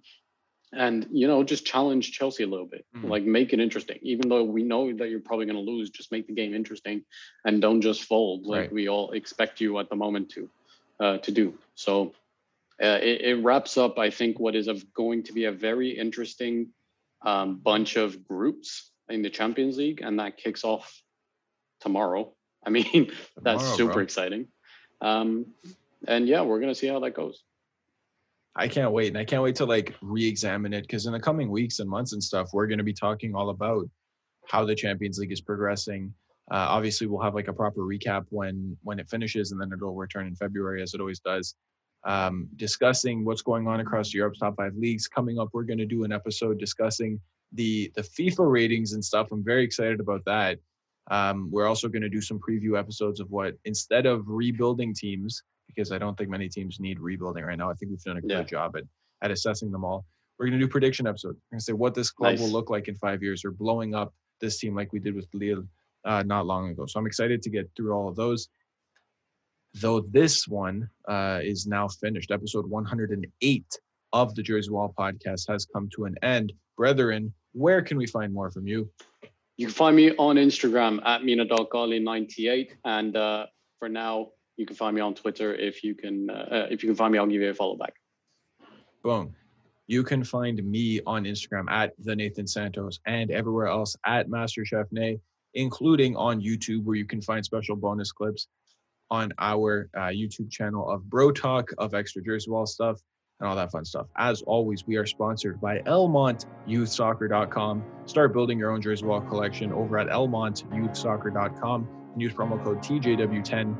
[0.77, 3.09] and you know just challenge Chelsea a little bit, Mhm.
[3.09, 3.99] like make it interesting.
[4.03, 7.05] Even though we know that you're probably going to lose, just make the game interesting,
[7.45, 8.73] and don't just fold like Right.
[8.73, 10.51] we all expect you at the moment to
[11.01, 11.59] uh, to do.
[11.75, 12.13] So
[12.83, 16.73] uh, it, it wraps up, I think, what is going to be a very interesting
[17.23, 21.03] um, bunch of groups in the Champions League, and that kicks off
[21.81, 22.33] tomorrow.
[22.65, 24.03] I mean, that's Tomorrow, super bro.
[24.03, 24.49] exciting.
[25.01, 25.47] Um,
[26.07, 27.43] and yeah, we're gonna see how that goes.
[28.57, 29.09] I can't wait.
[29.09, 32.13] And I can't wait to like re-examine it because in the coming weeks and months
[32.13, 33.89] and stuff, we're going to be talking all about
[34.47, 36.13] how the Champions League is progressing.
[36.51, 39.95] Uh, obviously, we'll have like a proper recap when when it finishes, and then it'll
[39.95, 41.55] return in February as it always does.
[42.05, 45.09] Um, discussing what's going on across Europe's top five leagues.
[45.09, 47.19] Coming up, we're going to do an episode discussing
[47.53, 49.29] the the FIFA ratings and stuff.
[49.33, 50.59] I'm very excited about that.
[51.11, 55.43] Um, we're also going to do some preview episodes of what instead of rebuilding teams,
[55.67, 57.71] because I don't think many teams need rebuilding right now.
[57.71, 58.43] I think we've done a good Yeah.
[58.43, 58.85] job at
[59.23, 60.05] at assessing them all.
[60.39, 61.39] We're going to do prediction episodes.
[61.51, 63.95] We're going to say what this club will look like in five years, or blowing
[63.95, 65.65] up this team like we did with Lille
[66.05, 66.85] uh, not long ago.
[66.87, 68.49] So I'm excited to get through all of those.
[69.75, 73.79] Though this one uh, is now finished, episode 108
[74.13, 76.53] of the Jersey Wall podcast has come to an end.
[76.77, 78.91] Brethren, where can we find more from you?
[79.57, 83.47] You can find me on Instagram at mina.gali98, and uh,
[83.79, 85.55] for now, you can find me on Twitter.
[85.55, 87.95] If you can, uh, if you can find me, I'll give you a follow back.
[89.03, 89.35] Boom.
[89.87, 94.65] You can find me on Instagram at the Nathan Santos and everywhere else at Master
[94.65, 95.21] Chef Nay,
[95.53, 98.49] including on YouTube, where you can find special bonus clips
[99.11, 102.99] on our uh, YouTube channel of Bro Talk, of Extra Jersey Wall stuff,
[103.41, 104.07] and all that fun stuff.
[104.17, 107.85] As always, we are sponsored by ElmontYouthSoccer.com.
[108.07, 113.77] Start building your own Jersey Wall collection over at ElmontYouthSoccer.com and use promo code TJW10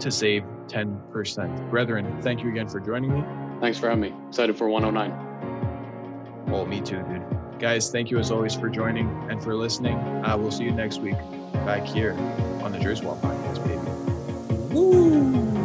[0.00, 1.70] to save 10%.
[1.70, 3.24] Brethren, thank you again for joining me.
[3.60, 4.14] Thanks for having me.
[4.28, 6.46] Excited for 109.
[6.46, 7.22] Well, me too, dude.
[7.58, 9.96] Guys, thank you as always for joining and for listening.
[9.96, 11.16] Uh, we'll see you next week
[11.64, 12.12] back here
[12.62, 14.74] on the Jersey Wall podcast, baby.
[14.74, 15.55] Woo!